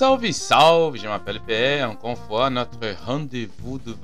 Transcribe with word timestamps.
salve, 0.00 0.32
salve! 0.32 0.96
Je 0.96 1.06
m'appelle 1.06 1.40
Pierre. 1.46 1.90
Encore 1.90 2.12
une 2.12 2.16
fois, 2.16 2.48
notre 2.48 3.04
rendez-vous 3.04 3.78
de 3.80 3.94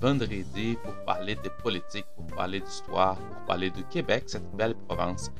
vendredi 0.00 0.76
pour 0.80 0.94
parler 1.04 1.34
de 1.34 1.48
politique, 1.60 2.06
pour 2.14 2.24
parler 2.36 2.60
d'histoire, 2.60 3.16
pour 3.16 3.46
parler 3.48 3.70
de 3.70 3.82
Québec, 3.90 4.22
cette 4.28 4.48
belle 4.54 4.76
province 4.86 5.32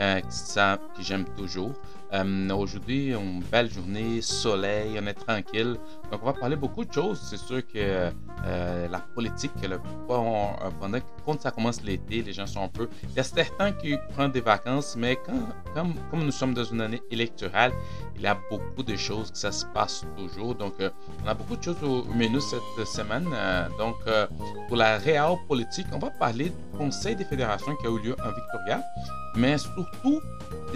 euh, 0.00 0.20
que 0.20 1.02
j'aime 1.02 1.24
toujours. 1.34 1.72
Euh, 2.14 2.50
aujourd'hui, 2.50 3.12
une 3.12 3.42
belle 3.50 3.68
journée, 3.72 4.22
soleil, 4.22 4.98
on 5.02 5.06
est 5.06 5.14
tranquille. 5.14 5.76
Donc, 6.12 6.20
on 6.22 6.26
va 6.26 6.32
parler 6.32 6.54
beaucoup 6.54 6.84
de 6.84 6.92
choses. 6.92 7.20
C'est 7.28 7.38
sûr 7.38 7.66
que 7.66 8.10
euh, 8.46 8.88
la 8.88 9.00
politique, 9.00 9.50
pendant 10.06 10.98
quand 11.26 11.40
ça 11.40 11.50
commence 11.50 11.82
l'été, 11.82 12.22
les 12.22 12.32
gens 12.32 12.46
sont 12.46 12.62
un 12.62 12.68
peu. 12.68 12.88
Il 13.02 13.16
y 13.16 13.20
a 13.20 13.24
certains 13.24 13.72
qui 13.72 13.96
prennent 14.12 14.30
des 14.30 14.40
vacances, 14.40 14.94
mais 14.96 15.18
comme, 15.74 15.94
nous 16.12 16.30
sommes 16.30 16.54
dans 16.54 16.62
une 16.62 16.82
année 16.82 17.02
électorale, 17.10 17.72
il 18.14 18.22
y 18.22 18.26
a 18.26 18.38
beaucoup 18.48 18.84
de 18.84 18.94
choses 18.94 19.32
que 19.32 19.38
ça 19.38 19.50
se 19.50 19.66
passe 19.66 20.06
toujours. 20.16 20.54
Donc, 20.54 20.74
euh, 20.80 20.90
on 21.24 21.28
a 21.28 21.34
beaucoup 21.34 21.56
de 21.56 21.64
choses 21.64 21.82
au 21.82 22.04
menu 22.14 22.40
cette 22.40 22.86
semaine. 22.86 23.26
donc, 23.76 23.96
pour 24.68 24.76
la 24.76 24.98
réelle 24.98 25.36
politique, 25.48 25.86
on 25.92 25.98
va 25.98 26.10
parler 26.10 26.50
du 26.50 26.78
Conseil 26.78 27.16
des 27.16 27.24
fédérations 27.24 27.74
qui 27.76 27.86
a 27.86 27.90
eu 27.90 27.98
lieu 27.98 28.16
en 28.24 28.30
Victoria, 28.30 28.82
mais 29.36 29.58
surtout 29.58 30.20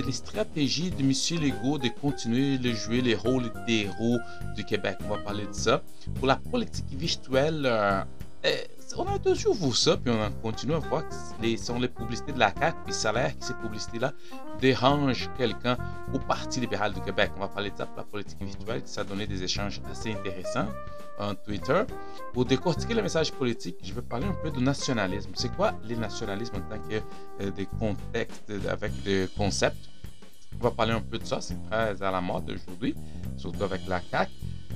des 0.02 0.12
stratégies 0.12 0.90
de 0.90 1.02
M. 1.30 1.40
Legault 1.40 1.78
de 1.78 1.88
continuer 1.88 2.58
de 2.58 2.72
jouer 2.72 3.00
les 3.00 3.14
rôles 3.14 3.52
des 3.66 3.86
héros 3.86 4.18
du 4.54 4.64
Québec. 4.64 4.98
On 5.04 5.08
va 5.08 5.18
parler 5.18 5.46
de 5.46 5.52
ça. 5.52 5.82
Pour 6.14 6.26
la 6.26 6.36
politique 6.36 6.86
virtuelle, 6.90 7.62
euh, 7.64 8.02
eh, 8.44 8.66
on 8.96 9.06
a 9.06 9.18
toujours 9.18 9.54
vu 9.54 9.72
ça, 9.74 9.96
puis 9.96 10.12
on 10.12 10.30
continue 10.40 10.74
à 10.74 10.78
voir 10.78 11.06
que 11.08 11.14
les, 11.42 11.56
sont 11.56 11.78
les 11.78 11.88
publicités 11.88 12.32
de 12.32 12.38
la 12.38 12.52
CAQ, 12.54 12.78
puis 12.84 12.94
ça 12.94 13.10
a 13.10 13.12
l'air 13.12 13.38
que 13.38 13.44
ces 13.44 13.54
publicités-là 13.54 14.12
dérangent 14.60 15.28
quelqu'un 15.36 15.76
au 16.14 16.18
Parti 16.18 16.60
libéral 16.60 16.94
du 16.94 17.00
Québec. 17.00 17.30
On 17.36 17.40
va 17.40 17.48
parler 17.48 17.70
de 17.70 17.76
ça 17.76 17.86
pour 17.86 17.98
la 17.98 18.04
politique 18.04 18.42
virtuelle, 18.42 18.82
qui 18.82 18.90
ça 18.90 19.02
a 19.02 19.04
donné 19.04 19.26
des 19.26 19.42
échanges 19.42 19.80
assez 19.90 20.12
intéressants 20.12 20.68
en 21.18 21.34
Twitter. 21.34 21.82
Pour 22.32 22.44
décortiquer 22.44 22.94
le 22.94 23.02
message 23.02 23.32
politique, 23.32 23.76
je 23.82 23.92
vais 23.92 24.02
parler 24.02 24.26
un 24.26 24.36
peu 24.42 24.50
de 24.50 24.60
nationalisme. 24.60 25.30
C'est 25.34 25.54
quoi 25.54 25.72
les 25.84 25.96
nationalismes 25.96 26.56
en 26.56 26.76
tant 26.76 26.80
que 26.88 27.02
euh, 27.42 27.50
des 27.50 27.66
contextes 27.78 28.52
avec 28.68 28.92
des 29.02 29.28
concepts? 29.36 29.88
On 30.60 30.64
va 30.64 30.70
parler 30.70 30.92
un 30.92 31.00
peu 31.00 31.18
de 31.18 31.24
ça, 31.24 31.40
c'est 31.40 31.58
très 31.70 32.02
à 32.02 32.10
la 32.10 32.20
mode 32.20 32.50
aujourd'hui, 32.50 32.94
surtout 33.36 33.64
avec 33.64 33.86
la 33.86 34.00
CAQ. 34.00 34.30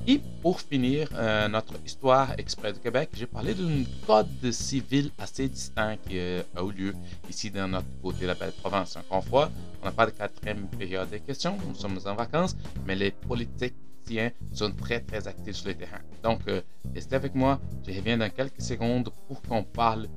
Et 0.07 0.21
pour 0.41 0.61
finir 0.61 1.09
euh, 1.15 1.47
notre 1.49 1.75
histoire 1.87 2.33
exprès 2.37 2.73
du 2.73 2.81
Québec, 2.81 3.11
j'ai 3.15 3.27
parlé 3.27 3.55
d'un 3.55 3.85
code 4.05 4.51
civil 4.51 5.11
assez 5.17 5.49
distinct 5.49 5.97
qui 6.09 6.19
euh, 6.19 6.43
a 6.57 6.63
eu 6.65 6.73
lieu 6.73 6.95
ici 7.31 7.51
dans 7.51 7.69
notre 7.69 7.87
côté 8.03 8.23
de 8.23 8.27
la 8.27 8.35
belle 8.35 8.53
province. 8.53 8.97
Encore 8.97 9.23
une 9.23 9.29
fois, 9.29 9.51
on 9.81 9.85
n'a 9.85 9.93
pas 9.93 10.07
de 10.07 10.11
quatrième 10.11 10.67
période 10.67 11.09
de 11.09 11.19
questions, 11.19 11.57
nous 11.69 11.75
sommes 11.77 11.99
en 12.05 12.15
vacances, 12.17 12.57
mais 12.85 12.97
les 12.97 13.13
politiciens 13.13 14.31
sont 14.53 14.73
très 14.73 15.01
très 15.01 15.29
actifs 15.29 15.57
sur 15.57 15.69
le 15.69 15.75
terrain. 15.75 16.01
Donc, 16.25 16.41
euh, 16.49 16.63
restez 16.93 17.15
avec 17.15 17.37
moi, 17.37 17.61
je 17.87 17.93
reviens 17.93 18.19
dans 18.19 18.31
quelques 18.31 18.61
secondes 18.61 19.09
pour 19.29 19.41
qu'on 19.43 19.63
parle 19.63 20.09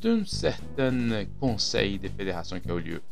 d'un 0.00 0.24
certain 0.24 1.24
conseil 1.40 1.98
des 1.98 2.08
fédérations 2.08 2.60
qui 2.60 2.70
a 2.70 2.74
eu 2.74 2.80
lieu. 2.80 3.02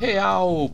Hey, 0.00 0.16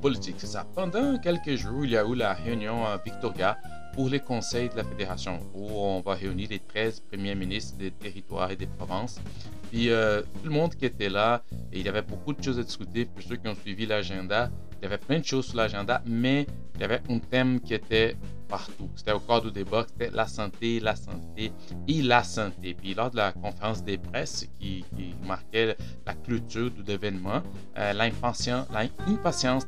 politique, 0.02 0.34
c'est 0.36 0.48
ça. 0.48 0.66
Pendant 0.74 1.16
quelques 1.16 1.56
jours, 1.56 1.86
il 1.86 1.92
y 1.92 1.96
a 1.96 2.04
eu 2.04 2.14
la 2.14 2.34
réunion 2.34 2.84
à 2.84 2.98
Victoria 2.98 3.56
pour 3.94 4.10
les 4.10 4.20
conseils 4.20 4.68
de 4.68 4.76
la 4.76 4.84
fédération, 4.84 5.40
où 5.54 5.66
on 5.70 6.02
va 6.02 6.12
réunir 6.12 6.48
les 6.50 6.58
13 6.58 7.00
premiers 7.00 7.34
ministres 7.34 7.78
des 7.78 7.90
territoires 7.90 8.50
et 8.50 8.56
des 8.56 8.66
provinces. 8.66 9.22
Puis 9.70 9.88
euh, 9.88 10.20
tout 10.20 10.44
le 10.44 10.50
monde 10.50 10.74
qui 10.74 10.84
était 10.84 11.08
là, 11.08 11.42
et 11.72 11.78
il 11.78 11.86
y 11.86 11.88
avait 11.88 12.02
beaucoup 12.02 12.34
de 12.34 12.44
choses 12.44 12.58
à 12.58 12.62
discuter 12.62 13.06
pour 13.06 13.22
ceux 13.22 13.36
qui 13.36 13.48
ont 13.48 13.54
suivi 13.54 13.86
l'agenda. 13.86 14.50
Il 14.82 14.84
y 14.84 14.86
avait 14.86 14.98
plein 14.98 15.20
de 15.20 15.24
choses 15.24 15.46
sur 15.46 15.56
l'agenda, 15.56 16.02
mais 16.04 16.46
il 16.74 16.82
y 16.82 16.84
avait 16.84 17.00
un 17.08 17.18
thème 17.18 17.60
qui 17.60 17.72
était 17.72 18.16
partout. 18.48 18.88
C'était 18.96 19.12
au 19.12 19.20
corps 19.20 19.42
du 19.42 19.50
débat, 19.50 19.86
c'était 19.88 20.10
la 20.10 20.26
santé, 20.26 20.80
la 20.80 20.96
santé 20.96 21.52
et 21.88 22.02
la 22.02 22.22
santé. 22.22 22.74
Puis 22.74 22.94
lors 22.94 23.10
de 23.10 23.16
la 23.16 23.32
conférence 23.32 23.82
des 23.82 23.98
presses 23.98 24.46
qui, 24.58 24.84
marquait 25.26 25.76
la 26.06 26.14
clôture 26.14 26.70
de 26.70 26.82
l'événement, 26.86 27.42
euh, 27.78 27.92
l'impatience 27.92 28.68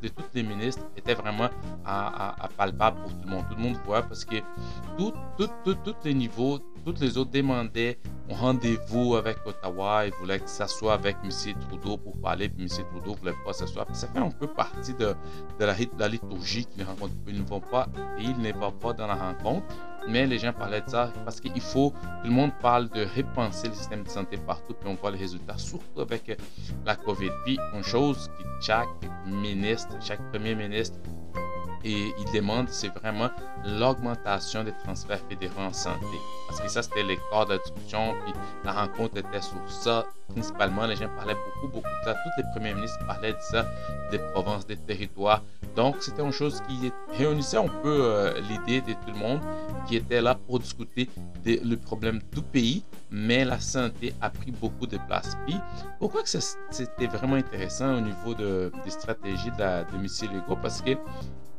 de 0.01 0.07
tous 0.09 0.23
les 0.33 0.43
ministres 0.43 0.83
était 0.95 1.15
vraiment 1.15 1.49
palpable 2.57 3.01
pour 3.01 3.11
tout 3.11 3.25
le 3.25 3.31
monde. 3.31 3.45
Tout 3.49 3.55
le 3.55 3.61
monde 3.63 3.77
voit 3.85 4.03
parce 4.03 4.23
que 4.25 4.35
tous 4.97 5.95
les 6.03 6.13
niveaux 6.13 6.59
tous 6.93 7.01
les 7.01 7.17
autres 7.17 7.31
demandaient 7.31 7.97
un 8.29 8.35
rendez-vous 8.35 9.15
avec 9.15 9.37
Ottawa. 9.45 10.05
Ils 10.05 10.13
voulaient 10.19 10.39
que 10.39 10.49
ça 10.49 10.67
soit 10.67 10.93
avec 10.93 11.17
M. 11.23 11.29
Trudeau 11.67 11.97
pour 11.97 12.19
parler. 12.19 12.49
Puis 12.49 12.63
M. 12.63 12.85
Trudeau 12.91 13.11
ne 13.11 13.17
voulait 13.17 13.35
pas 13.45 13.53
s'asseoir. 13.53 13.87
Ça 13.93 14.07
fait 14.07 14.19
un 14.19 14.31
peu 14.31 14.47
partie 14.47 14.93
de, 14.93 15.15
la, 15.59 16.07
liturgie 16.07 16.65
qu'ils 16.65 16.85
Ils 17.27 17.41
ne 17.41 17.47
vont 17.47 17.59
pas 17.59 17.87
et 18.17 18.23
ils 18.23 18.37
ne 18.37 18.53
vont 18.53 18.71
pas 18.71 18.93
dans 18.93 19.07
la 19.07 19.15
rencontre. 19.15 19.65
Mais 20.07 20.25
les 20.25 20.39
gens 20.39 20.53
parlaient 20.53 20.81
de 20.81 20.89
ça 20.89 21.11
parce 21.25 21.41
qu'il 21.41 21.59
faut, 21.59 21.89
tout 22.21 22.27
le 22.27 22.33
monde 22.33 22.51
parle 22.61 22.87
de 22.89 23.05
repenser 23.15 23.67
le 23.67 23.73
système 23.73 24.03
de 24.03 24.09
santé 24.09 24.37
partout, 24.37 24.73
puis 24.73 24.89
on 24.89 24.95
voit 24.95 25.11
les 25.11 25.17
résultats, 25.17 25.57
surtout 25.57 25.99
avec 25.99 26.39
la 26.85 26.95
COVID. 26.95 27.31
Puis, 27.43 27.59
une 27.73 27.83
chose 27.83 28.29
que 28.29 28.43
chaque 28.61 28.87
ministre, 29.25 29.89
chaque 29.99 30.21
premier 30.31 30.55
ministre 30.55 30.97
et 31.87 32.13
il 32.19 32.31
demande, 32.33 32.67
c'est 32.69 32.89
vraiment 32.89 33.29
l'augmentation 33.65 34.63
des 34.65 34.73
transferts 34.83 35.21
fédéraux 35.29 35.61
en 35.61 35.73
santé. 35.73 36.17
Parce 36.47 36.59
que 36.59 36.67
ça, 36.67 36.83
c'était 36.83 37.03
les 37.03 37.17
corps 37.29 37.45
de 37.45 37.57
discussion, 37.57 38.13
puis 38.25 38.33
la 38.65 38.73
rencontre 38.73 39.17
était 39.17 39.41
sur 39.41 39.61
ça. 39.69 40.05
Principalement, 40.27 40.85
les 40.85 40.97
gens 40.97 41.07
parlaient 41.15 41.35
beaucoup, 41.35 41.75
beaucoup 41.75 41.87
de 41.87 42.05
ça. 42.05 42.13
Tous 42.13 42.41
les 42.41 42.43
premiers 42.53 42.73
ministres 42.73 42.99
parlaient 43.05 43.31
de 43.31 43.39
ça, 43.39 43.65
des 44.11 44.19
provinces, 44.19 44.67
des 44.67 44.75
territoires. 44.75 45.41
Donc, 45.77 45.95
c'était 46.01 46.21
une 46.21 46.33
chose 46.33 46.61
qui 46.67 46.91
réunissait 47.17 47.57
un 47.57 47.67
peu 47.67 47.99
euh, 48.01 48.39
l'idée 48.41 48.81
de 48.81 48.91
tout 48.91 49.13
le 49.13 49.19
monde 49.19 49.39
qui 49.87 49.95
était 49.95 50.21
là 50.21 50.35
pour 50.35 50.59
discuter 50.59 51.09
le 51.45 51.75
problème 51.75 52.19
du 52.33 52.41
pays, 52.41 52.83
mais 53.09 53.45
la 53.45 53.61
santé 53.61 54.13
a 54.19 54.29
pris 54.29 54.51
beaucoup 54.51 54.87
de 54.87 54.97
place. 55.07 55.37
Puis, 55.45 55.55
pourquoi 55.99 56.23
que 56.23 56.29
c'était 56.29 57.07
vraiment 57.07 57.35
intéressant 57.35 57.95
au 57.95 58.01
niveau 58.01 58.33
de, 58.33 58.71
des 58.83 58.91
stratégies 58.91 59.51
de, 59.51 59.59
la, 59.59 59.83
de 59.85 59.95
M. 59.95 60.05
Legault? 60.33 60.57
Parce 60.61 60.81
que 60.81 60.91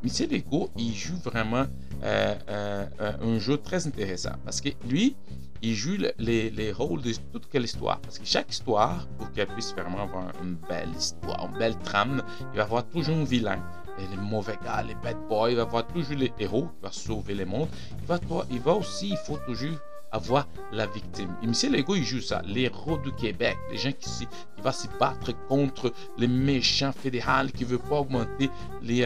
Monsieur 0.01 0.27
Legault, 0.27 0.69
il 0.77 0.95
joue 0.95 1.17
vraiment 1.17 1.65
euh, 2.03 2.35
euh, 2.49 2.85
euh, 3.01 3.11
un 3.21 3.37
jeu 3.37 3.57
très 3.57 3.85
intéressant 3.85 4.31
parce 4.45 4.61
que 4.61 4.69
lui, 4.87 5.17
il 5.61 5.75
joue 5.75 5.97
les, 6.17 6.49
les 6.49 6.71
rôles 6.71 7.01
de 7.01 7.11
toute 7.33 7.49
quelle 7.49 7.65
histoire. 7.65 7.99
Parce 7.99 8.17
que 8.17 8.25
chaque 8.25 8.49
histoire, 8.49 9.05
pour 9.17 9.29
qu'elle 9.33 9.47
puisse 9.47 9.73
vraiment 9.73 10.03
avoir 10.03 10.31
une 10.41 10.55
belle 10.69 10.89
histoire, 10.97 11.49
une 11.51 11.59
belle 11.59 11.77
trame, 11.79 12.23
il 12.53 12.57
va 12.57 12.63
avoir 12.63 12.87
toujours 12.87 13.17
un 13.17 13.25
vilain. 13.25 13.61
Les 13.97 14.15
mauvais 14.15 14.57
gars, 14.63 14.81
les 14.83 14.95
bad 14.95 15.17
boys, 15.27 15.49
il 15.49 15.57
va 15.57 15.63
avoir 15.63 15.85
toujours 15.85 16.15
les 16.15 16.31
héros 16.39 16.67
qui 16.67 16.85
vont 16.85 16.91
sauver 16.93 17.35
le 17.35 17.45
monde. 17.45 17.67
Il 17.99 18.07
va, 18.07 18.19
il 18.49 18.61
va 18.61 18.75
aussi, 18.75 19.09
il 19.09 19.17
faut 19.17 19.37
toujours 19.45 19.77
avoir 20.13 20.47
la 20.71 20.85
victime. 20.87 21.35
Et 21.43 21.45
M. 21.45 21.73
Legault, 21.73 21.95
il 21.95 22.05
joue 22.05 22.21
ça. 22.21 22.41
Les 22.45 22.61
héros 22.61 22.97
du 22.97 23.11
Québec, 23.11 23.57
les 23.69 23.77
gens 23.77 23.91
qui, 23.91 24.09
qui 24.09 24.61
vont 24.63 24.71
se 24.71 24.87
battre 24.97 25.33
contre 25.49 25.91
les 26.17 26.29
méchants 26.29 26.93
fédéraux 26.93 27.49
qui 27.53 27.65
ne 27.65 27.69
veulent 27.71 27.79
pas 27.79 27.99
augmenter 27.99 28.49
les, 28.81 29.03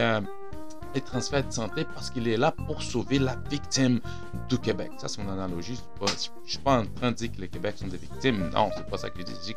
les 0.94 1.00
transferts 1.00 1.46
de 1.46 1.52
santé 1.52 1.84
parce 1.94 2.10
qu'il 2.10 2.28
est 2.28 2.36
là 2.36 2.52
pour 2.52 2.82
sauver 2.82 3.18
la 3.18 3.36
victime 3.50 4.00
du 4.48 4.58
Québec. 4.58 4.90
Ça, 4.98 5.08
c'est 5.08 5.22
mon 5.22 5.32
analogie. 5.32 5.78
Je 6.00 6.12
ne 6.12 6.18
suis 6.46 6.58
pas 6.58 6.80
en 6.80 6.86
train 6.86 7.10
de 7.10 7.16
dire 7.16 7.32
que 7.32 7.40
les 7.40 7.48
Québec 7.48 7.74
sont 7.76 7.88
des 7.88 7.96
victimes. 7.96 8.50
Non, 8.54 8.70
c'est 8.76 8.86
pas 8.86 8.98
ça 8.98 9.10
que 9.10 9.20
je 9.20 9.24
dis. 9.24 9.56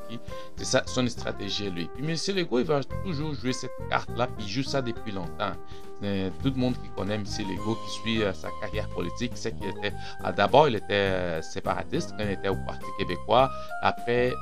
C'est 0.57 0.66
ça 0.66 0.84
son 0.86 1.07
stratégie, 1.07 1.69
lui. 1.69 1.89
Puis, 1.95 2.06
M. 2.06 2.36
Legault, 2.36 2.60
il 2.60 2.66
va 2.66 2.81
toujours 2.84 3.34
jouer 3.34 3.54
cette 3.54 3.72
carte-là, 3.89 4.28
il 4.39 4.48
joue 4.48 4.63
ça 4.63 4.81
depuis 4.81 5.12
longtemps. 5.12 5.54
Tout 6.00 6.50
le 6.50 6.56
monde 6.56 6.76
qui 6.76 6.90
connaît 6.96 7.16
M. 7.16 7.24
Legault, 7.40 7.76
qui 7.76 7.92
suit 7.92 8.24
euh, 8.24 8.34
sa 8.34 8.50
carrière 8.62 8.88
politique, 8.90 9.36
sait 9.36 9.52
qu'il 9.52 9.70
était. 9.70 9.94
Ah, 10.24 10.32
d'abord, 10.32 10.68
il 10.68 10.76
était 10.76 10.94
euh, 10.94 11.42
séparatiste 11.42 12.14
quand 12.18 12.24
il 12.24 12.32
était 12.32 12.50
au 12.50 12.56
Parti 12.66 12.86
québécois. 12.98 13.50
Après, 13.82 14.34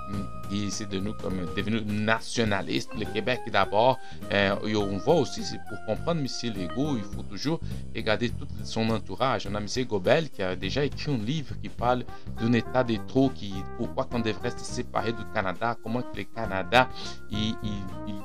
il 0.52 0.72
s'est 0.72 0.86
devenu, 0.86 1.12
devenu 1.56 1.81
nationaliste. 1.81 2.92
Le 2.98 3.06
Québec 3.06 3.42
d'abord. 3.52 3.98
Euh, 4.31 4.56
on 4.75 4.98
voit 4.98 5.16
aussi, 5.16 5.42
pour 5.69 5.78
comprendre 5.86 6.22
M. 6.22 6.28
Legault, 6.54 6.98
il 6.98 7.04
faut 7.04 7.24
toujours 7.24 7.60
regarder 7.96 8.30
tout 8.30 8.48
son 8.63 8.90
entourage. 8.90 9.48
On 9.50 9.56
a 9.56 9.60
M. 9.60 9.68
Gobel 9.88 10.30
qui 10.30 10.42
a 10.44 10.56
déjà 10.56 10.84
écrit 10.84 11.12
un 11.12 11.18
livre 11.18 11.56
qui 11.62 11.69
parle 11.69 12.04
d'un 12.40 12.54
état 12.54 12.84
de 12.84 12.98
trop, 13.07 13.30
qui, 13.30 13.54
pourquoi 13.78 14.07
on 14.12 14.19
devrait 14.19 14.52
se 14.52 14.63
séparer 14.63 15.12
du 15.12 15.24
Canada, 15.34 15.78
comment 15.81 16.02
le 16.16 16.24
Canada, 16.24 16.90
il, 17.31 17.56
il, 17.63 17.84
il 18.07 18.16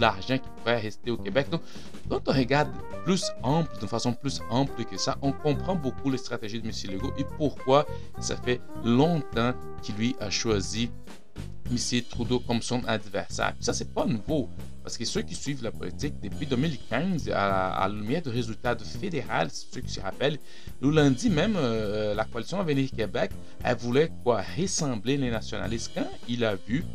l'argent 0.00 0.38
qui 0.38 0.48
pourrait 0.56 0.80
rester 0.80 1.10
au 1.10 1.16
Québec. 1.16 1.48
Donc, 1.50 1.62
quand 2.08 2.20
on 2.28 2.32
regarde 2.32 2.67
plus 3.04 3.32
ample, 3.42 3.78
d'une 3.78 3.88
façon 3.88 4.12
plus 4.12 4.40
ample 4.50 4.84
que 4.84 4.96
ça, 4.98 5.16
on 5.22 5.32
comprend 5.32 5.74
beaucoup 5.74 6.10
les 6.10 6.18
stratégies 6.18 6.60
de 6.60 6.66
M. 6.66 6.72
Legault 6.92 7.12
et 7.18 7.24
pourquoi 7.36 7.86
ça 8.20 8.36
fait 8.36 8.60
longtemps 8.84 9.52
qu'il 9.82 9.96
lui 9.96 10.16
a 10.20 10.30
choisi 10.30 10.90
M. 11.70 12.02
Trudeau 12.08 12.40
comme 12.40 12.62
son 12.62 12.84
adversaire. 12.86 13.54
ça, 13.60 13.72
c'est 13.72 13.92
pas 13.92 14.06
nouveau. 14.06 14.48
Parce 14.88 14.96
que 14.96 15.04
ceux 15.04 15.20
qui 15.20 15.34
suivent 15.34 15.62
la 15.62 15.70
politique 15.70 16.14
depuis 16.22 16.46
2015, 16.46 17.28
à, 17.34 17.86
la 17.86 17.94
lumière 17.94 18.22
du 18.22 18.30
résultat 18.30 18.74
fédéral, 18.78 19.50
ceux 19.50 19.82
qui 19.82 19.92
se 19.92 20.00
rappellent, 20.00 20.38
le 20.80 20.90
lundi 20.90 21.28
même, 21.28 21.56
euh, 21.58 22.14
la 22.14 22.24
coalition 22.24 22.58
Avenir 22.58 22.90
Québec, 22.90 23.32
elle 23.62 23.76
voulait 23.76 24.10
quoi? 24.24 24.40
Ressembler 24.58 25.18
les 25.18 25.30
nationalistes. 25.30 25.90
Quand 25.94 26.08
il 26.26 26.42
a 26.42 26.54
vu 26.54 26.86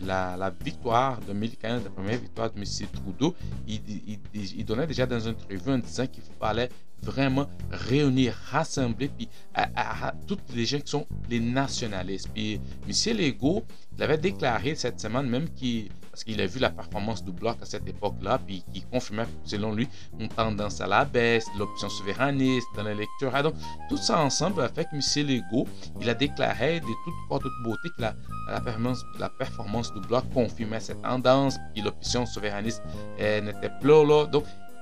la, 0.00 0.50
victoire 0.64 1.20
2015, 1.26 1.84
la 1.84 1.90
première 1.90 2.18
victoire 2.20 2.50
de 2.50 2.58
M. 2.58 2.64
Trudeau, 2.90 3.34
il, 3.68 4.64
donnait 4.64 4.86
déjà 4.86 5.04
dans 5.04 5.20
une 5.20 5.34
entrevue 5.34 5.72
en 5.72 5.76
disant 5.78 6.06
qu'il 6.06 6.22
fallait 6.40 6.70
vraiment 7.02 7.50
réunir, 7.70 8.34
rassembler, 8.50 9.08
puis 9.08 9.28
à, 9.54 10.14
toutes 10.26 10.54
les 10.54 10.64
gens 10.64 10.80
qui 10.80 10.90
sont 10.90 11.06
les 11.28 11.38
nationalistes. 11.38 12.30
Puis 12.32 12.58
M. 12.88 13.18
Legault, 13.18 13.62
il 13.94 14.02
avait 14.02 14.16
déclaré 14.16 14.74
cette 14.74 14.98
semaine 14.98 15.28
même 15.28 15.50
qu'il 15.50 15.90
parce 16.12 16.24
qu'il 16.24 16.38
a 16.42 16.46
vu 16.46 16.60
la 16.60 16.68
performance 16.68 17.24
du 17.24 17.32
bloc 17.32 17.56
à 17.62 17.64
cette 17.64 17.88
époque-là, 17.88 18.38
puis 18.46 18.62
qui 18.72 18.82
confirmait, 18.82 19.26
selon 19.44 19.74
lui, 19.74 19.88
une 20.20 20.28
tendance 20.28 20.82
à 20.82 20.86
la 20.86 21.06
baisse, 21.06 21.46
l'option 21.58 21.88
souverainiste 21.88 22.66
dans 22.76 22.82
l'électorat. 22.82 23.42
Donc, 23.42 23.54
tout 23.88 23.96
ça 23.96 24.20
ensemble 24.20 24.60
a 24.60 24.68
fait 24.68 24.84
que 24.84 24.94
M. 24.94 25.26
Legault, 25.26 25.66
il 26.02 26.10
a 26.10 26.14
déclaré 26.14 26.80
de 26.80 26.86
toute, 26.86 27.52
beauté 27.64 27.88
que 27.96 28.02
la, 28.02 28.60
performance, 28.60 29.02
la 29.18 29.30
performance 29.30 29.92
du 29.94 30.00
bloc 30.00 30.24
confirmait 30.34 30.80
cette 30.80 31.00
tendance, 31.00 31.56
puis 31.72 31.82
l'option 31.82 32.26
souverainiste 32.26 32.82
eh, 33.18 33.40
n'était 33.40 33.70
plus 33.80 33.88
là. 33.88 34.26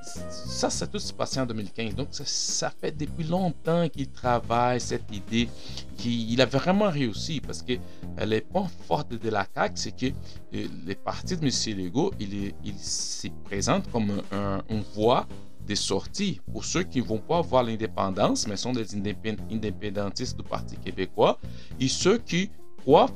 Ça, 0.02 0.70
ça 0.70 0.86
tout 0.86 0.98
s'est 0.98 1.12
passé 1.12 1.40
en 1.40 1.46
2015. 1.46 1.94
Donc, 1.94 2.08
ça, 2.10 2.70
fait 2.70 2.96
depuis 2.96 3.24
longtemps 3.24 3.88
qu'il 3.88 4.08
travaille 4.08 4.80
cette 4.80 5.14
idée, 5.14 5.48
qu'il 5.96 6.40
a 6.40 6.46
vraiment 6.46 6.90
réussi 6.90 7.40
parce 7.40 7.62
que 7.62 7.74
euh, 7.74 8.24
les 8.24 8.40
points 8.40 8.68
forts 8.86 9.04
de 9.04 9.28
la 9.28 9.46
CAQ, 9.54 9.72
c'est 9.76 9.96
que 9.96 10.06
euh, 10.06 10.66
les 10.86 10.94
partis 10.94 11.36
de 11.36 11.44
M. 11.44 11.78
Legault, 11.78 12.12
il, 12.18 12.54
il 12.64 12.78
se 12.78 13.28
présente 13.44 13.90
comme 13.90 14.22
un, 14.32 14.62
une 14.70 14.82
voie 14.94 15.26
de 15.66 15.74
sortie 15.74 16.40
pour 16.52 16.64
ceux 16.64 16.82
qui 16.82 16.98
ne 17.00 17.04
vont 17.04 17.18
pas 17.18 17.40
voir 17.42 17.62
l'indépendance, 17.62 18.46
mais 18.46 18.56
sont 18.56 18.72
des 18.72 18.94
indépendantistes 18.94 20.36
du 20.36 20.42
Parti 20.42 20.76
québécois, 20.76 21.38
et 21.78 21.88
ceux 21.88 22.18
qui 22.18 22.50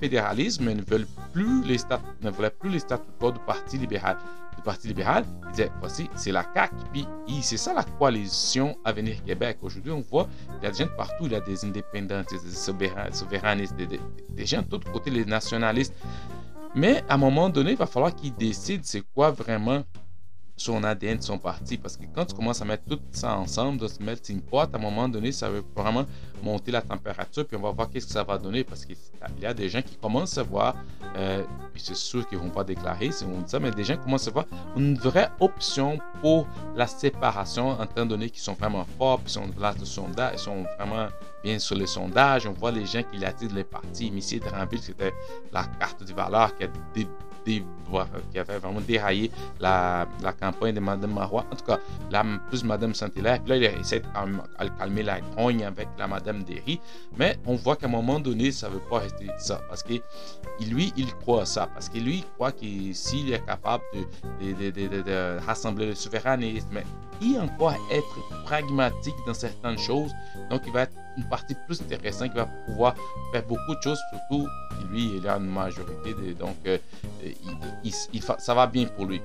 fédéralisme 0.01 0.73
ne 0.73 0.83
veulent 0.83 1.07
plus 1.33 1.65
les 1.65 1.79
ne 2.23 2.31
veulent 2.31 2.51
plus 2.51 2.71
les 2.71 2.79
statuts 2.79 3.33
du 3.33 3.39
Parti 3.47 3.79
libéral 3.79 4.17
du 4.57 4.63
Parti 4.63 4.89
libéral, 4.89 5.25
il 5.47 5.51
disait, 5.51 5.71
voici, 5.81 6.09
c'est 6.15 6.33
la 6.33 6.45
CAQ, 6.55 6.75
puis 6.93 7.07
c'est 7.43 7.57
ça 7.57 7.73
la 7.75 7.85
coalition 7.85 8.77
Avenir 8.85 9.23
Québec. 9.25 9.59
Aujourd'hui, 9.63 9.93
on 9.93 10.01
voit, 10.01 10.29
il 10.61 10.65
y 10.65 10.67
a 10.67 10.71
des 10.71 10.79
gens 10.79 10.89
partout, 10.97 11.27
il 11.27 11.33
y 11.33 11.35
a 11.35 11.41
des 11.41 11.65
indépendantistes, 11.65 12.45
des 12.45 13.13
souverainistes, 13.13 13.75
des, 13.77 14.47
gens 14.47 14.63
de 14.63 14.77
tous 14.77 14.91
côtés, 14.91 15.11
les 15.11 15.25
nationalistes. 15.25 15.95
Mais 16.75 17.05
à 17.09 17.15
un 17.15 17.19
moment 17.19 17.49
donné, 17.49 17.73
il 17.73 17.77
va 17.77 17.87
falloir 17.87 18.15
qu'ils 18.15 18.35
décident 18.35 18.83
c'est 18.85 19.03
quoi 19.15 19.31
vraiment 19.31 19.83
son 20.57 20.83
ADN 20.85 21.19
de 21.19 21.23
son 21.23 21.39
parti. 21.39 21.77
Parce 21.77 21.97
que 21.97 22.05
quand 22.15 22.25
tu 22.25 22.35
commences 22.35 22.63
à 22.63 22.65
mettre 22.65 22.85
tout 22.89 23.01
ça 23.11 23.37
ensemble, 23.37 23.79
de 23.81 23.89
se 23.89 24.03
mettre 24.03 24.31
une 24.31 24.41
pot, 24.41 24.61
à 24.61 24.69
un 24.73 24.79
moment 24.79 25.09
donné, 25.09 25.33
ça 25.33 25.51
va 25.51 25.59
vraiment 25.75 26.05
monter 26.43 26.71
la 26.71 26.83
température, 26.83 27.47
puis 27.47 27.57
on 27.57 27.61
va 27.61 27.71
voir 27.71 27.91
qu'est-ce 27.91 28.07
que 28.07 28.13
ça 28.13 28.23
va 28.23 28.39
donner. 28.39 28.65
Parce 28.65 28.85
qu'il 28.85 28.97
y 29.41 29.47
a 29.47 29.55
des 29.55 29.69
gens 29.69 29.83
qui 29.83 29.97
commencent 29.97 30.39
à 30.39 30.43
voir, 30.43 30.77
euh, 31.17 31.43
puis 31.73 31.83
c'est 31.85 31.97
sûr 31.97 32.27
qu'ils 32.29 32.39
ne 32.39 32.45
vont 32.45 32.51
pas 32.51 32.65
déclarer 32.65 33.11
si 33.11 33.25
on 33.25 33.41
dit 33.41 33.51
ça, 33.51 33.59
mais 33.59 33.71
des 33.71 33.85
gens 33.85 33.97
commencent 33.97 34.29
à 34.29 34.31
voir 34.31 34.47
une 34.77 34.97
vraie 34.97 35.31
option 35.41 35.99
pour 36.21 36.47
la 36.77 36.87
séparation, 36.87 37.83
étant 37.83 38.07
donné 38.07 38.31
qu'ils 38.31 38.43
sont 38.43 38.55
vraiment 38.55 38.87
forts, 38.99 39.21
puis 39.21 39.33
sont 39.33 39.49
là 39.59 39.75
de 39.75 39.85
sondage, 39.85 40.35
ils 40.35 40.39
sont 40.39 40.65
vraiment 40.79 41.09
bien 41.43 41.59
sur 41.59 41.77
les 41.77 41.87
sondages. 41.87 42.47
On 42.47 42.53
voit 42.53 42.71
les 42.71 42.87
gens 42.87 43.03
qui 43.03 43.23
attirent 43.25 43.55
les 43.55 43.65
partis. 43.65 44.11
Missier 44.11 44.41
de 44.41 44.49
Rambille, 44.49 44.81
c'était 44.81 45.13
la 45.53 45.65
carte 45.65 46.03
de 46.03 46.13
valeur 46.13 46.57
qui 46.57 46.65
a 46.65 46.69
qui 47.45 48.39
avait 48.39 48.59
vraiment 48.59 48.81
déraillé 48.81 49.31
la, 49.61 50.07
la 50.23 50.33
campagne 50.33 50.75
de 50.75 50.81
Mme 50.81 51.13
Marois. 51.13 51.45
En 51.51 51.57
tout 51.57 51.65
cas, 51.65 51.79
là, 52.11 52.25
plus 52.49 52.65
Mme 52.65 52.95
Saint-Hilaire. 52.95 53.41
Là, 53.47 53.57
il 53.57 53.65
essaie 53.65 54.01
de 54.01 54.07
calmer 54.79 55.03
la 55.03 55.21
grogne 55.21 55.65
avec 55.65 55.89
la 55.99 56.07
Mme 56.07 56.45
Derry. 56.45 56.81
Mais 57.17 57.37
on 57.47 57.57
voit 57.57 57.77
qu'à 57.77 57.87
un 57.87 57.91
moment 57.91 58.21
donné, 58.21 58.53
ça 58.53 58.69
ne 58.69 58.75
veut 58.75 58.83
pas 58.91 59.01
rester 59.01 59.27
ça. 59.39 59.61
Parce 59.69 59.83
que 59.83 59.95
lui, 60.61 60.93
il 60.97 61.15
croit 61.17 61.47
ça. 61.47 61.69
Parce 61.73 61.89
que 61.89 61.99
lui, 61.99 62.19
il 62.19 62.25
croit 62.35 62.53
que 62.53 62.93
s'il 62.93 63.33
est 63.33 63.45
capable 63.45 63.85
de, 64.41 64.53
de, 64.53 64.71
de, 64.71 65.03
de, 65.03 65.39
rassembler 65.47 65.87
le 65.87 65.95
souverainisme, 65.95 66.81
il 67.21 67.39
encore 67.39 67.77
être 67.91 68.45
pragmatique 68.45 69.15
dans 69.27 69.35
certaines 69.35 69.79
choses. 69.79 70.11
Donc, 70.51 70.63
il 70.67 70.73
va 70.73 70.83
être 70.83 71.04
une 71.17 71.29
partie 71.29 71.55
plus 71.67 71.81
intéressante 71.81 72.31
qui 72.31 72.37
va 72.37 72.47
pouvoir 72.67 72.95
faire 73.33 73.45
beaucoup 73.47 73.75
de 73.75 73.83
choses, 73.83 73.99
surtout 74.11 74.49
lui, 74.91 75.17
il 75.17 75.29
a 75.29 75.37
une 75.37 75.51
majorité, 75.51 76.15
donc 76.39 76.57
euh, 76.67 76.79
il, 77.83 78.23
ça 78.39 78.55
va 78.55 78.67
bien 78.67 78.87
pour 78.87 79.07
lui. 79.07 79.21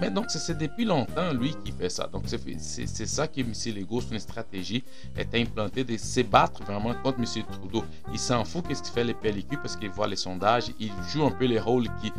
Mais 0.00 0.10
donc, 0.10 0.30
c'est 0.30 0.56
depuis 0.56 0.86
longtemps, 0.86 1.30
lui, 1.34 1.54
qui 1.62 1.72
fait 1.72 1.90
ça. 1.90 2.06
Donc, 2.06 2.22
c'est 2.26 3.06
ça 3.06 3.28
que 3.28 3.40
M. 3.40 3.52
Legault, 3.76 4.00
une 4.10 4.18
stratégie, 4.18 4.82
est 5.14 5.34
implantée 5.34 5.84
de 5.84 5.94
se 5.98 6.22
battre 6.22 6.64
vraiment 6.64 6.94
contre 7.02 7.18
M. 7.18 7.44
Trudeau. 7.52 7.84
Il 8.10 8.18
s'en 8.18 8.42
fout 8.46 8.66
qu'est-ce 8.66 8.82
qu'il 8.82 8.94
fait 8.94 9.04
les 9.04 9.12
pellicules 9.12 9.58
parce 9.58 9.76
qu'il 9.76 9.90
voit 9.90 10.08
les 10.08 10.16
sondages. 10.16 10.72
Il 10.80 10.90
joue 11.12 11.26
un 11.26 11.30
peu 11.30 11.44
les 11.44 11.60
rôles 11.60 11.88
qui 12.00 12.10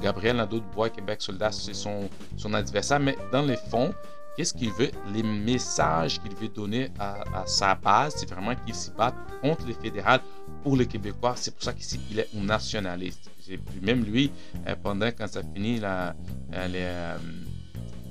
Gabriel 0.00 0.36
Nadeau-Dubois, 0.36 0.88
Québec 0.88 1.20
Soldat, 1.20 1.52
c'est 1.52 1.74
son, 1.74 2.08
son 2.38 2.54
adversaire. 2.54 2.98
Mais 2.98 3.18
dans 3.30 3.42
les 3.42 3.56
fonds, 3.56 3.92
qu'est-ce 4.36 4.54
qu'il 4.54 4.70
veut, 4.72 4.90
les 5.12 5.22
messages 5.22 6.20
qu'il 6.20 6.34
veut 6.34 6.48
donner 6.48 6.88
à, 6.98 7.44
sa 7.46 7.74
base, 7.74 8.14
c'est 8.16 8.30
vraiment 8.30 8.54
qu'il 8.54 8.74
s'y 8.74 8.90
bat 8.90 9.14
contre 9.40 9.66
les 9.66 9.74
fédérales 9.74 10.20
pour 10.62 10.76
les 10.76 10.86
Québécois. 10.86 11.34
C'est 11.36 11.54
pour 11.54 11.62
ça 11.62 11.72
qu'il 11.72 12.18
est 12.18 12.28
un 12.36 12.44
nationaliste. 12.44 13.30
Même 13.82 14.04
lui, 14.04 14.30
euh, 14.66 14.74
pendant 14.82 15.06
quand 15.06 15.28
ça 15.28 15.40
finit 15.54 15.78
la, 15.78 16.14
euh, 16.54 16.68
les, 16.68 16.80
euh, 16.82 17.18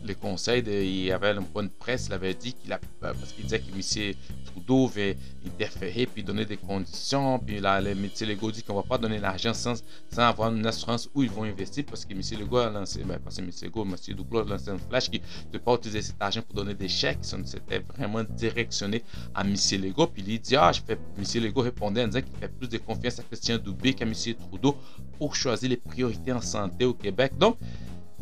le 0.05 0.15
conseil, 0.15 0.63
de, 0.63 0.71
il 0.71 1.05
y 1.05 1.11
avait 1.11 1.29
un 1.29 1.41
point 1.41 1.63
de 1.63 1.69
presse, 1.69 2.07
il 2.07 2.13
avait 2.13 2.33
dit 2.33 2.53
qu'il 2.53 2.71
a, 2.71 2.75
euh, 2.75 3.13
parce 3.13 3.31
qu'il 3.33 3.43
disait 3.43 3.59
que 3.59 3.71
M. 3.73 4.13
Trudeau 4.45 4.85
avait 4.87 5.17
interférer 5.45 6.05
puis 6.05 6.23
donner 6.23 6.45
des 6.45 6.57
conditions, 6.57 7.39
puis 7.39 7.59
là, 7.59 7.79
les 7.81 7.95
métiers 7.95 8.25
légaux 8.25 8.51
disent 8.51 8.63
qu'on 8.63 8.77
ne 8.77 8.81
va 8.81 8.87
pas 8.87 8.97
donner 8.97 9.19
l'argent 9.19 9.53
sans, 9.53 9.83
sans 10.09 10.21
avoir 10.21 10.53
une 10.53 10.65
assurance 10.65 11.09
où 11.13 11.23
ils 11.23 11.29
vont 11.29 11.43
investir, 11.43 11.85
parce 11.85 12.05
que 12.05 12.13
M. 12.13 12.21
Legault 12.39 12.57
a 12.57 12.69
lancé, 12.69 13.03
ben, 13.03 13.19
parce 13.23 13.37
que 13.37 13.41
M. 13.41 13.51
Legault, 13.61 13.85
M. 13.85 13.95
Douglas 14.15 14.41
a 14.41 14.45
lancé 14.45 14.69
un 14.69 14.77
flash 14.77 15.09
qui 15.09 15.19
ne 15.19 15.51
peut 15.51 15.59
pas 15.59 15.75
utiliser 15.75 16.01
cet 16.01 16.21
argent 16.21 16.41
pour 16.41 16.55
donner 16.55 16.73
des 16.73 16.87
chèques, 16.87 17.19
c'était 17.21 17.79
vraiment 17.79 18.23
directionné 18.23 19.03
à 19.33 19.41
M. 19.41 19.55
Legault, 19.81 20.07
puis 20.07 20.23
il 20.27 20.39
dit, 20.39 20.55
ah, 20.55 20.71
je 20.71 20.81
fais, 20.81 20.97
M. 21.17 21.43
Legault 21.43 21.61
répondait 21.61 22.03
en 22.03 22.07
disant 22.07 22.21
qu'il 22.21 22.37
fait 22.37 22.49
plus 22.49 22.67
de 22.67 22.77
confiance 22.77 23.19
à 23.19 23.23
Christian 23.23 23.57
Dubé 23.57 23.93
qu'à 23.93 24.05
M. 24.05 24.13
Trudeau 24.49 24.77
pour 25.17 25.35
choisir 25.35 25.69
les 25.69 25.77
priorités 25.77 26.31
en 26.31 26.41
santé 26.41 26.85
au 26.85 26.93
Québec. 26.93 27.37
Donc, 27.37 27.57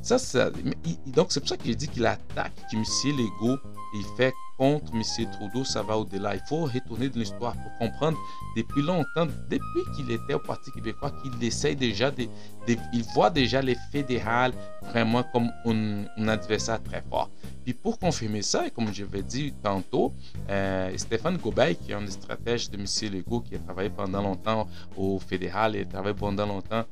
ça, 0.03 0.49
donc 1.07 1.31
c'est 1.31 1.39
pour 1.39 1.49
ça 1.49 1.57
qu'il 1.57 1.75
dit 1.75 1.87
qu'il 1.87 2.05
attaque, 2.05 2.53
que 2.71 2.75
M. 2.75 3.17
Legault, 3.17 3.57
il 3.95 4.03
fait 4.17 4.33
contre 4.57 4.93
M. 4.93 5.01
Trudeau, 5.31 5.63
ça 5.63 5.81
va 5.81 5.97
au-delà. 5.97 6.35
Il 6.35 6.41
faut 6.47 6.65
retourner 6.65 7.09
dans 7.09 7.19
l'histoire 7.19 7.53
pour 7.53 7.77
comprendre 7.79 8.17
depuis 8.55 8.81
longtemps, 8.81 9.27
depuis 9.49 9.83
qu'il 9.95 10.11
était 10.11 10.33
au 10.33 10.39
Parti 10.39 10.71
québécois, 10.71 11.11
qu'il 11.21 11.43
essaye 11.43 11.75
déjà 11.75 12.11
de, 12.11 12.27
Il 12.67 13.03
voit 13.13 13.29
déjà 13.29 13.61
les 13.61 13.75
fédérales 13.91 14.53
vraiment 14.81 15.23
comme 15.31 15.51
un, 15.65 16.27
adversaire 16.27 16.81
très 16.83 17.01
fort. 17.09 17.29
Puis 17.63 17.73
pour 17.73 17.97
confirmer 17.99 18.41
ça, 18.41 18.67
et 18.67 18.71
comme 18.71 18.93
je 18.93 19.05
l'ai 19.05 19.23
dit 19.23 19.53
tantôt, 19.63 20.13
euh, 20.49 20.91
Stéphane 20.97 21.37
Gobey, 21.37 21.75
qui 21.75 21.91
est 21.91 21.95
un 21.95 22.07
stratège 22.07 22.69
de 22.69 22.77
M. 22.77 22.85
Legault, 23.13 23.41
qui 23.41 23.55
a 23.55 23.59
travaillé 23.59 23.89
pendant 23.89 24.21
longtemps 24.21 24.67
au 24.97 25.19
fédéral 25.19 25.75
et 25.75 25.85
travaillé 25.85 26.15
pendant 26.15 26.45
longtemps 26.45 26.83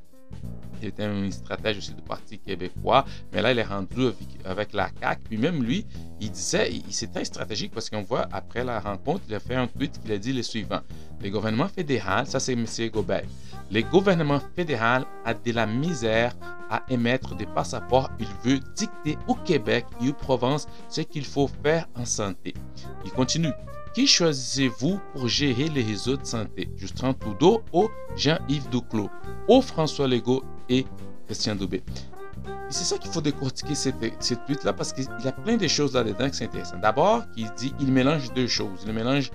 il 0.82 0.88
était 0.88 1.04
un 1.04 1.30
stratège 1.30 1.78
aussi 1.78 1.94
du 1.94 2.02
Parti 2.02 2.40
québécois, 2.40 3.06
mais 3.32 3.42
là, 3.42 3.52
il 3.52 3.60
est 3.60 3.64
rendu 3.64 4.10
avec, 4.46 4.74
la 4.74 4.90
CAQ. 5.00 5.22
Puis 5.30 5.38
même 5.38 5.64
lui, 5.64 5.86
il 6.20 6.32
disait, 6.32 6.72
c'est 6.90 7.12
très 7.12 7.26
stratégique 7.26 7.72
parce 7.72 7.90
qu'on 7.90 8.02
voit 8.02 8.28
après 8.32 8.64
la 8.64 8.80
rencontre, 8.80 9.22
il 9.28 9.36
a 9.36 9.40
fait 9.40 9.56
un 9.56 9.68
tweet 9.68 10.02
qui 10.04 10.12
a 10.12 10.18
dit 10.18 10.34
le 10.34 10.42
suivant. 10.42 10.82
Le 11.22 11.30
gouvernement 11.30 11.68
fédéral, 11.68 12.26
ça 12.26 12.40
c'est 12.40 12.54
M. 12.54 12.66
Gobert, 12.92 13.26
le 13.72 13.82
gouvernement 13.82 14.42
fédéral 14.56 15.06
a 15.24 15.34
de 15.34 15.52
la 15.52 15.66
misère 15.66 16.34
à 16.70 16.84
émettre 16.90 17.36
des 17.36 17.46
passeports. 17.46 18.10
Il 18.20 18.28
veut 18.44 18.60
dicter 18.76 19.18
au 19.28 19.36
Québec 19.36 19.86
et 20.02 20.10
aux 20.10 20.14
provinces 20.14 20.68
ce 20.90 21.02
qu'il 21.02 21.26
faut 21.26 21.50
faire 21.64 21.88
en 21.96 22.06
santé. 22.06 22.54
Il 23.06 23.12
continue. 23.12 23.52
Qui 23.94 24.08
choisissez-vous 24.08 25.02
pour 25.14 25.28
gérer 25.28 25.68
les 25.68 25.84
réseaux 25.84 26.16
de 26.16 26.26
santé? 26.26 26.70
Justin 26.78 27.14
Trudeau 27.14 27.62
ou 27.74 27.90
Jean-Yves 28.16 28.70
Duclos? 28.70 29.10
Ou 29.50 29.62
François 29.62 30.08
Legault 30.08 30.44
et 30.70 30.86
Christian 31.26 31.56
Dubé? 31.56 31.84
C'est 32.70 32.86
ça 32.86 32.98
qu'il 32.98 33.12
faut 33.12 33.20
décortiquer 33.20 33.76
cette, 33.76 33.96
cette 34.20 34.46
tweet-là 34.46 34.72
parce 34.72 34.94
qu'il 34.94 35.04
y 35.04 35.28
a 35.28 35.34
plein 35.34 35.58
de 35.58 35.68
choses 35.68 35.94
là-dedans 35.94 36.30
qui 36.30 36.38
sont 36.38 36.46
intéressantes. 36.46 36.80
D'abord, 36.80 37.24
il 37.36 37.52
dit 37.58 37.74
il 37.82 37.92
mélange 37.92 38.34
deux 38.34 38.48
choses. 38.48 38.84
Il 38.86 38.94
mélange 38.94 39.30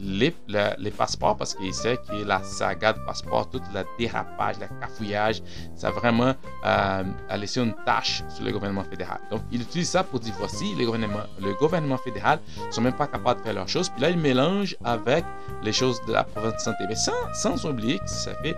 les, 0.00 0.34
les 0.78 0.90
passeports 0.90 1.36
parce 1.36 1.54
qu'il 1.54 1.72
sait 1.74 1.98
que 2.08 2.24
la 2.24 2.42
saga 2.42 2.92
de 2.92 2.98
passeport, 3.00 3.48
tout 3.50 3.60
le 3.74 3.82
dérapage, 3.98 4.56
le 4.60 4.66
cafouillage, 4.80 5.42
ça 5.76 5.88
a 5.88 5.90
vraiment 5.90 6.34
euh, 6.64 7.04
a 7.28 7.36
laissé 7.36 7.60
une 7.60 7.74
tâche 7.86 8.22
sur 8.28 8.44
le 8.44 8.52
gouvernement 8.52 8.84
fédéral. 8.84 9.20
Donc, 9.30 9.42
il 9.50 9.62
utilise 9.62 9.88
ça 9.88 10.02
pour 10.04 10.20
dire 10.20 10.34
voici, 10.38 10.74
le 10.74 10.84
gouvernement, 10.84 11.24
le 11.40 11.54
gouvernement 11.54 11.98
fédéral 11.98 12.40
ne 12.66 12.72
sont 12.72 12.80
même 12.80 12.96
pas 12.96 13.06
capables 13.06 13.40
de 13.40 13.44
faire 13.44 13.54
leurs 13.54 13.68
choses. 13.68 13.88
Puis 13.88 14.00
là, 14.02 14.10
il 14.10 14.18
mélange 14.18 14.76
avec 14.84 15.24
les 15.62 15.72
choses 15.72 16.00
de 16.06 16.12
la 16.12 16.24
province 16.24 16.54
de 16.54 16.60
santé. 16.60 16.84
Mais 16.88 16.96
sans, 16.96 17.12
sans 17.34 17.64
oublier 17.66 18.00
ça 18.06 18.34
fait 18.42 18.54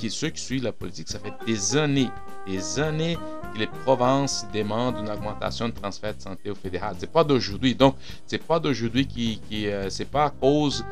que 0.00 0.08
ceux 0.08 0.30
qui 0.30 0.40
suivent 0.40 0.64
la 0.64 0.72
politique, 0.72 1.08
ça 1.08 1.18
fait 1.18 1.32
des 1.46 1.76
années 1.76 2.10
des 2.48 2.80
années 2.80 3.18
que 3.52 3.58
les 3.58 3.66
provinces 3.66 4.46
demandent 4.52 4.98
une 4.98 5.10
augmentation 5.10 5.68
de 5.68 5.74
transfert 5.74 6.14
de 6.14 6.20
santé 6.20 6.50
au 6.50 6.54
fédéral. 6.54 6.94
C'est 6.98 7.10
pas 7.10 7.24
d'aujourd'hui. 7.24 7.74
Donc, 7.74 7.96
c'est 8.26 8.42
pas 8.42 8.58
d'aujourd'hui 8.60 9.06
qui, 9.06 9.40
euh, 9.68 9.90
c'est 9.90 10.10
pas 10.10 10.24
à 10.26 10.30
cause 10.30 10.84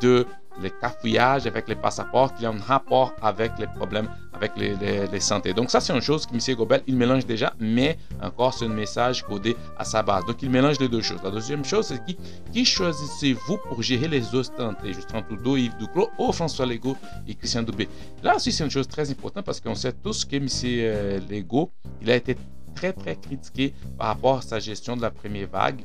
de 0.00 0.26
les 0.60 0.70
cafouillages 0.70 1.46
avec 1.46 1.68
les 1.68 1.74
passeports 1.74 2.32
qu'il 2.34 2.44
y 2.44 2.46
a 2.46 2.50
un 2.50 2.60
rapport 2.60 3.12
avec 3.22 3.52
les 3.58 3.66
problèmes 3.66 4.08
avec 4.34 4.56
les, 4.56 4.74
les, 5.06 5.20
santé. 5.20 5.52
Donc 5.52 5.70
ça, 5.70 5.80
c'est 5.80 5.94
une 5.94 6.00
chose 6.00 6.26
que 6.26 6.34
M. 6.34 6.56
Gobel, 6.56 6.82
il 6.86 6.96
mélange 6.96 7.24
déjà, 7.24 7.54
mais 7.60 7.96
encore, 8.20 8.52
c'est 8.52 8.64
un 8.64 8.68
message 8.68 9.22
codé 9.22 9.56
à 9.78 9.84
sa 9.84 10.02
base. 10.02 10.24
Donc 10.26 10.42
il 10.42 10.50
mélange 10.50 10.80
les 10.80 10.88
deux 10.88 11.02
choses. 11.02 11.22
La 11.22 11.30
deuxième 11.30 11.64
chose, 11.64 11.86
c'est 11.86 12.04
qui, 12.04 12.18
qui 12.52 12.64
choisissez-vous 12.64 13.58
pour 13.68 13.80
gérer 13.82 14.08
les 14.08 14.22
santé 14.22 14.92
Justin 14.92 15.22
Trudeau, 15.22 15.56
Yves 15.56 15.76
Duclos, 15.78 16.10
ou 16.18 16.32
François 16.32 16.66
Legault 16.66 16.96
et 17.28 17.34
Christian 17.34 17.62
Dubé 17.62 17.88
Là 18.22 18.36
aussi, 18.36 18.50
c'est 18.50 18.64
une 18.64 18.70
chose 18.70 18.88
très 18.88 19.08
importante 19.10 19.44
parce 19.44 19.60
qu'on 19.60 19.74
sait 19.74 19.92
tous 19.92 20.24
que 20.24 20.36
M. 20.36 21.22
Legault, 21.30 21.70
il 22.02 22.10
a 22.10 22.16
été 22.16 22.36
très, 22.74 22.92
très 22.92 23.16
critiqué 23.16 23.72
par 23.96 24.08
rapport 24.08 24.38
à 24.38 24.42
sa 24.42 24.58
gestion 24.58 24.96
de 24.96 25.02
la 25.02 25.10
première 25.10 25.48
vague 25.48 25.82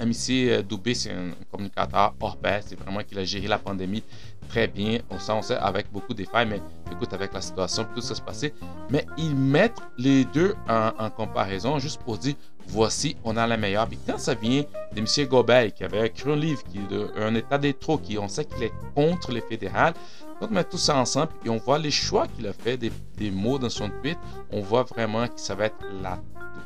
MC 0.00 0.48
euh, 0.50 0.62
Doubé, 0.62 0.94
c'est 0.94 1.12
un 1.12 1.30
communicateur 1.50 2.14
hors 2.20 2.36
pair. 2.36 2.62
C'est 2.64 2.78
vraiment 2.78 3.02
qu'il 3.02 3.18
a 3.18 3.24
géré 3.24 3.46
la 3.46 3.58
pandémie 3.58 4.02
très 4.48 4.66
bien. 4.66 4.98
On 5.10 5.18
sait, 5.18 5.32
on 5.32 5.42
sait, 5.42 5.56
avec 5.56 5.90
beaucoup 5.92 6.14
de 6.14 6.24
failles, 6.24 6.48
mais 6.48 6.60
écoute, 6.90 7.12
avec 7.12 7.32
la 7.32 7.40
situation, 7.40 7.86
tout 7.94 8.00
ça 8.00 8.14
se 8.14 8.22
passait. 8.22 8.52
Mais 8.90 9.06
ils 9.16 9.34
mettent 9.34 9.80
les 9.98 10.24
deux 10.24 10.54
en, 10.68 11.10
comparaison 11.10 11.78
juste 11.78 12.00
pour 12.02 12.18
dire 12.18 12.34
voici, 12.68 13.16
on 13.24 13.36
a 13.36 13.46
la 13.46 13.56
meilleure. 13.56 13.86
Puis 13.86 13.98
quand 14.06 14.18
ça 14.18 14.34
vient 14.34 14.62
de 14.92 14.98
M. 14.98 15.28
Gobel, 15.28 15.72
qui 15.72 15.84
avait 15.84 16.06
écrit 16.06 16.32
un 16.32 16.36
livre, 16.36 16.62
qui 16.64 16.78
est 16.78 17.20
un 17.22 17.34
état 17.34 17.58
des 17.58 17.74
trop, 17.74 17.96
qui 17.96 18.18
on 18.18 18.28
sait 18.28 18.44
qu'il 18.44 18.62
est 18.62 18.72
contre 18.94 19.30
les 19.30 19.40
fédérales, 19.40 19.94
quand 20.40 20.48
on 20.50 20.54
met 20.54 20.64
tout 20.64 20.78
ça 20.78 20.96
ensemble 20.96 21.30
et 21.44 21.48
on 21.48 21.56
voit 21.58 21.78
les 21.78 21.90
choix 21.90 22.26
qu'il 22.26 22.46
a 22.46 22.52
fait, 22.52 22.76
des, 22.76 22.92
des 23.16 23.30
mots 23.30 23.58
dans 23.58 23.70
son 23.70 23.88
tweet, 24.02 24.18
on 24.50 24.60
voit 24.60 24.82
vraiment 24.82 25.26
que 25.28 25.40
ça 25.40 25.54
va 25.54 25.66
être 25.66 25.78
la 26.02 26.18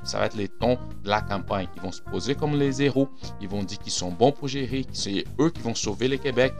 ça 0.02 0.18
va 0.18 0.26
être 0.26 0.36
les 0.36 0.48
tons 0.48 0.78
de 1.04 1.08
la 1.08 1.20
campagne. 1.20 1.68
Ils 1.76 1.82
vont 1.82 1.92
se 1.92 2.02
poser 2.02 2.34
comme 2.34 2.58
les 2.58 2.82
héros. 2.82 3.08
Ils 3.40 3.48
vont 3.48 3.62
dire 3.62 3.78
qu'ils 3.78 3.92
sont 3.92 4.10
bons 4.10 4.32
pour 4.32 4.48
gérer, 4.48 4.84
que 4.84 4.90
c'est 4.92 5.24
eux 5.38 5.50
qui 5.50 5.60
vont 5.62 5.74
sauver 5.74 6.08
le 6.08 6.16
Québec, 6.16 6.52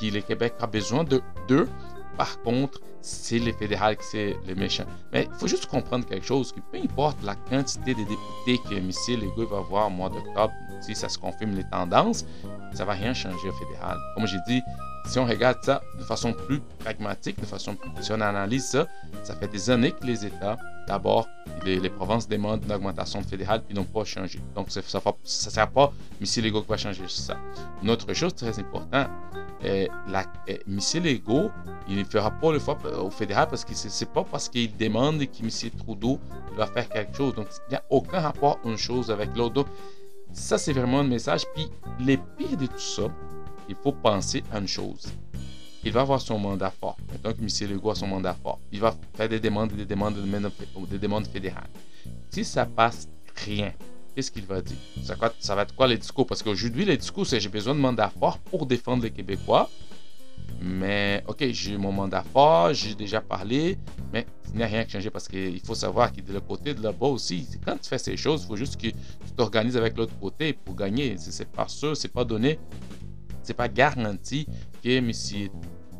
que 0.00 0.06
le 0.06 0.20
Québec 0.20 0.54
a 0.60 0.66
besoin 0.66 1.04
d'eux. 1.04 1.68
Par 2.16 2.40
contre, 2.42 2.80
c'est 3.00 3.38
les 3.38 3.52
fédérales 3.52 3.96
qui 3.96 4.04
c'est 4.04 4.36
les 4.46 4.54
méchants. 4.54 4.84
Mais 5.12 5.28
il 5.32 5.38
faut 5.38 5.46
juste 5.46 5.66
comprendre 5.66 6.04
quelque 6.04 6.26
chose, 6.26 6.52
que 6.52 6.60
peu 6.60 6.82
importe 6.82 7.22
la 7.22 7.34
quantité 7.34 7.94
de 7.94 8.00
députés 8.00 8.68
que 8.68 8.74
M. 8.74 8.90
Legault 9.20 9.48
va 9.48 9.58
avoir 9.58 9.86
au 9.86 9.90
mois 9.90 10.10
d'octobre, 10.10 10.52
si 10.80 10.94
ça 10.94 11.08
se 11.08 11.18
confirme 11.18 11.54
les 11.54 11.64
tendances, 11.64 12.24
ça 12.74 12.84
va 12.84 12.92
rien 12.92 13.14
changer 13.14 13.48
au 13.48 13.52
fédéral. 13.52 13.96
Comme 14.14 14.26
j'ai 14.26 14.38
dit, 14.46 14.60
si 15.06 15.18
on 15.18 15.26
regarde 15.26 15.58
ça 15.62 15.82
de 15.98 16.04
façon 16.04 16.32
plus 16.32 16.60
pragmatique, 16.78 17.40
de 17.40 17.46
façon 17.46 17.76
si 18.00 18.12
on 18.12 18.20
analyse 18.20 18.66
ça, 18.66 18.86
ça 19.22 19.34
fait 19.34 19.48
des 19.48 19.70
années 19.70 19.92
que 19.92 20.04
les 20.04 20.24
États, 20.24 20.56
d'abord, 20.86 21.28
les, 21.64 21.90
provinces 21.90 22.28
demandent 22.28 22.64
une 22.64 22.72
augmentation 22.72 23.22
fédérale, 23.22 23.62
puis 23.62 23.74
n'ont 23.74 23.84
pas 23.84 24.04
changé. 24.04 24.40
Donc, 24.54 24.70
ça 24.70 24.80
ne 24.80 25.24
sert 25.26 25.70
pas 25.70 25.92
M. 26.20 26.44
Legault 26.44 26.64
va 26.68 26.76
changer 26.76 27.04
ça. 27.08 27.36
Une 27.82 27.90
autre 27.90 28.12
chose 28.14 28.34
très 28.34 28.58
importante, 28.58 29.08
euh, 29.64 29.86
la, 30.08 30.24
euh, 30.48 30.56
M. 30.66 31.04
Legault, 31.04 31.50
il 31.88 31.96
ne 31.96 32.04
fera 32.04 32.30
pas 32.30 32.52
le 32.52 32.58
fois 32.58 32.78
au 32.98 33.10
fédéral 33.10 33.48
parce 33.48 33.64
que 33.64 33.74
ce 33.74 33.86
n'est 33.86 34.10
pas 34.10 34.24
parce 34.24 34.48
qu'il 34.48 34.74
demande 34.76 35.18
que 35.18 35.42
M. 35.42 35.70
Trudeau 35.78 36.18
va 36.56 36.66
faire 36.66 36.88
quelque 36.88 37.16
chose. 37.16 37.34
Donc, 37.34 37.46
il 37.68 37.72
n'y 37.72 37.76
a 37.76 37.82
aucun 37.90 38.20
rapport 38.20 38.58
une 38.64 38.78
chose 38.78 39.10
avec 39.10 39.36
l'autre. 39.36 39.54
Donc, 39.54 39.66
ça, 40.32 40.56
c'est 40.58 40.72
vraiment 40.72 41.00
un 41.00 41.04
message. 41.04 41.42
Puis, 41.54 41.68
le 41.98 42.16
pire 42.38 42.56
de 42.56 42.66
tout 42.66 42.78
ça, 42.78 43.02
il 43.70 43.76
faut 43.76 43.92
penser 43.92 44.42
à 44.52 44.58
une 44.58 44.68
chose. 44.68 45.06
Il 45.84 45.92
va 45.92 46.02
avoir 46.02 46.20
son 46.20 46.38
mandat 46.38 46.70
fort. 46.70 46.98
Maintenant 47.10 47.32
M. 47.40 47.70
Legault 47.70 47.90
a 47.90 47.94
son 47.94 48.08
mandat 48.08 48.34
fort, 48.34 48.58
il 48.72 48.80
va 48.80 48.94
faire 49.14 49.28
des 49.28 49.40
demandes, 49.40 49.72
des 49.72 49.86
demandes, 49.86 50.16
des 50.90 50.98
demandes 50.98 51.26
fédérales. 51.26 51.70
Si 52.30 52.44
ça 52.44 52.66
passe 52.66 53.08
rien, 53.36 53.72
qu'est-ce 54.14 54.30
qu'il 54.30 54.44
va 54.44 54.60
dire? 54.60 54.76
Ça 55.38 55.54
va, 55.54 55.62
être 55.62 55.74
quoi 55.74 55.86
les 55.86 55.96
discours? 55.96 56.26
Parce 56.26 56.42
qu'aujourd'hui, 56.42 56.84
les 56.84 56.96
discours, 56.96 57.26
c'est 57.26 57.40
j'ai 57.40 57.48
besoin 57.48 57.74
de 57.74 57.80
mandat 57.80 58.10
fort 58.10 58.38
pour 58.38 58.66
défendre 58.66 59.04
les 59.04 59.10
Québécois. 59.10 59.70
Mais, 60.60 61.22
ok, 61.26 61.44
j'ai 61.52 61.78
mon 61.78 61.92
mandat 61.92 62.24
fort, 62.24 62.74
j'ai 62.74 62.94
déjà 62.94 63.20
parlé, 63.20 63.78
mais 64.12 64.26
il 64.52 64.56
n'y 64.56 64.62
a 64.62 64.66
rien 64.66 64.84
qui 64.84 64.92
changé 64.92 65.08
parce 65.08 65.28
qu'il 65.28 65.60
faut 65.60 65.74
savoir 65.74 66.12
que 66.12 66.20
de 66.20 66.32
l'autre 66.32 66.46
côté, 66.46 66.74
de 66.74 66.82
là-bas 66.82 67.06
aussi, 67.06 67.46
quand 67.64 67.76
tu 67.80 67.88
fais 67.88 67.98
ces 67.98 68.16
choses, 68.16 68.42
il 68.42 68.46
faut 68.48 68.56
juste 68.56 68.76
que 68.76 68.88
tu 68.88 68.94
t'organises 69.36 69.76
avec 69.76 69.96
l'autre 69.96 70.18
côté 70.20 70.52
pour 70.52 70.74
gagner. 70.74 71.16
C'est 71.18 71.48
pas 71.48 71.68
sûr, 71.68 71.96
c'est 71.96 72.12
pas 72.12 72.24
donné 72.24 72.58
c'est 73.42 73.54
pas 73.54 73.68
garanti 73.68 74.46
que 74.82 74.88
M. 74.88 75.10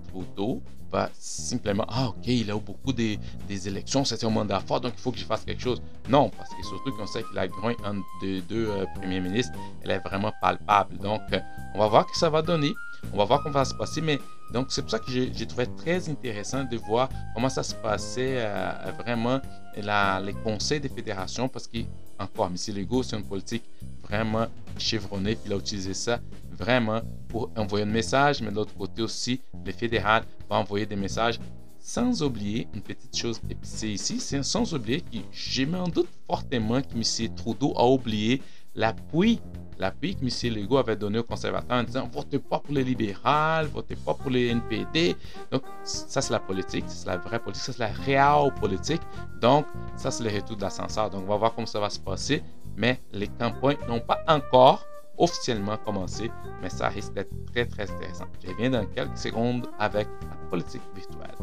Trudeau 0.09 0.63
va 0.91 1.09
simplement 1.15 1.85
Ah, 1.89 2.09
ok, 2.09 2.27
il 2.27 2.51
a 2.51 2.57
eu 2.57 2.61
beaucoup 2.61 2.93
des, 2.93 3.19
des 3.49 3.69
élections, 3.69 4.05
c'était 4.05 4.27
un 4.27 4.31
mandat 4.31 4.61
fort, 4.61 4.81
donc 4.81 4.95
il 4.97 5.01
faut 5.01 5.13
que 5.13 5.19
je 5.19 5.25
fasse 5.25 5.45
quelque 5.45 5.63
chose. 5.63 5.81
Non, 6.09 6.31
parce 6.31 6.51
que 6.51 6.63
surtout 6.65 6.93
qu'on 6.97 7.07
sait 7.07 7.23
que 7.23 7.35
la 7.35 7.49
grogne 7.49 7.77
entre 7.85 8.01
deux, 8.21 8.41
deux 8.43 8.69
euh, 8.69 8.85
premiers 8.97 9.21
ministres, 9.21 9.53
elle 9.83 9.93
est 9.93 10.01
vraiment 10.01 10.33
palpable. 10.41 10.99
Donc, 10.99 11.21
euh, 11.33 11.39
on 11.75 11.79
va 11.79 11.87
voir 11.87 12.07
que 12.07 12.17
ça 12.17 12.29
va 12.29 12.43
donner. 12.43 12.73
On 13.13 13.17
va 13.17 13.25
voir 13.25 13.43
comment 13.43 13.55
va 13.55 13.65
se 13.65 13.75
passer, 13.75 14.03
mais 14.03 14.19
donc 14.53 14.67
c'est 14.69 14.83
pour 14.83 14.91
ça 14.91 14.99
que 14.99 15.11
j'ai 15.11 15.47
trouvé 15.47 15.67
très 15.77 16.09
intéressant 16.09 16.65
de 16.65 16.77
voir 16.77 17.09
comment 17.35 17.49
ça 17.49 17.63
se 17.63 17.75
passait 17.75 18.35
euh, 18.39 18.93
vraiment 18.99 19.41
la, 19.77 20.21
les 20.21 20.35
conseils 20.35 20.81
des 20.81 20.91
fédérations, 20.91 21.49
parce 21.49 21.67
que, 21.67 21.79
encore, 22.19 22.49
M. 22.49 22.75
Legault, 22.77 23.03
c'est 23.03 23.17
une 23.17 23.25
politique 23.25 23.63
vraiment 24.03 24.47
chevronnée, 24.77 25.35
puis 25.37 25.45
il 25.47 25.53
a 25.53 25.57
utilisé 25.57 25.95
ça 25.95 26.19
vraiment 26.61 27.01
pour 27.29 27.51
envoyer 27.57 27.85
un 27.85 27.89
message, 27.89 28.43
mais 28.43 28.51
de 28.51 28.57
l'autre 28.57 28.75
côté 28.75 29.03
aussi, 29.03 29.41
le 29.65 29.73
fédéral 29.73 30.25
va 30.49 30.57
envoyer 30.57 30.87
des 30.87 30.97
messages 30.97 31.41
sans 31.79 32.23
oublier 32.23 32.69
une 32.75 32.83
petite 32.83 33.17
chose 33.17 33.41
épicée 33.49 33.89
ici, 33.89 34.21
c'est 34.21 34.43
sans 34.43 34.75
oublier 34.75 35.01
que 35.01 35.17
j'ai 35.33 35.65
m'en 35.65 35.89
doute 35.89 36.09
fortement 36.27 36.83
que 36.83 36.95
M. 36.95 37.35
Trudeau 37.35 37.73
a 37.77 37.87
oublié 37.87 38.43
l'appui 38.75 39.41
l'appui 39.81 40.15
que 40.15 40.21
M. 40.23 40.55
Legault 40.55 40.77
avait 40.77 40.95
donné 40.95 41.19
aux 41.19 41.25
conservateurs 41.25 41.79
en 41.79 41.83
disant 41.83 42.09
votez 42.13 42.39
pas 42.39 42.61
pour 42.61 42.75
les 42.75 42.85
libérales, 42.85 43.67
votez 43.67 43.97
pas 43.97 44.15
pour 44.15 44.31
les 44.31 44.49
NPD. 44.49 45.17
Donc, 45.51 45.63
ça, 45.83 46.21
c'est 46.21 46.33
la 46.33 46.39
politique, 46.39 46.85
c'est 46.87 47.07
la 47.07 47.17
vraie 47.17 47.39
politique, 47.39 47.65
ça, 47.65 47.73
c'est 47.73 47.79
la 47.79 47.89
réelle 47.89 48.53
politique. 48.61 49.01
Donc, 49.41 49.65
ça, 49.97 50.11
c'est 50.11 50.23
le 50.23 50.31
retour 50.31 50.57
de 50.57 50.63
l'ascenseur. 50.63 51.09
Donc, 51.09 51.23
on 51.25 51.29
va 51.29 51.37
voir 51.37 51.55
comment 51.55 51.67
ça 51.67 51.81
va 51.81 51.89
se 51.89 51.99
passer. 51.99 52.43
Mais 52.77 53.01
les 53.13 53.29
campagnes 53.29 53.79
n'ont 53.89 54.01
pas 54.01 54.21
encore 54.29 54.85
officiellement 55.21 55.77
commencé, 55.77 56.31
mais 56.63 56.71
ça 56.71 56.89
risque 56.89 57.13
d'être 57.13 57.31
très 57.53 57.67
très 57.67 57.91
intéressant. 57.91 58.25
Je 58.43 58.51
reviens 58.51 58.71
dans 58.71 58.87
quelques 58.87 59.19
secondes 59.19 59.69
avec 59.79 60.09
la 60.23 60.37
politique 60.49 60.83
virtuelle. 60.95 61.37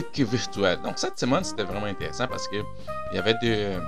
Politique 0.00 0.28
virtuelle. 0.28 0.80
Donc 0.82 0.98
cette 0.98 1.18
semaine, 1.18 1.44
c'était 1.44 1.64
vraiment 1.64 1.86
intéressant 1.86 2.26
parce 2.26 2.48
que 2.48 2.56
il 3.12 3.16
y 3.16 3.18
avait 3.18 3.34
des, 3.40 3.78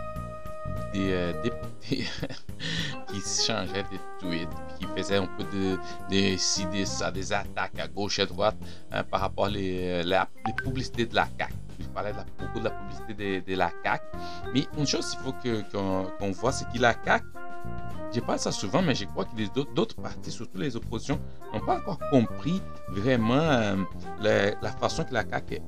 des 0.92 1.12
euh, 1.12 1.42
députés 1.42 2.06
qui 3.08 3.20
changeaient 3.20 3.82
de 3.84 3.98
tweets, 4.20 4.48
qui 4.78 4.86
faisaient 4.96 5.16
un 5.16 5.26
peu 5.26 5.44
de, 5.44 5.76
des, 6.08 6.36
des, 6.72 6.84
des 7.12 7.32
attaques 7.32 7.78
à 7.78 7.88
gauche 7.88 8.18
et 8.18 8.22
à 8.22 8.26
droite 8.26 8.56
hein, 8.92 9.04
par 9.04 9.20
rapport 9.20 9.44
aux 9.46 9.48
les, 9.48 10.02
la, 10.02 10.28
les 10.46 10.52
publicités 10.52 11.06
de 11.06 11.14
la 11.14 11.28
CAQ. 11.38 11.52
De 11.78 12.02
la, 12.02 12.12
beaucoup 12.40 12.58
de 12.58 12.64
la 12.64 12.70
publicité 12.70 13.40
de, 13.40 13.50
de 13.52 13.56
la 13.56 13.70
CAQ. 13.84 14.04
Mais 14.54 14.66
une 14.76 14.86
chose 14.86 15.10
qu'il 15.10 15.20
faut 15.20 15.34
qu'on 16.18 16.30
voit, 16.32 16.52
c'est 16.52 16.64
que 16.72 16.78
la 16.78 16.94
CAQ 17.04 17.24
je 18.12 18.20
parle 18.20 18.38
ça 18.38 18.52
souvent, 18.52 18.82
mais 18.82 18.94
je 18.94 19.04
crois 19.04 19.24
que 19.24 19.64
d'autres 19.74 19.96
partis, 19.96 20.30
surtout 20.30 20.58
les 20.58 20.74
oppositions, 20.76 21.20
n'ont 21.52 21.60
pas 21.60 21.76
encore 21.76 21.98
compris 22.10 22.62
vraiment 22.88 23.34
euh, 23.40 23.76
la, 24.20 24.72
façon 24.72 25.04
que 25.04 25.12
la 25.12 25.28
CAQ 25.28 25.60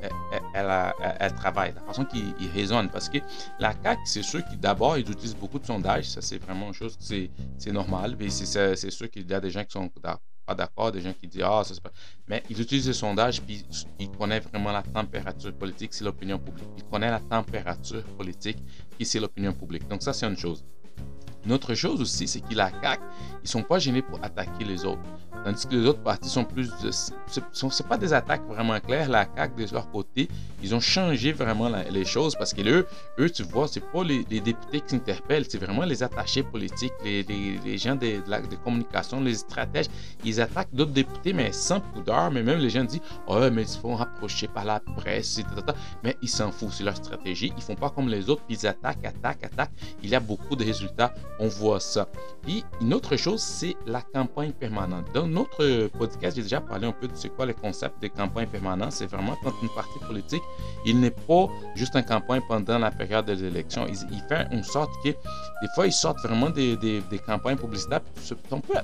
elle, 0.55 1.35
travaille, 1.35 1.75
la 1.75 1.83
façon 1.83 2.05
qu'ils 2.05 2.51
raisonnent. 2.55 2.89
Parce 2.89 3.09
que 3.09 3.19
la 3.59 3.75
CAQ, 3.83 4.01
c'est 4.05 4.23
sûr 4.23 4.45
qui 4.45 4.57
d'abord, 4.57 4.97
ils 4.97 5.11
utilisent 5.11 5.37
beaucoup 5.37 5.59
de 5.59 5.67
sondages. 5.67 6.09
Ça, 6.09 6.23
c'est 6.23 6.39
vraiment 6.39 6.69
une 6.69 6.75
chose, 6.75 6.97
c'est 7.01 7.73
normal. 7.73 8.17
Mais 8.19 8.31
c'est 8.31 8.91
sûr 8.91 9.11
qu'il 9.11 9.31
y 9.31 9.35
a 9.35 9.41
des 9.41 9.51
gens 9.51 9.65
qui 9.65 9.73
sont 9.73 9.89
pas 9.89 10.55
d'accord, 10.55 10.91
des 10.91 11.01
gens 11.01 11.13
qui 11.13 11.29
disent 11.29 11.43
Ah, 11.45 11.63
ça 11.65 11.75
c'est 11.75 11.83
pas. 11.83 11.93
Mais 12.27 12.43
ils 12.49 12.61
utilisent 12.61 12.89
les 12.89 12.95
sondages, 12.95 13.41
puis 13.43 13.65
ils 13.99 14.11
connaissent 14.11 14.45
vraiment 14.45 14.73
la 14.73 14.83
température 14.83 15.53
politique, 15.53 15.93
c'est 15.93 16.05
l'opinion 16.05 16.39
publique. 16.39 16.69
Ils 16.79 16.85
connaissent 16.85 17.11
la 17.11 17.21
température 17.21 18.03
politique, 18.17 18.59
qui 18.99 19.05
c'est 19.05 19.21
l'opinion 19.21 19.53
publique. 19.53 19.87
Donc, 19.89 20.03
ça, 20.03 20.13
c'est 20.13 20.27
une 20.27 20.37
chose. 20.37 20.65
Une 21.45 21.53
autre 21.53 21.75
chose 21.75 22.01
aussi, 22.01 22.29
c'est 22.29 22.41
que 22.41 22.55
la 22.55 22.71
CAQ, 22.83 23.03
ils 23.43 23.49
sont 23.49 23.63
pas 23.63 23.79
gênés 23.79 24.03
pour 24.03 24.23
attaquer 24.23 24.65
les 24.65 24.85
autres. 24.85 25.01
Tandis 25.45 25.67
que 25.67 25.75
les 25.75 25.87
autres 25.87 26.03
partis 26.03 26.29
sont 26.29 26.45
plus. 26.45 26.71
C'est 27.27 27.89
pas 27.89 27.97
des 27.97 28.13
attaques 28.13 28.47
vraiment 28.47 28.79
claires. 28.81 29.09
La 29.09 29.27
CAQ, 29.35 29.67
de 29.67 29.73
leur 29.75 29.91
côté, 29.91 30.29
ils 30.63 30.75
ont 30.75 30.81
changé 30.81 31.33
vraiment 31.33 31.71
les 31.91 32.05
choses 32.05 32.35
parce 32.35 32.53
que 32.53 32.61
eux, 32.63 32.87
eux 33.19 33.31
tu 33.31 33.43
vois, 33.45 33.67
c'est 33.69 33.81
pas 33.81 34.05
les, 34.05 34.25
députés 34.25 34.81
qui 34.81 34.91
s'interpellent, 34.91 35.45
c'est 35.49 35.59
vraiment 35.59 35.85
les 35.85 36.03
attachés 36.03 36.43
politiques, 36.43 36.93
les, 37.05 37.23
les, 37.23 37.79
gens 37.79 37.95
de, 37.95 38.19
de, 38.19 38.57
communication, 38.57 39.21
les 39.21 39.35
stratèges. 39.35 39.87
Ils 40.25 40.41
attaquent 40.41 40.75
d'autres 40.75 40.93
députés, 40.93 41.33
mais 41.33 41.53
sans 41.53 41.81
pudeur. 41.81 42.31
Mais 42.31 42.43
même 42.43 42.59
les 42.59 42.71
gens 42.71 42.85
disent 42.85 43.01
Oh, 43.27 43.41
mais 43.53 43.63
ils 43.63 43.69
se 43.69 43.79
font 43.79 43.95
rapprocher 43.95 44.49
par 44.49 44.65
la 44.65 44.81
presse, 44.81 45.39
etc. 45.39 45.55
Mais 46.05 46.17
ils 46.23 46.29
s'en 46.29 46.53
foutent, 46.53 46.73
c'est 46.73 46.85
leur 46.85 46.97
stratégie. 46.97 47.53
Ils 47.57 47.63
font 47.63 47.75
pas 47.77 47.91
comme 47.91 48.09
les 48.09 48.29
autres, 48.29 48.43
ils 48.49 48.67
attaquent, 48.67 49.05
attaquent, 49.05 49.45
attaquent. 49.45 49.73
Il 50.03 50.11
y 50.11 50.15
a 50.15 50.21
beaucoup 50.21 50.57
de 50.57 50.65
résultats, 50.65 51.15
on 51.39 51.49
voit 51.49 51.81
ça. 51.81 52.09
Et 52.49 52.63
une 52.81 52.93
autre 52.95 53.17
chose, 53.17 53.41
c'est 53.41 53.77
la 53.87 54.03
campagne 54.03 54.53
permanente. 54.53 55.07
Dans 55.15 55.30
notre 55.31 55.87
podcast, 55.99 56.37
j'ai 56.37 56.43
déjà 56.43 56.61
parlé 56.61 56.87
un 56.87 56.93
peu 56.93 57.09
de 57.09 57.15
ce 57.15 57.29
quoi 57.29 57.47
le 57.47 57.55
concept 57.55 58.03
de 58.03 58.09
campagne 58.09 58.47
permanente. 58.47 58.93
C'est 58.93 59.07
vraiment 59.07 59.37
quand 59.43 59.53
une 59.63 59.69
partie 59.71 59.99
politique, 60.01 60.43
il 60.85 61.01
n'est 61.01 61.11
pas 61.11 61.47
juste 61.75 61.95
une 61.95 62.05
campagne 62.05 62.43
pendant 62.49 62.79
la 62.79 62.91
période 62.91 63.27
des 63.27 63.45
élections. 63.45 63.87
Il, 63.89 64.23
fait 64.29 64.47
en 64.53 64.63
sorte 64.63 64.91
que 65.05 65.11
des 65.11 65.69
fois, 65.75 65.87
ils 65.87 65.93
sortent 65.93 66.23
vraiment 66.23 66.51
des, 66.51 66.77
des, 66.77 67.03
campagnes 67.25 67.57
publicitaires. 67.57 68.03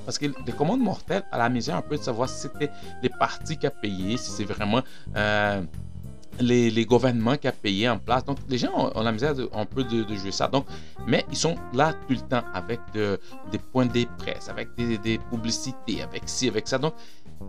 Parce 0.05 0.17
que 0.17 0.25
les 0.25 0.53
commandes 0.53 0.81
mortelles, 0.81 1.23
à 1.31 1.37
la 1.37 1.49
misère 1.49 1.75
un 1.75 1.81
peu 1.81 1.97
de 1.97 2.03
savoir 2.03 2.29
si 2.29 2.41
c'était 2.41 2.71
les 3.03 3.09
partis 3.09 3.57
qui 3.57 3.67
a 3.67 3.71
payé, 3.71 4.17
si 4.17 4.31
c'est 4.31 4.45
vraiment... 4.45 4.81
Euh, 5.15 5.61
les, 6.39 6.85
gouvernements 6.85 7.37
qui 7.37 7.47
a 7.47 7.51
payé 7.51 7.89
en 7.89 7.99
place. 7.99 8.23
Donc, 8.25 8.37
les 8.49 8.57
gens 8.57 8.91
ont, 8.95 9.01
la 9.01 9.11
misère 9.11 9.35
de, 9.35 9.49
un 9.53 9.65
peu 9.65 9.83
de, 9.83 10.05
jouer 10.15 10.31
ça. 10.31 10.47
Donc, 10.47 10.65
mais 11.05 11.25
ils 11.31 11.37
sont 11.37 11.55
là 11.73 11.93
tout 12.07 12.13
le 12.13 12.21
temps 12.21 12.43
avec 12.53 12.79
de, 12.93 13.19
des 13.51 13.59
points 13.59 13.85
de 13.85 14.05
presse, 14.17 14.49
avec 14.49 14.69
des, 14.75 15.19
publicités, 15.29 16.01
avec 16.01 16.23
ci, 16.25 16.47
avec 16.47 16.67
ça. 16.67 16.77
Donc, 16.77 16.93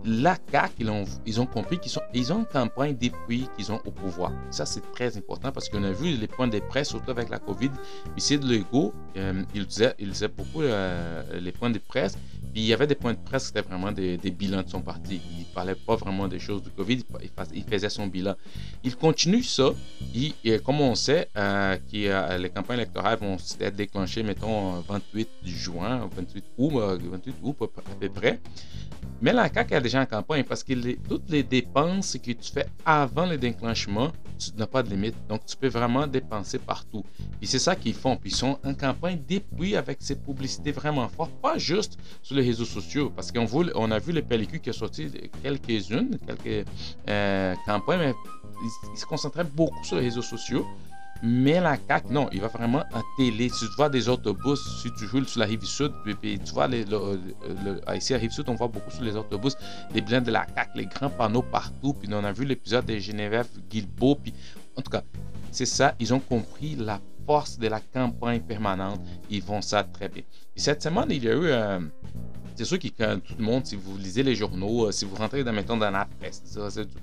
la 0.04 0.36
CAQ, 0.52 0.74
ils 0.80 0.90
ont, 0.90 1.04
ils 1.26 1.40
ont 1.40 1.46
compris 1.46 1.78
qu'ils 1.78 1.92
ils 2.12 2.32
ont 2.32 2.40
une 2.40 2.46
campagne 2.46 2.96
depuis 3.00 3.48
qu'ils 3.56 3.72
ont 3.72 3.80
au 3.86 3.90
pouvoir. 3.90 4.32
Ça, 4.50 4.66
c'est 4.66 4.82
très 4.92 5.16
important 5.16 5.50
parce 5.50 5.68
qu'on 5.68 5.82
a 5.82 5.92
vu 5.92 6.16
les 6.16 6.26
points 6.26 6.48
de 6.48 6.58
presse, 6.58 6.88
surtout 6.90 7.10
avec 7.10 7.30
la 7.30 7.38
COVID. 7.38 7.70
De 8.16 8.46
Lego, 8.46 8.92
euh, 9.16 9.42
il, 9.54 9.66
disait, 9.66 9.94
il 9.98 10.12
beaucoup 10.36 10.62
euh, 10.62 11.22
les 11.40 11.52
points 11.52 11.70
de 11.70 11.78
presse. 11.78 12.16
Puis 12.52 12.62
il 12.62 12.66
y 12.66 12.72
avait 12.72 12.86
des 12.86 12.94
points 12.94 13.14
de 13.14 13.18
presse 13.18 13.50
qui 13.50 13.58
étaient 13.58 13.68
vraiment 13.68 13.92
des, 13.92 14.16
bilans 14.30 14.62
de 14.62 14.68
son 14.68 14.80
parti. 14.80 15.20
Il 15.32 15.40
ne 15.40 15.54
parlait 15.54 15.74
pas 15.74 15.96
vraiment 15.96 16.28
des 16.28 16.38
choses 16.38 16.62
du 16.62 16.70
COVID, 16.70 17.02
il 17.54 17.64
faisait 17.64 17.88
son 17.88 18.06
bilan. 18.06 18.34
Il 18.84 18.96
continue 18.96 19.42
ça. 19.42 19.70
Et, 20.14 20.58
comme 20.60 20.80
on 20.80 20.94
sait, 20.94 21.28
euh, 21.36 21.76
que 21.76 22.38
les 22.38 22.50
campagnes 22.50 22.78
électorales 22.78 23.18
vont 23.18 23.36
être 23.60 23.76
déclenchées, 23.76 24.22
mettons, 24.22 24.80
28 24.80 25.28
juin, 25.44 26.08
28 26.14 26.44
août, 26.58 26.72
28 26.74 27.34
août 27.42 27.56
à 27.60 27.94
peu 27.98 28.08
près. 28.08 28.40
Mais 29.20 29.32
la 29.32 29.52
CAQ 29.52 29.74
a 29.74 29.80
déjà 29.80 30.00
en 30.00 30.06
campagne 30.06 30.44
parce 30.44 30.62
que 30.62 30.74
toutes 31.08 31.28
les 31.28 31.42
dépenses 31.42 32.16
que 32.22 32.30
tu 32.32 32.52
fais 32.52 32.66
avant 32.84 33.26
le 33.26 33.36
déclenchement, 33.36 34.12
tu 34.38 34.50
n'as 34.56 34.66
pas 34.66 34.84
de 34.84 34.90
limite. 34.90 35.16
Donc, 35.28 35.44
tu 35.44 35.56
peux 35.56 35.68
vraiment 35.68 36.06
dépenser 36.06 36.58
partout. 36.58 37.04
Et 37.42 37.46
c'est 37.46 37.58
ça 37.58 37.74
qu'ils 37.74 37.94
font. 37.94 38.16
Puis, 38.16 38.30
ils 38.30 38.36
sont 38.36 38.58
en 38.64 38.74
campagne 38.74 39.20
depuis 39.28 39.74
avec 39.74 39.98
ces 40.00 40.14
publicités 40.14 40.70
vraiment 40.70 41.08
fortes, 41.08 41.32
pas 41.42 41.58
juste 41.58 41.98
sur 42.22 42.36
les 42.36 42.44
réseaux 42.44 42.64
sociaux. 42.64 43.10
Parce 43.10 43.32
qu'on 43.32 43.46
on 43.74 43.90
a 43.90 43.98
vu 43.98 44.12
les 44.12 44.22
pellicules 44.22 44.60
qui 44.60 44.70
ont 44.70 44.74
sorti 44.74 45.10
quelques-unes, 45.42 46.16
quelques 46.24 46.68
euh, 47.08 47.54
campagnes, 47.66 47.98
mais 47.98 48.14
ils, 48.62 48.98
se 48.98 49.06
concentraient 49.06 49.44
beaucoup 49.44 49.84
sur 49.84 49.96
les 49.96 50.02
réseaux 50.02 50.22
sociaux. 50.22 50.66
Mais 51.20 51.60
la 51.60 51.76
CAQ, 51.76 52.12
non, 52.12 52.28
il 52.30 52.40
va 52.40 52.46
vraiment 52.46 52.84
en 52.94 53.02
télé. 53.16 53.48
Si 53.48 53.66
tu 53.68 53.74
vois 53.76 53.88
des 53.88 54.08
autobus, 54.08 54.60
si 54.82 54.92
tu 54.92 55.06
joues 55.06 55.24
sur 55.24 55.40
la 55.40 55.46
rive 55.46 55.64
sud, 55.64 55.92
tu 56.04 56.52
vois, 56.52 56.68
ici 57.96 58.14
à 58.14 58.18
rive 58.18 58.30
sud, 58.30 58.44
on 58.48 58.54
voit 58.54 58.68
beaucoup 58.68 58.90
sur 58.92 59.02
les 59.02 59.16
autobus 59.16 59.56
les 59.92 60.00
blindes 60.00 60.24
de 60.24 60.30
la 60.30 60.46
CAQ, 60.54 60.70
les 60.76 60.86
grands 60.86 61.10
panneaux 61.10 61.42
partout. 61.42 61.92
Puis 61.94 62.08
on 62.12 62.22
a 62.22 62.30
vu 62.30 62.44
l'épisode 62.44 62.86
de 62.86 62.98
Geneviève 62.98 63.48
Guilbeault. 63.68 64.14
Puis 64.16 64.32
en 64.76 64.82
tout 64.82 64.90
cas, 64.90 65.02
c'est 65.50 65.66
ça, 65.66 65.94
ils 65.98 66.14
ont 66.14 66.20
compris 66.20 66.76
la 66.76 67.00
force 67.26 67.58
de 67.58 67.66
la 67.66 67.80
campagne 67.80 68.40
permanente. 68.40 69.00
Ils 69.28 69.42
vont 69.42 69.60
ça 69.60 69.82
très 69.82 70.08
bien. 70.08 70.22
Et 70.56 70.60
cette 70.60 70.82
semaine, 70.82 71.06
il 71.10 71.24
y 71.24 71.28
a 71.28 71.32
eu. 71.32 71.46
Euh, 71.46 71.80
c'est 72.58 72.64
sûr 72.64 72.78
que 72.80 72.88
tout 72.88 73.34
le 73.38 73.44
monde, 73.44 73.64
si 73.64 73.76
vous 73.76 73.96
lisez 73.96 74.24
les 74.24 74.34
journaux, 74.34 74.86
euh, 74.86 74.90
si 74.90 75.04
vous 75.04 75.14
rentrez 75.14 75.44
dans, 75.44 75.52
mettons, 75.52 75.76
dans 75.76 75.92
la 75.92 76.08
presse, 76.18 76.42
tu 76.42 76.58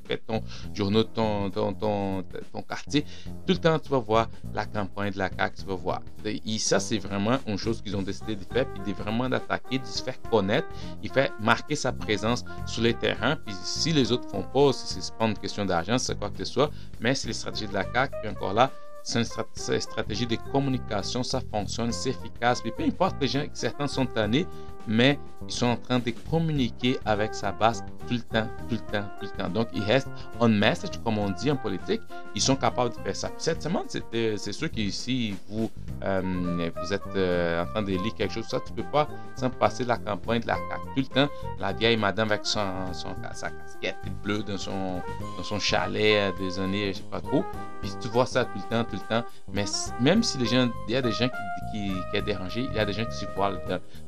fais 0.05 0.17
ton 0.17 0.43
journal 0.73 1.03
de 1.03 1.07
ton, 1.07 1.49
ton, 1.49 1.73
ton, 1.73 2.61
quartier, 2.67 3.05
tout 3.47 3.53
le 3.53 3.57
temps, 3.57 3.79
tu 3.79 3.89
vas 3.89 3.99
voir 3.99 4.29
la 4.53 4.65
campagne 4.65 5.13
de 5.13 5.17
la 5.17 5.29
CAQ, 5.29 5.55
tu 5.61 5.65
vas 5.65 5.75
voir. 5.75 6.01
Et 6.25 6.59
ça, 6.59 6.81
c'est 6.81 6.97
vraiment 6.97 7.37
une 7.47 7.57
chose 7.57 7.81
qu'ils 7.81 7.95
ont 7.95 8.01
décidé 8.01 8.35
de 8.35 8.43
faire, 8.43 8.65
puis 8.73 8.93
de 8.93 8.97
vraiment 8.97 9.29
d'attaquer, 9.29 9.79
de 9.79 9.85
se 9.85 10.03
faire 10.03 10.21
connaître, 10.29 10.67
il 11.01 11.09
fait 11.09 11.31
marquer 11.39 11.77
sa 11.77 11.93
présence 11.93 12.43
sur 12.65 12.83
les 12.83 12.93
terrains, 12.93 13.37
puis 13.37 13.55
si 13.63 13.93
les 13.93 14.11
autres 14.11 14.29
font 14.29 14.43
pas, 14.43 14.73
si 14.73 15.01
c'est 15.01 15.15
pas 15.15 15.25
une 15.25 15.37
question 15.37 15.63
d'argent, 15.63 15.97
c'est 15.97 16.19
quoi 16.19 16.29
que 16.31 16.39
ce 16.39 16.51
soit, 16.51 16.69
mais 16.99 17.15
c'est 17.15 17.29
les 17.29 17.33
stratégies 17.33 17.67
de 17.67 17.73
la 17.73 17.89
CAQ, 17.93 18.13
puis 18.21 18.29
encore 18.29 18.53
là, 18.53 18.69
c'est 19.05 19.19
une 19.19 19.79
stratégie 19.79 20.25
de 20.25 20.35
communication, 20.51 21.21
ça 21.21 21.39
fonctionne, 21.39 21.91
c'est 21.91 22.09
efficace. 22.09 22.61
Mais 22.65 22.71
peu 22.71 22.83
importe, 22.83 23.15
les 23.21 23.27
gens, 23.27 23.45
certains 23.53 23.85
sont 23.85 24.07
tannés, 24.07 24.47
mais 24.87 25.19
ils 25.47 25.53
sont 25.53 25.67
en 25.67 25.77
train 25.77 25.99
de 25.99 26.11
communiquer 26.29 26.97
avec 27.05 27.35
sa 27.35 27.51
base 27.51 27.83
tout 28.07 28.13
le 28.13 28.21
temps, 28.21 28.47
tout 28.69 28.75
le 28.75 28.91
temps, 28.91 29.07
tout 29.19 29.25
le 29.25 29.37
temps. 29.37 29.49
Donc, 29.49 29.67
ils 29.73 29.83
restent 29.83 30.09
on 30.39 30.49
message, 30.49 30.91
comme 31.03 31.17
on 31.17 31.29
dit 31.31 31.51
en 31.51 31.55
politique. 31.55 32.01
Ils 32.33 32.41
sont 32.41 32.55
capables 32.55 32.89
de 32.91 32.95
faire 32.95 33.15
ça. 33.15 33.31
Cette 33.37 33.63
semaine, 33.63 33.83
c'est 33.87 34.53
sûr 34.53 34.69
qu'ici, 34.69 35.35
vous, 35.49 35.69
euh, 36.03 36.69
vous 36.75 36.93
êtes 36.93 37.01
euh, 37.15 37.63
en 37.63 37.65
train 37.67 37.81
de 37.81 37.87
lire 37.91 38.15
quelque 38.15 38.33
chose, 38.33 38.45
ça, 38.45 38.59
tu 38.65 38.73
peux 38.73 38.83
pas 38.83 39.07
sans 39.35 39.49
passer 39.49 39.85
la 39.85 39.97
campagne 39.97 40.41
de 40.41 40.47
la 40.47 40.55
CAQ. 40.55 40.81
Tout 40.95 41.01
le 41.09 41.27
temps, 41.27 41.29
la 41.59 41.73
vieille 41.73 41.97
madame 41.97 42.31
avec 42.31 42.45
son, 42.45 42.93
sa 42.93 43.49
casquette 43.49 43.97
bleue 44.23 44.43
dans 44.43 44.57
son, 44.57 45.01
dans 45.37 45.43
son 45.43 45.59
chalet 45.59 46.15
euh, 46.15 46.31
des 46.39 46.59
années, 46.59 46.93
je 46.93 46.97
sais 46.97 47.03
pas 47.03 47.21
trop. 47.21 47.43
Puis 47.81 47.91
tu 48.01 48.07
vois 48.07 48.25
ça 48.25 48.45
tout 48.45 48.57
le 48.57 48.69
temps, 48.69 48.83
tout 48.83 48.95
le 48.95 49.07
temps. 49.07 49.25
Mais 49.53 49.65
même 49.99 50.23
si 50.23 50.37
il 50.37 50.93
y 50.93 50.95
a 50.95 51.01
des 51.01 51.11
gens 51.11 51.27
qui, 51.27 51.33
qui, 51.71 51.93
qui 52.11 52.17
est 52.17 52.23
il 52.55 52.73
y 52.73 52.79
a 52.79 52.85
des 52.85 52.93
gens 52.93 53.05
qui 53.05 53.15
se 53.15 53.25
voient 53.35 53.53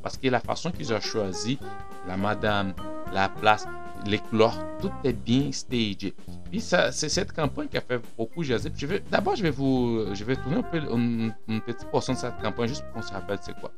Parce 0.01 0.17
que 0.17 0.27
la 0.27 0.39
façon 0.39 0.66
qu'ils 0.71 0.93
ont 0.93 0.99
choisi, 0.99 1.59
la 2.07 2.17
madame, 2.17 2.73
la 3.13 3.29
place, 3.29 3.67
les 4.05 4.19
couleurs, 4.19 4.57
tout 4.81 4.91
est 5.03 5.13
bien 5.13 5.51
stagé. 5.51 6.13
Puis 6.49 6.61
ça, 6.61 6.91
c'est 6.91 7.09
cette 7.09 7.33
campagne 7.33 7.67
qui 7.67 7.77
a 7.77 7.81
fait 7.81 7.99
beaucoup 8.17 8.43
jaser. 8.43 8.71
D'abord, 9.11 9.35
je 9.35 9.43
vais 9.43 9.49
vous, 9.49 10.05
je 10.13 10.23
vais 10.23 10.35
tourner 10.35 10.57
un 10.57 10.63
peu 10.63 10.77
une, 10.77 11.33
petite 11.65 11.89
portion 11.89 12.13
de 12.13 12.17
cette 12.17 12.37
campagne 12.41 12.69
juste 12.69 12.83
pour 12.83 12.93
qu'on 12.93 13.01
se 13.01 13.13
rappelle 13.13 13.39
c'est 13.41 13.59
quoi. 13.59 13.71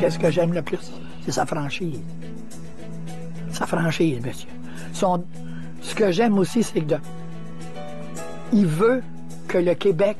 Qu'est-ce 0.00 0.18
que 0.18 0.30
j'aime 0.30 0.54
le 0.54 0.62
plus? 0.62 0.90
C'est 1.24 1.32
sa 1.32 1.44
franchise. 1.44 2.00
Sa 3.52 3.66
franchise, 3.66 4.20
monsieur. 4.24 4.48
Ce 5.82 5.94
que 5.94 6.10
j'aime 6.10 6.38
aussi, 6.38 6.62
c'est 6.62 6.80
que 6.80 6.94
il 8.52 8.66
veut 8.66 9.02
que 9.46 9.58
le 9.58 9.74
Québec 9.74 10.16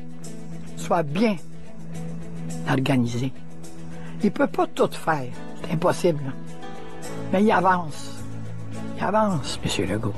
bien 1.03 1.37
organisé. 2.69 3.31
Il 4.21 4.25
ne 4.25 4.29
peut 4.29 4.47
pas 4.47 4.67
tout 4.67 4.89
faire. 4.91 5.31
C'est 5.63 5.71
impossible. 5.71 6.33
Mais 7.31 7.43
il 7.43 7.51
avance. 7.51 8.17
Il 8.97 9.03
avance, 9.03 9.59
M. 9.63 9.89
Legault. 9.89 10.13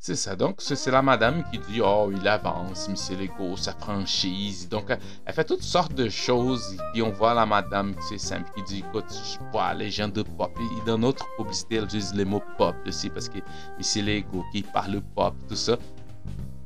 C'est 0.00 0.14
ça. 0.14 0.36
Donc, 0.36 0.56
c'est 0.60 0.90
la 0.90 1.02
madame 1.02 1.44
qui 1.50 1.58
dit 1.58 1.80
Oh, 1.82 2.10
il 2.14 2.26
avance, 2.26 2.88
M. 2.88 3.18
Legault, 3.18 3.56
sa 3.56 3.72
franchise. 3.72 4.68
Donc, 4.68 4.90
elle 4.90 5.34
fait 5.34 5.44
toutes 5.44 5.62
sortes 5.62 5.94
de 5.94 6.08
choses. 6.08 6.74
Et 6.74 6.78
puis, 6.92 7.02
on 7.02 7.10
voit 7.10 7.34
la 7.34 7.46
madame, 7.46 7.94
c'est 8.08 8.18
simple, 8.18 8.50
qui 8.56 8.62
dit 8.62 8.84
Écoute, 8.88 9.04
je 9.10 9.38
vois 9.52 9.74
les 9.74 9.90
gens 9.90 10.08
de 10.08 10.22
pop. 10.22 10.50
Et 10.58 10.86
dans 10.86 10.98
notre 10.98 11.26
publicité, 11.36 11.76
elle 11.76 11.84
utilise 11.84 12.14
les 12.14 12.24
mots 12.24 12.42
pop 12.56 12.74
aussi 12.86 13.10
parce 13.10 13.28
que 13.28 13.38
M. 13.38 14.06
Legault 14.06 14.44
qui 14.52 14.62
parle 14.62 15.00
pop, 15.14 15.34
tout 15.48 15.56
ça 15.56 15.76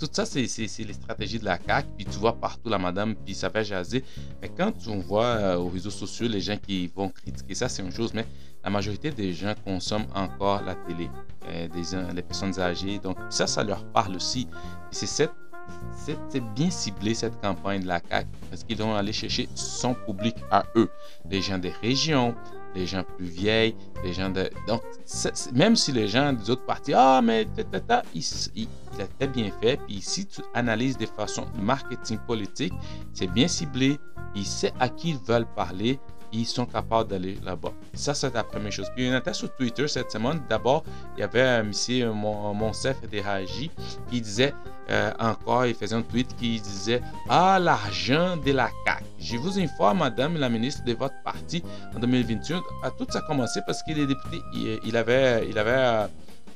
tout 0.03 0.09
ça, 0.13 0.27
c'est 0.27 0.41
les 0.41 0.93
stratégies 0.93 1.39
de 1.39 1.45
la 1.45 1.59
CAQ. 1.65 1.89
Puis 1.97 2.07
tu 2.07 2.19
vois 2.19 2.35
partout 2.35 2.69
la 2.69 2.79
madame, 2.79 3.15
puis 3.15 3.35
ça 3.35 3.51
fait 3.51 3.65
jaser. 3.65 4.03
Mais 4.41 4.49
quand 4.49 4.73
on 4.89 4.99
voit 4.99 5.25
euh, 5.25 5.57
aux 5.57 5.69
réseaux 5.69 5.91
sociaux 5.91 6.27
les 6.27 6.41
gens 6.41 6.57
qui 6.57 6.89
vont 6.89 7.09
critiquer 7.09 7.55
ça, 7.55 7.69
c'est 7.69 7.83
une 7.83 7.93
chose. 7.93 8.13
Mais 8.13 8.27
la 8.65 8.71
majorité 8.71 9.13
des 9.13 9.33
gens 9.33 9.55
consomment 9.65 10.09
encore 10.15 10.63
la 10.63 10.75
télé, 10.75 11.09
euh, 11.49 11.69
des, 11.69 12.15
les 12.15 12.23
personnes 12.23 12.59
âgées. 12.59 12.99
Donc 12.99 13.17
ça, 13.31 13.47
ça 13.47 13.63
leur 13.63 13.85
parle 13.93 14.17
aussi. 14.17 14.49
C'est 14.91 15.07
c'est 15.07 16.43
bien 16.57 16.71
ciblé 16.71 17.15
cette 17.15 17.41
campagne 17.41 17.83
de 17.83 17.87
la 17.87 18.01
CAQ 18.11 18.29
parce 18.51 18.65
qu'ils 18.65 18.79
vont 18.79 18.97
aller 18.97 19.13
chercher 19.13 19.49
son 19.55 19.95
public 19.95 20.35
à 20.51 20.65
eux, 20.75 20.91
les 21.31 21.41
gens 21.41 21.59
des 21.59 21.71
régions, 21.81 22.35
les 22.75 22.87
gens 22.87 23.05
plus 23.17 23.27
vieilles, 23.27 23.75
les 24.05 24.13
gens 24.13 24.31
de. 24.31 24.51
Donc, 24.67 24.83
même 25.53 25.77
si 25.77 25.93
les 25.93 26.09
gens 26.09 26.33
des 26.33 26.51
autres 26.51 26.65
parties, 26.65 26.95
ah, 26.95 27.21
mais 27.23 27.47
tata, 27.71 28.03
il, 28.15 28.23
il, 28.55 28.69
il 29.21 29.27
bien 29.29 29.51
fait. 29.61 29.79
Puis 29.87 30.01
si 30.01 30.27
tu 30.27 30.43
analyses 30.55 30.97
de 30.97 31.07
façon 31.07 31.47
marketing 31.61 32.19
politique, 32.27 32.73
c'est 33.13 33.27
bien 33.27 33.49
ciblé. 33.49 33.99
Il 34.35 34.47
sait 34.47 34.73
à 34.81 34.89
qui 34.89 35.11
ils 35.11 35.19
veulent 35.19 35.47
parler. 35.55 36.01
Ils 36.33 36.47
sont 36.47 36.67
capables 36.67 37.11
d'aller 37.11 37.39
là-bas. 37.45 37.73
Ça, 37.95 38.15
c'est 38.15 38.33
la 38.35 38.45
première 38.45 38.73
chose. 38.73 38.87
Puis, 38.95 39.05
il 39.05 39.13
y 39.13 39.15
en 39.15 39.19
a 39.19 39.33
sur 39.33 39.55
Twitter 39.55 39.87
cette 39.89 40.11
semaine. 40.11 40.43
D'abord, 40.49 40.85
il 41.17 41.21
y 41.21 41.23
avait 41.23 41.43
un 41.43 41.63
monsieur, 41.65 42.11
mon, 42.13 42.55
mon 42.55 42.73
chef 42.73 42.97
Haji, 43.25 43.71
qui 44.11 44.21
disait 44.21 44.55
euh, 44.91 45.11
encore, 45.19 45.67
il 45.67 45.75
faisait 45.75 45.95
un 45.95 46.03
tweet 46.03 46.35
qui 46.37 46.61
disait 46.61 47.01
Ah, 47.29 47.59
l'argent 47.61 48.37
de 48.37 48.53
la 48.53 48.69
CAQ. 48.85 49.05
Je 49.19 49.37
vous 49.37 49.59
informe, 49.59 49.99
madame 49.99 50.37
la 50.37 50.49
ministre 50.49 50.85
de 50.85 50.93
votre 50.93 51.15
parti 51.23 51.63
en 51.95 52.01
2021. 52.01 52.63
Tout 52.99 53.07
ça 53.09 53.21
a 53.21 53.23
commencé 53.23 53.61
parce 53.67 53.83
qu'il 53.83 53.99
est 53.99 54.07
député. 54.07 54.43
Il, 54.85 54.97
avait. 54.97 55.49
Il 55.49 55.59
avait 55.59 56.09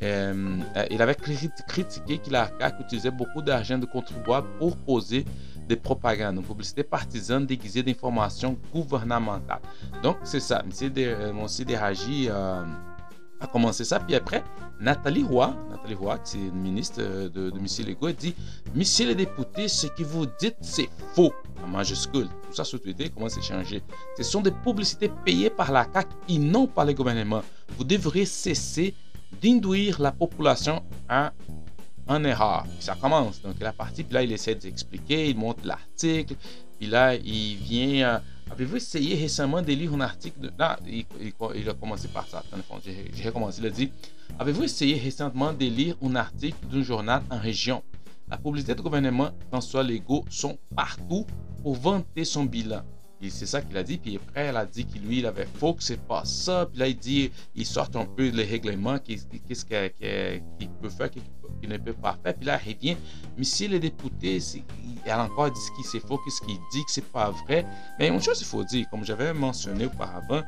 euh, 0.03 0.59
il 0.91 1.01
avait 1.01 1.15
critiqué 1.15 2.19
que 2.19 2.31
la 2.31 2.51
CAQ 2.61 2.83
utilisait 2.83 3.11
beaucoup 3.11 3.41
d'argent 3.41 3.79
de 3.79 3.87
contribuables 3.87 4.49
pour 4.59 4.77
poser 4.77 5.25
de 5.68 5.74
propagande, 5.74 6.37
une 6.37 6.42
publicité 6.42 6.83
partisane 6.83 7.46
déguisée 7.46 7.83
d'informations 7.83 8.57
gouvernementales. 8.72 9.61
Donc, 10.02 10.16
c'est 10.24 10.40
ça. 10.40 10.62
M. 10.64 10.90
De, 10.90 11.64
Deragi 11.64 12.29
euh, 12.29 12.62
a 13.40 13.46
commencé 13.46 13.85
ça. 13.85 14.00
Puis 14.00 14.14
après, 14.14 14.44
Nathalie 14.81 15.22
Roy, 15.24 15.55
Nathalie 15.70 15.94
Roy, 15.94 16.18
qui 16.18 16.38
est 16.38 16.50
ministre 16.50 17.02
de, 17.02 17.29
de, 17.29 17.50
de 17.50 17.59
M. 17.59 17.66
Legault, 17.87 18.12
dit 18.12 18.35
Monsieur 18.74 19.07
les 19.07 19.14
députés, 19.14 19.68
ce 19.68 19.87
que 19.87 20.02
vous 20.02 20.26
dites, 20.38 20.57
c'est 20.61 20.88
faux. 21.14 21.33
En 21.64 21.68
majuscule. 21.68 22.29
Tout 22.29 22.55
ça 22.55 22.64
sur 22.64 22.81
Twitter 22.81 23.11
comment 23.12 23.29
c'est 23.29 23.42
changé. 23.42 23.83
Ce 24.16 24.22
sont 24.22 24.42
des 24.42 24.50
publicités 24.50 25.11
payées 25.24 25.50
par 25.50 25.72
la 25.72 25.87
CAQ 25.92 26.09
et 26.29 26.38
non 26.38 26.66
par 26.66 26.85
le 26.85 26.92
gouvernement. 26.92 27.42
Vous 27.76 27.85
devriez 27.85 28.26
cesser 28.26 28.94
d'induire 29.42 30.00
la 30.00 30.12
population 30.12 30.83
à 31.09 31.33
en 32.07 32.23
erreur. 32.25 32.64
ça 32.81 32.95
commence. 32.95 33.42
Donc 33.42 33.55
la 33.61 33.73
partie, 33.73 34.05
puis 34.05 34.14
là, 34.14 34.23
il 34.23 34.33
essaie 34.33 34.55
d'expliquer, 34.55 35.31
il 35.31 35.37
montre 35.37 35.61
l'article, 35.64 36.35
puis 36.79 36.88
là, 36.88 37.14
il 37.14 37.57
vient. 37.57 38.14
Euh, 38.14 38.19
avez-vous 38.51 38.77
essayé 38.77 39.16
récemment 39.16 39.62
de 39.62 39.73
lire 39.73 39.92
un 39.95 40.01
article 40.01 40.40
de... 40.40 40.53
Là, 40.59 40.79
il, 40.87 41.69
a 41.69 41.75
commencé 41.75 42.09
par 42.09 42.27
ça. 42.27 42.42
J'ai 43.12 43.29
recommencé. 43.29 43.61
Il 43.61 43.66
a 43.66 43.71
dit 43.71 43.90
Avez-vous 44.38 44.64
essayé 44.64 44.99
récemment 44.99 45.53
de 45.53 45.64
lire 45.66 45.97
un 46.03 46.14
article 46.16 46.59
d'un 46.71 46.83
journal 46.83 47.23
en 47.31 47.38
région? 47.38 47.83
La 48.29 48.37
publicité 48.37 48.75
du 48.75 48.83
gouvernement, 48.83 49.31
François 49.51 49.83
Legault, 49.83 50.25
sont 50.29 50.59
partout 50.75 51.27
pour 51.62 51.75
vanter 51.75 52.25
son 52.25 52.45
bilan 52.45 52.83
c'est 53.31 53.47
ça 53.47 53.62
qu'il 53.62 53.77
a 53.77 53.83
dit. 53.83 53.99
Puis 53.99 54.16
après, 54.16 54.47
elle 54.47 54.57
a 54.57 54.66
dit 54.66 54.85
qu'il 54.85 55.03
lui, 55.03 55.19
il 55.19 55.27
avait 55.27 55.47
faux, 55.47 55.75
que 55.75 55.83
c'est 55.83 56.01
pas 56.01 56.25
ça. 56.25 56.66
Puis 56.71 56.79
là, 56.79 56.88
il 56.88 56.97
dit, 56.97 57.31
il 57.55 57.66
sort 57.66 57.88
un 57.95 58.05
peu 58.05 58.29
les 58.29 58.45
règlements, 58.45 58.99
qu'est-ce 58.99 59.64
qu'il 59.64 60.71
peut 60.81 60.88
faire, 60.88 61.11
ne 61.64 61.77
peut 61.79 61.92
pas 61.92 62.16
faire. 62.23 62.35
Puis 62.35 62.47
là, 62.47 62.59
il 62.66 62.75
revient. 62.75 62.97
Mais 63.37 63.45
si 63.45 63.69
les 63.69 63.79
députés, 63.81 64.38
elle 65.05 65.11
a 65.12 65.25
encore 65.25 65.51
dit 65.51 65.61
que 65.77 65.87
c'est 65.87 66.01
faux, 66.01 66.19
qu'est-ce 66.19 66.40
qu'il 66.40 66.57
dit, 66.73 66.85
que 66.85 66.90
c'est 66.90 67.05
pas 67.05 67.31
vrai. 67.31 67.66
Mais 67.99 68.09
une 68.09 68.21
chose, 68.21 68.40
il 68.40 68.47
faut 68.47 68.64
dire, 68.64 68.87
comme 68.90 69.05
j'avais 69.05 69.33
mentionné 69.33 69.87
auparavant, 69.87 70.42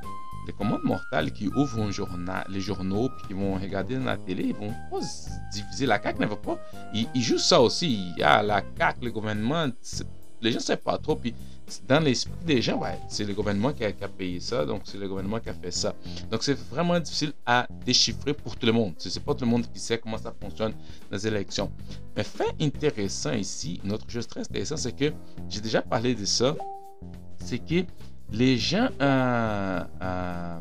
les 0.46 0.52
commandes 0.54 0.84
mortales 0.84 1.30
qui 1.32 1.48
ouvrent 1.48 1.82
un 1.82 1.90
journal, 1.90 2.44
les 2.48 2.60
journaux 2.60 3.10
puis 3.10 3.28
qui 3.28 3.34
vont 3.34 3.54
regarder 3.54 3.96
dans 3.96 4.04
la 4.04 4.16
télé, 4.16 4.44
ils 4.44 4.54
vont 4.54 4.72
pas 4.90 5.02
se 5.02 5.28
diviser. 5.52 5.86
La 5.86 6.02
CAQ 6.02 6.24
veut 6.24 6.36
pas. 6.36 6.58
Ils, 6.94 7.06
ils, 7.14 7.22
jouent 7.22 7.38
ça 7.38 7.60
aussi. 7.60 7.92
Il 7.92 8.18
y 8.18 8.22
a 8.22 8.42
la 8.42 8.62
CAQ, 8.76 9.04
le 9.04 9.10
gouvernement. 9.10 9.66
Les 10.40 10.50
gens 10.50 10.58
ne 10.58 10.62
savent 10.62 10.78
pas 10.78 10.96
trop. 10.98 11.16
Puis 11.16 11.34
dans 11.86 12.00
l'esprit 12.00 12.32
des 12.44 12.62
gens, 12.62 12.78
ouais, 12.78 12.98
c'est 13.08 13.24
le 13.24 13.34
gouvernement 13.34 13.72
qui 13.72 13.84
a, 13.84 13.92
payé 13.92 14.40
ça, 14.40 14.64
donc 14.64 14.82
c'est 14.84 14.98
le 14.98 15.08
gouvernement 15.08 15.40
qui 15.40 15.48
a 15.48 15.54
fait 15.54 15.70
ça. 15.70 15.94
Donc 16.30 16.42
c'est 16.42 16.58
vraiment 16.70 16.98
difficile 16.98 17.32
à 17.46 17.66
déchiffrer 17.84 18.34
pour 18.34 18.56
tout 18.56 18.66
le 18.66 18.72
monde. 18.72 18.94
Ce 18.98 19.08
n'est 19.08 19.24
pas 19.24 19.34
tout 19.34 19.44
le 19.44 19.50
monde 19.50 19.66
qui 19.72 19.80
sait 19.80 19.98
comment 19.98 20.18
ça 20.18 20.32
fonctionne 20.40 20.72
dans 21.10 21.16
les 21.16 21.26
élections. 21.26 21.70
Mais 22.16 22.24
fait 22.24 22.54
intéressant 22.60 23.32
ici, 23.32 23.80
notre 23.84 24.08
chose 24.10 24.26
très 24.26 24.40
intéressante, 24.40 24.78
c'est 24.78 24.96
que 24.96 25.12
j'ai 25.48 25.60
déjà 25.60 25.82
parlé 25.82 26.14
de 26.14 26.24
ça, 26.24 26.56
c'est 27.38 27.58
que 27.58 27.84
les 28.30 28.56
gens 28.58 28.88
euh, 29.00 29.84
euh, 30.02 30.58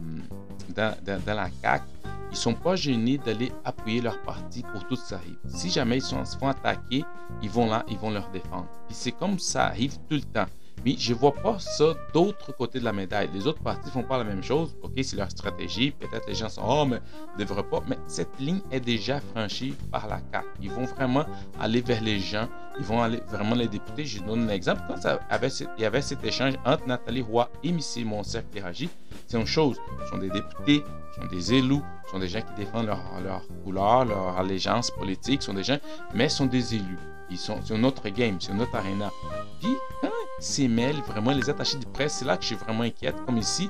dans, 0.75 0.95
la 1.25 1.49
CAQ, 1.61 1.85
ils 2.31 2.37
sont 2.37 2.53
pas 2.53 2.75
gênés 2.75 3.17
d'aller 3.17 3.51
appuyer 3.63 4.01
leur 4.01 4.21
parti 4.21 4.63
pour 4.71 4.85
tout 4.87 4.95
ça 4.95 5.15
arrive. 5.15 5.37
Si 5.47 5.69
jamais 5.69 5.97
ils 5.97 6.01
sont, 6.01 6.23
se 6.25 6.37
font 6.37 6.47
attaquer, 6.47 7.03
ils 7.41 7.49
vont 7.49 7.67
là, 7.67 7.85
ils 7.89 7.97
vont 7.97 8.11
leur 8.11 8.29
défendre. 8.29 8.67
Puis 8.87 8.95
c'est 8.95 9.11
comme 9.11 9.39
ça 9.39 9.65
arrive 9.65 9.97
tout 10.09 10.15
le 10.15 10.21
temps. 10.21 10.47
Mais 10.85 10.95
je 10.97 11.13
vois 11.13 11.33
pas 11.33 11.59
ça 11.59 11.93
d'autre 12.13 12.55
côté 12.55 12.79
de 12.79 12.85
la 12.85 12.93
médaille. 12.93 13.29
Les 13.33 13.47
autres 13.47 13.61
partis 13.61 13.89
font 13.89 14.03
pas 14.03 14.17
la 14.17 14.23
même 14.23 14.43
chose. 14.43 14.75
Ok, 14.81 14.93
c'est 15.03 15.15
leur 15.15 15.29
stratégie. 15.29 15.91
Peut-être 15.91 16.27
les 16.27 16.35
gens 16.35 16.49
sont 16.49 16.61
oh 16.65 16.85
mais 16.85 16.99
ne 17.37 17.43
devraient 17.43 17.63
pas. 17.63 17.81
Mais 17.87 17.97
cette 18.07 18.39
ligne 18.39 18.61
est 18.71 18.79
déjà 18.79 19.19
franchie 19.19 19.73
par 19.91 20.07
la 20.07 20.19
CAQ. 20.31 20.47
Ils 20.61 20.71
vont 20.71 20.85
vraiment 20.85 21.25
aller 21.59 21.81
vers 21.81 22.01
les 22.01 22.19
gens. 22.19 22.47
Ils 22.79 22.85
vont 22.85 23.01
aller 23.01 23.21
vraiment 23.27 23.55
les 23.55 23.67
députés. 23.67 24.05
Je 24.05 24.21
donne 24.21 24.49
un 24.49 24.53
exemple. 24.53 24.81
Quand 24.87 24.97
il 25.77 25.81
y 25.81 25.85
avait 25.85 26.01
cet 26.01 26.23
échange 26.23 26.53
entre 26.65 26.87
Nathalie 26.87 27.21
Roy 27.21 27.49
et 27.63 27.69
M. 27.69 27.79
Monsef 28.05 28.49
Teragi, 28.51 28.89
c'est 29.25 29.39
une 29.39 29.45
chose. 29.45 29.77
Ce 30.03 30.09
sont 30.09 30.17
des 30.17 30.29
députés, 30.29 30.83
ce 31.15 31.21
sont 31.21 31.27
des 31.27 31.53
élus, 31.53 31.81
ce 32.05 32.11
sont 32.11 32.19
des 32.19 32.27
gens 32.27 32.41
qui 32.41 32.53
défendent 32.53 32.87
leur, 32.87 33.01
leur 33.23 33.41
couleur, 33.63 34.05
leur 34.05 34.37
allégeance 34.37 34.91
politique, 34.91 35.41
ce 35.41 35.47
sont 35.47 35.53
des 35.53 35.63
gens, 35.63 35.77
mais 36.13 36.29
ce 36.29 36.37
sont 36.37 36.45
des 36.45 36.75
élus. 36.75 36.99
Ils 37.29 37.37
sont, 37.37 37.59
c'est 37.63 37.73
un 37.73 37.83
autre 37.83 38.07
game, 38.09 38.37
c'est 38.39 38.51
un 38.51 38.59
autre 38.59 38.75
arena. 38.75 39.11
Puis, 39.59 39.73
quand 40.01 40.09
s'y 40.39 40.67
mêlent 40.67 41.01
vraiment 41.01 41.31
les 41.31 41.49
attachés 41.49 41.77
de 41.77 41.85
presse. 41.85 42.15
C'est 42.19 42.25
là 42.25 42.37
que 42.37 42.43
je 42.43 42.47
suis 42.47 42.55
vraiment 42.55 42.83
inquiète. 42.83 43.15
Comme 43.25 43.37
ici, 43.37 43.69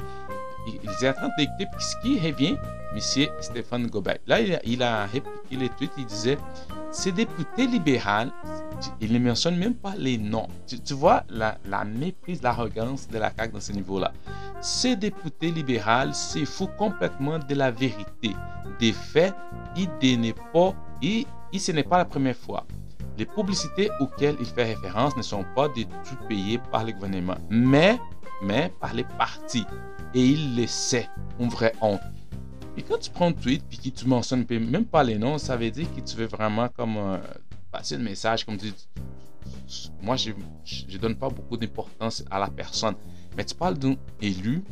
il 0.68 0.90
est 0.90 1.10
en 1.10 1.14
train 1.14 1.30
d'écouter 1.38 1.68
ce 1.80 1.96
qui 2.02 2.20
revient, 2.20 2.58
M. 2.94 3.28
Stéphane 3.40 3.88
Gobert. 3.88 4.18
Là, 4.28 4.40
il 4.42 4.84
a, 4.84 5.06
répliqué 5.06 5.56
les 5.56 5.70
tweets, 5.70 5.92
il 5.98 6.06
disait 6.06 6.38
ces 6.92 7.12
députés 7.12 7.68
libéraux, 7.68 8.32
il 9.02 9.14
ne 9.14 9.20
mentionne 9.20 9.58
même 9.58 9.76
pas 9.76 9.94
les 9.98 10.18
noms. 10.18 10.48
Tu, 10.66 10.94
vois 10.94 11.24
la, 11.30 11.58
méprise, 11.86 12.42
l'arrogance 12.42 13.08
de 13.08 13.18
la 13.18 13.32
CAQ 13.36 13.54
dans 13.54 13.60
ce 13.60 13.72
niveau-là. 13.72 14.12
Ces 14.62 14.96
députés 14.96 15.52
libéraux 15.52 16.14
se 16.14 16.44
foutent 16.46 16.76
complètement 16.78 17.40
de 17.40 17.56
la 17.56 17.72
vérité, 17.72 18.36
des 18.80 18.94
faits, 18.94 19.34
et 19.76 19.88
et, 21.04 21.28
et 21.54 21.60
ce 21.60 21.72
n'est 21.72 21.84
pas 21.84 21.98
la 22.00 22.06
première 22.06 22.36
fois. 22.36 22.66
Les 23.18 23.26
publicités 23.26 23.90
auxquelles 24.00 24.36
il 24.40 24.46
fait 24.46 24.76
référence 24.76 25.18
ne 25.18 25.22
sont 25.22 25.44
pas 25.56 25.68
du 25.70 25.86
tout 25.86 26.16
payées 26.28 26.60
par 26.72 26.84
le 26.84 26.92
gouvernement, 26.92 27.38
mais, 27.50 28.00
mais 28.44 28.72
par 28.80 28.94
les 28.94 29.04
partis. 29.04 29.66
Et 30.14 30.24
il 30.24 30.56
le 30.56 30.68
sait, 30.68 31.10
une 31.40 31.50
vraie 31.50 31.74
honte. 31.82 32.02
Et 32.78 32.84
quand 32.84 33.00
tu 33.00 33.10
prends 33.10 33.30
un 33.30 33.34
tweet 33.34 33.64
puis 33.68 33.80
que 33.80 33.90
tu 33.90 34.06
mentionnes 34.08 34.46
même 34.50 34.86
pas 34.86 35.04
les 35.04 35.18
noms, 35.18 35.40
ça 35.40 35.58
veut 35.58 35.72
dire 35.72 35.88
que 35.96 36.02
tu 36.02 36.16
veux 36.16 36.28
vraiment 36.28 36.70
comme 36.70 36.98
euh, 36.98 37.18
passer 37.72 37.96
un 37.96 38.00
message 38.00 38.46
comme 38.46 38.58
tu 38.58 38.72
moi 40.02 40.16
je 40.16 40.32
ne 40.32 40.98
donne 40.98 41.16
pas 41.16 41.30
beaucoup 41.30 41.58
d'importance 41.58 42.24
à 42.30 42.40
la 42.40 42.48
personne, 42.48 42.96
mais 43.36 43.44
tu 43.44 43.56
parles 43.56 43.78
d'un 43.78 43.96
élu 44.22 44.64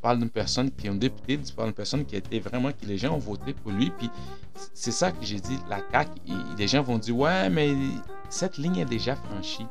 tu 0.00 0.02
parles 0.02 0.18
d'une 0.18 0.30
personne 0.30 0.70
qui 0.70 0.86
est 0.86 0.90
un 0.90 0.94
député, 0.94 1.38
tu 1.38 1.52
parles 1.52 1.68
d'une 1.68 1.74
personne 1.74 2.06
qui 2.06 2.14
a 2.14 2.18
été 2.18 2.40
vraiment, 2.40 2.70
que 2.70 2.86
les 2.86 2.96
gens 2.96 3.16
ont 3.16 3.18
voté 3.18 3.52
pour 3.52 3.70
lui. 3.70 3.92
Puis 3.98 4.08
c'est 4.72 4.92
ça 4.92 5.12
que 5.12 5.22
j'ai 5.22 5.38
dit, 5.38 5.58
la 5.68 5.82
CAQ, 5.92 6.10
les 6.56 6.66
gens 6.66 6.82
vont 6.82 6.96
dire, 6.96 7.14
ouais, 7.18 7.50
mais 7.50 7.74
cette 8.30 8.56
ligne 8.56 8.78
est 8.78 8.86
déjà 8.86 9.14
franchie. 9.14 9.66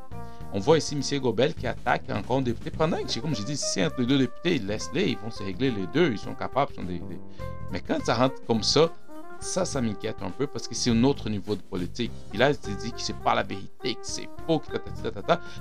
On 0.52 0.60
voit 0.60 0.78
ici 0.78 0.94
M. 0.94 1.20
Gobel 1.20 1.52
qui 1.52 1.66
attaque 1.66 2.08
encore 2.10 2.36
un 2.36 2.42
député. 2.42 2.70
Pendant 2.70 2.98
que, 2.98 3.18
comme 3.18 3.34
je 3.34 3.42
dis, 3.42 3.56
si 3.56 3.84
entre 3.84 4.02
les 4.02 4.06
deux 4.06 4.18
députés, 4.18 4.60
laisse-les, 4.60 5.10
ils 5.10 5.18
vont 5.18 5.32
se 5.32 5.42
régler 5.42 5.72
les 5.72 5.88
deux, 5.88 6.12
ils 6.12 6.18
sont 6.18 6.34
capables. 6.34 6.72
Sont 6.74 6.84
des... 6.84 7.02
Mais 7.72 7.80
quand 7.80 7.98
ça 8.04 8.14
rentre 8.14 8.36
comme 8.46 8.62
ça, 8.62 8.88
ça, 9.40 9.64
ça 9.64 9.80
m'inquiète 9.80 10.16
un 10.22 10.30
peu 10.30 10.46
parce 10.46 10.68
que 10.68 10.74
c'est 10.74 10.90
un 10.90 11.02
autre 11.04 11.28
niveau 11.30 11.54
de 11.54 11.62
politique. 11.62 12.12
Et 12.34 12.36
là, 12.38 12.50
il 12.50 12.58
te 12.58 12.70
dit 12.70 12.92
que 12.92 13.00
c'est 13.00 13.16
pas 13.16 13.34
la 13.34 13.42
vérité, 13.42 13.94
que 13.94 14.00
c'est 14.02 14.28
faux, 14.46 14.58
que 14.58 14.76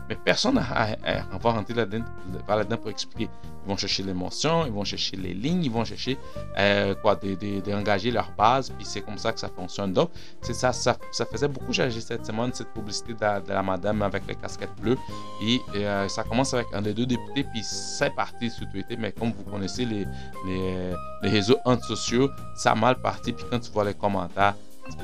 mais 0.08 0.16
personne 0.16 0.56
ne 0.56 1.40
va 1.40 1.52
rentrer 1.52 1.74
là-dedans 1.74 2.78
pour 2.78 2.90
expliquer. 2.90 3.30
Ils 3.66 3.70
vont 3.70 3.78
chercher 3.78 4.04
l'émotion, 4.04 4.66
ils 4.66 4.72
vont 4.72 4.84
chercher 4.84 5.18
les 5.18 5.34
lignes, 5.34 5.64
ils 5.64 5.72
vont 5.72 5.86
chercher 5.86 6.18
euh, 6.58 6.96
quoi, 6.96 7.16
d'engager 7.16 8.12
leur 8.12 8.32
base, 8.38 8.72
puis 8.72 8.86
c'est 8.86 9.02
comme 9.02 9.18
ça 9.18 9.32
que 9.32 9.40
ça 9.40 9.50
fonctionne. 9.50 9.94
Donc, 9.94 10.10
c'est 10.42 10.54
ça, 10.54 10.74
ça, 10.74 10.98
faisait 11.32 11.48
beaucoup 11.48 11.74
charger 11.74 12.02
cette 12.02 12.26
semaine, 12.26 12.52
cette 12.54 12.74
publicité 12.74 13.14
de, 13.14 13.50
la 13.50 13.64
madame 13.64 14.02
avec 14.02 14.26
les 14.28 14.36
casquettes 14.36 14.76
bleues. 14.82 14.98
Et 15.44 15.60
euh, 15.76 16.08
ça 16.08 16.24
commence 16.24 16.54
avec 16.54 16.68
un 16.74 16.82
des 16.82 16.94
deux 16.94 17.06
députés, 17.06 17.44
puis 17.44 17.62
c'est 17.64 18.14
parti 18.16 18.50
sur 18.50 18.68
Twitter, 18.70 18.98
mais 18.98 19.12
comme 19.12 19.32
vous 19.32 19.44
connaissez 19.44 19.86
les, 19.86 20.06
les, 20.48 20.94
les 21.22 21.30
réseaux 21.30 21.58
antisociaux, 21.66 22.30
ça 22.56 22.72
a 22.72 22.76
mal 22.76 23.00
parti, 23.02 23.34
puis 23.34 23.46
quand 23.50 23.60
tu 23.60 23.69
vois 23.72 23.84
les 23.84 23.94
commentaires, 23.94 24.56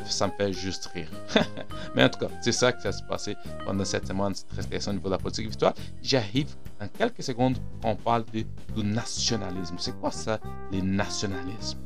ça 0.06 0.28
me 0.28 0.32
fait 0.32 0.54
juste 0.54 0.88
rire. 0.88 1.10
Mais 1.96 2.04
en 2.04 2.10
tout 2.10 2.20
cas, 2.20 2.28
c'est 2.42 2.52
ça 2.52 2.72
qui 2.72 2.82
s'est 2.82 3.04
passé 3.08 3.36
pendant 3.66 3.86
cette 3.86 4.08
semaine 4.08 4.34
très 4.34 4.88
au 4.90 4.94
niveau 4.94 5.08
de 5.08 5.12
la 5.12 5.18
politique 5.18 5.48
victoire. 5.48 5.74
J'arrive 6.02 6.56
en 6.82 6.88
quelques 6.88 7.24
secondes, 7.24 7.58
on 7.84 7.96
parle 7.96 8.26
de, 8.34 8.44
du 8.76 8.84
nationalisme. 8.84 9.76
C'est 9.78 9.98
quoi 10.00 10.12
ça, 10.12 10.40
les 10.72 10.82
nationalismes? 10.82 11.80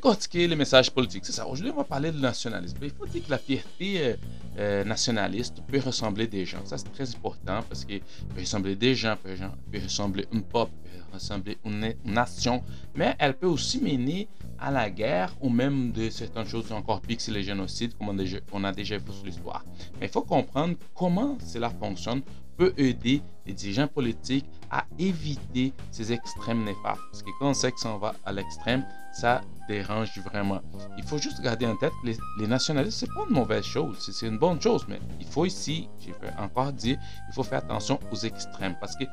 Décortiquer 0.00 0.48
les 0.48 0.56
messages 0.56 0.90
politiques. 0.90 1.26
C'est 1.26 1.32
ça. 1.32 1.46
Aujourd'hui, 1.46 1.72
on 1.74 1.76
va 1.76 1.84
parler 1.84 2.10
de 2.10 2.18
nationalisme. 2.18 2.78
Il 2.82 2.90
faut 2.90 3.06
dire 3.06 3.22
que 3.22 3.30
la 3.30 3.36
fierté 3.36 4.02
euh, 4.02 4.16
euh, 4.58 4.84
nationaliste 4.84 5.56
peut 5.68 5.78
ressembler 5.78 6.26
des 6.26 6.46
gens. 6.46 6.64
Ça, 6.64 6.78
c'est 6.78 6.90
très 6.90 7.14
important 7.14 7.60
parce 7.68 7.84
qu'il 7.84 8.00
peut 8.34 8.40
ressembler 8.40 8.76
des 8.76 8.94
gens, 8.94 9.16
peut, 9.22 9.34
peut 9.70 9.78
ressembler 9.82 10.26
une 10.32 10.42
pop, 10.42 10.70
peut 10.84 11.12
ressembler 11.12 11.58
une, 11.66 11.94
nation, 12.06 12.62
mais 12.94 13.14
elle 13.18 13.34
peut 13.34 13.46
aussi 13.46 13.78
mener 13.78 14.26
à 14.58 14.70
la 14.70 14.88
guerre 14.88 15.34
ou 15.42 15.50
même 15.50 15.92
de 15.92 16.08
certaines 16.08 16.46
choses 16.46 16.72
encore 16.72 17.02
pires 17.02 17.18
que 17.18 17.30
les 17.30 17.42
génocides, 17.42 17.92
comme 17.98 18.08
on, 18.08 18.14
déjà, 18.14 18.38
on 18.52 18.64
a 18.64 18.72
déjà 18.72 18.96
vu 18.96 19.12
sur 19.12 19.26
l'histoire. 19.26 19.66
Mais 20.00 20.06
il 20.06 20.12
faut 20.12 20.22
comprendre 20.22 20.76
comment 20.94 21.36
cela 21.44 21.68
fonctionne 21.68 22.22
peut 22.60 22.74
aider 22.76 23.22
les 23.46 23.54
dirigeants 23.54 23.88
politiques 23.88 24.44
à 24.70 24.84
éviter 24.98 25.72
ces 25.90 26.12
extrêmes 26.12 26.62
néfastes. 26.62 27.00
Parce 27.10 27.22
que 27.22 27.30
quand 27.38 27.48
on 27.48 27.54
sait 27.54 27.72
que 27.72 27.80
ça 27.80 27.96
va 27.96 28.14
à 28.26 28.32
l'extrême, 28.32 28.84
ça 29.14 29.40
dérange 29.66 30.10
vraiment. 30.26 30.60
Il 30.98 31.04
faut 31.04 31.16
juste 31.16 31.40
garder 31.40 31.64
en 31.64 31.74
tête 31.76 31.92
que 32.02 32.08
les, 32.08 32.18
les 32.38 32.46
nationalistes, 32.46 32.98
c'est 32.98 33.14
pas 33.14 33.24
une 33.26 33.34
mauvaise 33.34 33.64
chose, 33.64 33.96
c'est 33.98 34.26
une 34.26 34.36
bonne 34.36 34.60
chose, 34.60 34.84
mais 34.90 35.00
il 35.18 35.26
faut 35.26 35.46
ici, 35.46 35.88
je 36.00 36.08
vais 36.08 36.34
encore 36.38 36.70
dire, 36.70 36.98
il 37.30 37.34
faut 37.34 37.42
faire 37.42 37.60
attention 37.60 37.98
aux 38.12 38.16
extrêmes 38.16 38.76
parce 38.78 38.94
que 38.94 39.04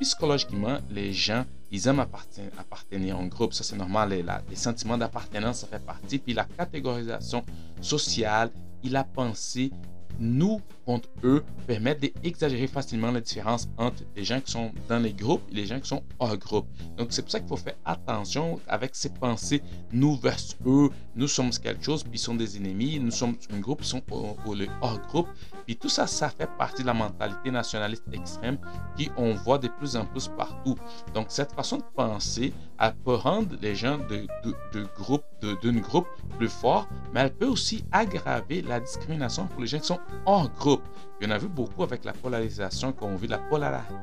psychologiquement, 0.00 0.78
les 0.90 1.12
gens, 1.12 1.44
ils 1.70 1.86
aiment 1.86 2.00
appartenir, 2.00 3.18
en 3.18 3.26
groupe. 3.26 3.52
Ça, 3.52 3.64
c'est 3.64 3.76
normal. 3.76 4.08
Les, 4.10 4.24
les 4.48 4.56
sentiments 4.56 4.96
d'appartenance, 4.96 5.58
ça 5.58 5.66
fait 5.66 5.84
partie. 5.84 6.18
Puis 6.18 6.32
la 6.32 6.44
catégorisation 6.44 7.44
sociale, 7.82 8.50
il 8.82 8.96
a 8.96 9.04
pensé 9.04 9.70
nous 10.18 10.60
contre 10.84 11.08
eux 11.24 11.42
permettent 11.66 12.00
d'exagérer 12.00 12.66
facilement 12.66 13.10
la 13.10 13.20
différence 13.20 13.68
entre 13.78 14.02
les 14.16 14.24
gens 14.24 14.40
qui 14.40 14.52
sont 14.52 14.72
dans 14.88 14.98
les 14.98 15.12
groupes 15.12 15.42
et 15.50 15.54
les 15.54 15.66
gens 15.66 15.80
qui 15.80 15.88
sont 15.88 16.02
hors 16.18 16.36
groupe. 16.36 16.66
Donc 16.96 17.08
c'est 17.10 17.22
pour 17.22 17.30
ça 17.30 17.40
qu'il 17.40 17.48
faut 17.48 17.56
faire 17.56 17.76
attention 17.84 18.60
avec 18.68 18.94
ces 18.94 19.08
pensées 19.08 19.62
nous 19.92 20.16
versus 20.16 20.56
eux, 20.66 20.90
nous 21.16 21.28
sommes 21.28 21.50
quelque 21.50 21.84
chose 21.84 22.02
puis 22.02 22.12
ils 22.14 22.18
sont 22.18 22.34
des 22.34 22.56
ennemis, 22.56 22.98
nous 23.00 23.10
sommes 23.10 23.36
un 23.52 23.60
groupe, 23.60 23.80
ils 23.82 23.86
sont 23.86 24.02
le 24.46 24.66
hors 24.80 25.00
groupe. 25.08 25.28
Puis 25.66 25.76
tout 25.76 25.88
ça, 25.88 26.06
ça 26.06 26.28
fait 26.28 26.48
partie 26.58 26.82
de 26.82 26.86
la 26.86 26.94
mentalité 26.94 27.50
nationaliste 27.50 28.04
extrême 28.12 28.58
qui 28.96 29.10
on 29.16 29.34
voit 29.34 29.58
de 29.58 29.68
plus 29.68 29.96
en 29.96 30.04
plus 30.04 30.28
partout. 30.28 30.76
Donc 31.14 31.26
cette 31.28 31.52
façon 31.52 31.78
de 31.78 31.84
penser, 31.94 32.52
elle 32.80 32.94
peut 33.04 33.14
rendre 33.14 33.56
les 33.60 33.74
gens 33.74 33.98
de, 33.98 34.26
de, 34.44 34.54
de 34.72 34.86
groupe, 34.96 35.24
d'une 35.62 35.80
groupe 35.80 36.06
plus 36.38 36.48
fort, 36.48 36.88
mais 37.12 37.20
elle 37.20 37.32
peut 37.32 37.46
aussi 37.46 37.84
aggraver 37.92 38.62
la 38.62 38.80
discrimination 38.80 39.46
pour 39.46 39.60
les 39.60 39.66
gens 39.66 39.78
qui 39.78 39.86
sont 39.86 40.00
hors 40.26 40.50
groupe. 40.50 40.82
Il 41.20 41.28
y 41.28 41.30
en 41.30 41.34
a 41.34 41.38
vu 41.38 41.48
beaucoup 41.48 41.82
avec 41.82 42.04
la 42.04 42.12
polarisation 42.12 42.92
qu'on 42.92 43.16
vit, 43.16 43.28
la 43.28 43.38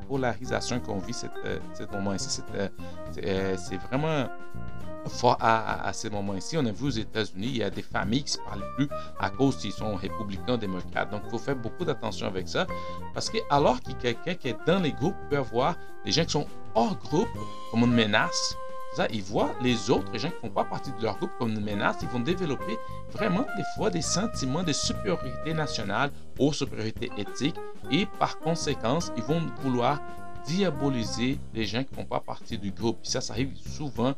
polarisation 0.08 0.80
qu'on 0.80 0.98
vit 0.98 1.12
cette, 1.12 1.30
euh, 1.44 1.58
moment 1.92 2.14
ici. 2.14 2.40
Euh, 2.54 2.68
euh, 3.22 3.56
c'est 3.58 3.76
vraiment 3.76 4.28
fort 5.08 5.36
à, 5.40 5.86
à, 5.86 5.92
ces 5.92 6.10
moments-ci. 6.10 6.56
On 6.56 6.64
a 6.66 6.72
vu 6.72 6.86
aux 6.86 6.90
États-Unis, 6.90 7.46
il 7.46 7.56
y 7.58 7.62
a 7.62 7.70
des 7.70 7.82
familles 7.82 8.24
qui 8.24 8.38
ne 8.38 8.42
se 8.42 8.48
parlent 8.48 8.74
plus 8.76 8.88
à 9.18 9.30
cause 9.30 9.56
qu'ils 9.56 9.72
sont 9.72 9.94
républicains, 9.94 10.56
démocrates. 10.56 11.10
Donc, 11.10 11.22
il 11.26 11.30
faut 11.30 11.38
faire 11.38 11.56
beaucoup 11.56 11.84
d'attention 11.84 12.26
avec 12.26 12.48
ça. 12.48 12.66
Parce 13.14 13.28
que 13.28 13.38
alors 13.50 13.80
que 13.82 13.92
quelqu'un 13.92 14.34
qui 14.34 14.48
est 14.48 14.56
dans 14.66 14.80
les 14.80 14.92
groupes 14.92 15.16
peut 15.28 15.38
avoir 15.38 15.76
des 16.04 16.12
gens 16.12 16.24
qui 16.24 16.32
sont 16.32 16.46
hors 16.74 16.96
groupe 16.96 17.28
comme 17.70 17.82
une 17.82 17.92
menace, 17.92 18.56
ils 19.12 19.22
voient 19.22 19.54
les 19.62 19.90
autres, 19.90 20.16
gens 20.18 20.28
qui 20.28 20.34
ne 20.34 20.40
font 20.48 20.54
pas 20.54 20.64
partie 20.64 20.90
de 20.92 21.02
leur 21.02 21.16
groupe 21.18 21.30
comme 21.38 21.52
une 21.52 21.64
menace. 21.64 21.96
Ils 22.02 22.08
vont 22.08 22.20
développer 22.20 22.78
vraiment 23.12 23.44
des 23.56 23.64
fois 23.76 23.90
des 23.90 24.02
sentiments 24.02 24.62
de 24.62 24.72
supériorité 24.72 25.54
nationale 25.54 26.10
ou 26.38 26.52
supériorité 26.52 27.10
éthique. 27.16 27.56
Et 27.90 28.06
par 28.18 28.38
conséquent, 28.38 28.98
ils 29.16 29.22
vont 29.22 29.40
vouloir 29.62 30.00
diaboliser 30.46 31.38
les 31.54 31.64
gens 31.64 31.84
qui 31.84 31.90
ne 31.92 31.96
font 31.96 32.04
pas 32.04 32.20
partie 32.20 32.58
du 32.58 32.70
groupe. 32.70 32.98
ça, 33.02 33.20
ça 33.20 33.32
arrive 33.32 33.56
souvent 33.56 34.14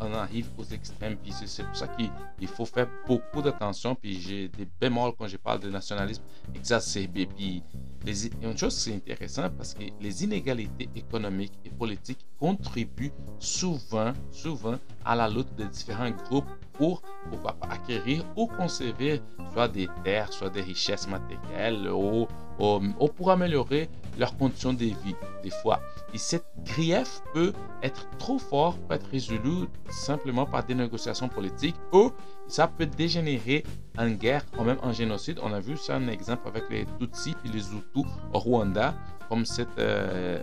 on 0.00 0.12
arrive 0.14 0.48
aux 0.58 0.64
extrêmes. 0.64 1.16
Puis 1.16 1.32
c'est 1.32 1.64
pour 1.64 1.76
ça 1.76 1.88
qu'il 1.88 2.48
faut 2.48 2.66
faire 2.66 2.88
beaucoup 3.06 3.42
d'attention. 3.42 3.94
Puis 3.94 4.20
j'ai 4.20 4.48
des 4.48 4.68
bémols 4.80 5.12
quand 5.18 5.28
je 5.28 5.36
parle 5.36 5.60
de 5.60 5.70
nationalisme 5.70 6.22
exacerbé. 6.54 7.26
Puis 7.26 7.62
les, 8.04 8.26
une 8.42 8.56
chose 8.56 8.74
c'est 8.74 8.94
intéressant 8.94 9.48
parce 9.50 9.74
que 9.74 9.84
les 10.00 10.24
inégalités 10.24 10.88
économiques 10.94 11.58
et 11.64 11.70
politiques 11.70 12.26
contribuent 12.38 13.12
souvent, 13.38 14.12
souvent 14.30 14.78
à 15.04 15.14
la 15.14 15.28
lutte 15.28 15.54
de 15.56 15.64
différents 15.64 16.10
groupes 16.10 16.44
pour 16.74 17.02
pourquoi 17.30 17.52
pas 17.52 17.68
acquérir 17.68 18.24
ou 18.36 18.46
conserver 18.46 19.22
soit 19.52 19.68
des 19.68 19.88
terres, 20.02 20.32
soit 20.32 20.50
des 20.50 20.62
richesses 20.62 21.08
matérielles 21.08 21.88
ou, 21.88 22.26
ou 22.58 23.08
pour 23.08 23.30
améliorer 23.30 23.88
leurs 24.18 24.36
conditions 24.36 24.72
de 24.72 24.84
vie 24.84 25.14
des 25.42 25.50
fois. 25.50 25.80
Et 26.14 26.18
cette 26.18 26.46
grief 26.64 27.22
peut 27.32 27.52
être 27.82 28.08
trop 28.18 28.38
fort, 28.38 28.78
peut 28.88 28.94
être 28.94 29.08
résolu 29.10 29.66
simplement 29.90 30.46
par 30.46 30.64
des 30.64 30.74
négociations 30.74 31.28
politiques 31.28 31.74
ou 31.92 32.12
ça 32.46 32.68
peut 32.68 32.86
dégénérer 32.86 33.64
en 33.98 34.08
guerre 34.10 34.44
ou 34.56 34.62
même 34.62 34.78
en 34.82 34.92
génocide. 34.92 35.40
On 35.42 35.52
a 35.52 35.58
vu 35.58 35.76
ça 35.76 35.96
un 35.96 36.06
exemple 36.06 36.46
avec 36.46 36.64
les 36.70 36.86
Tutsis 37.00 37.34
et 37.44 37.48
les 37.48 37.66
Hutus 37.66 38.06
au 38.32 38.38
Rwanda, 38.38 38.94
comme 39.28 39.44
cette 39.44 39.76
euh, 39.78 40.40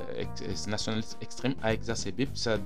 nationalisme 0.67 1.17
extrême 1.21 1.55
a 1.61 1.73
exacerbé, 1.73 2.25
puis 2.25 2.37
ça, 2.37 2.57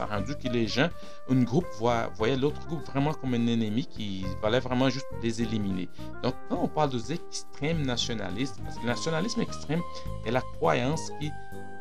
a 0.00 0.06
rendu 0.06 0.34
que 0.36 0.48
les 0.48 0.66
gens, 0.66 0.88
un 1.30 1.42
groupe 1.42 1.66
voyait 1.78 2.36
l'autre 2.36 2.60
groupe 2.66 2.84
vraiment 2.86 3.14
comme 3.14 3.34
un 3.34 3.46
ennemi 3.46 3.86
qui 3.86 4.24
fallait 4.42 4.60
vraiment 4.60 4.90
juste 4.90 5.06
les 5.22 5.40
éliminer. 5.40 5.88
Donc 6.22 6.34
quand 6.48 6.58
on 6.60 6.68
parle 6.68 6.90
des 6.90 7.12
extrêmes 7.12 7.86
nationalistes, 7.86 8.60
parce 8.62 8.76
que 8.76 8.82
le 8.82 8.88
nationalisme 8.88 9.40
extrême 9.40 9.80
est 10.26 10.30
la 10.30 10.42
croyance 10.42 11.10
qui 11.20 11.30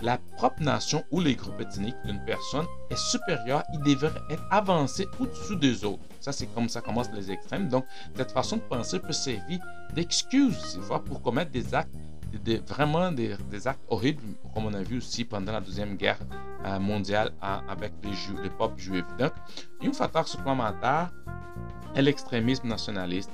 la 0.04 0.18
propre 0.36 0.62
nation 0.62 1.04
ou 1.12 1.22
les 1.22 1.36
groupes 1.36 1.60
ethniques 1.62 1.96
d'une 2.06 2.24
personne 2.26 2.66
est 2.90 2.98
supérieur, 2.98 3.64
il 3.74 3.80
devrait 3.80 4.12
être 4.30 4.44
avancé 4.52 5.08
au-dessus 5.20 5.56
des 5.56 5.86
autres. 5.86 6.04
Ça, 6.20 6.32
c'est 6.34 6.48
comme 6.48 6.68
ça 6.68 6.82
commence 6.82 7.10
les 7.14 7.32
extrêmes. 7.32 7.70
Donc, 7.70 7.86
cette 8.16 8.32
façon 8.32 8.58
de 8.58 8.62
penser 8.62 9.00
peut 9.00 9.14
servir 9.14 9.60
d'excuse, 9.96 10.80
pour 11.06 11.22
commettre 11.22 11.52
des 11.52 11.74
actes, 11.74 11.96
vraiment 12.68 13.12
des, 13.12 13.38
actes 13.66 13.84
horribles, 13.88 14.24
comme 14.54 14.66
on 14.66 14.74
a 14.74 14.84
vu 14.84 14.98
aussi 14.98 15.24
pendant 15.24 15.54
la 15.54 15.62
Deuxième 15.62 15.96
Guerre 15.96 16.20
euh, 16.66 16.80
mondiale 16.80 17.32
avec 17.42 17.94
les, 18.04 18.44
les 18.44 18.50
peuples 18.50 18.80
juifs. 18.80 19.06
Donc, 19.18 19.32
une 19.82 19.94
facteur 19.94 20.28
supplémentaire 20.28 21.12
est 21.96 22.02
l'extrémisme 22.02 22.68
nationaliste 22.68 23.32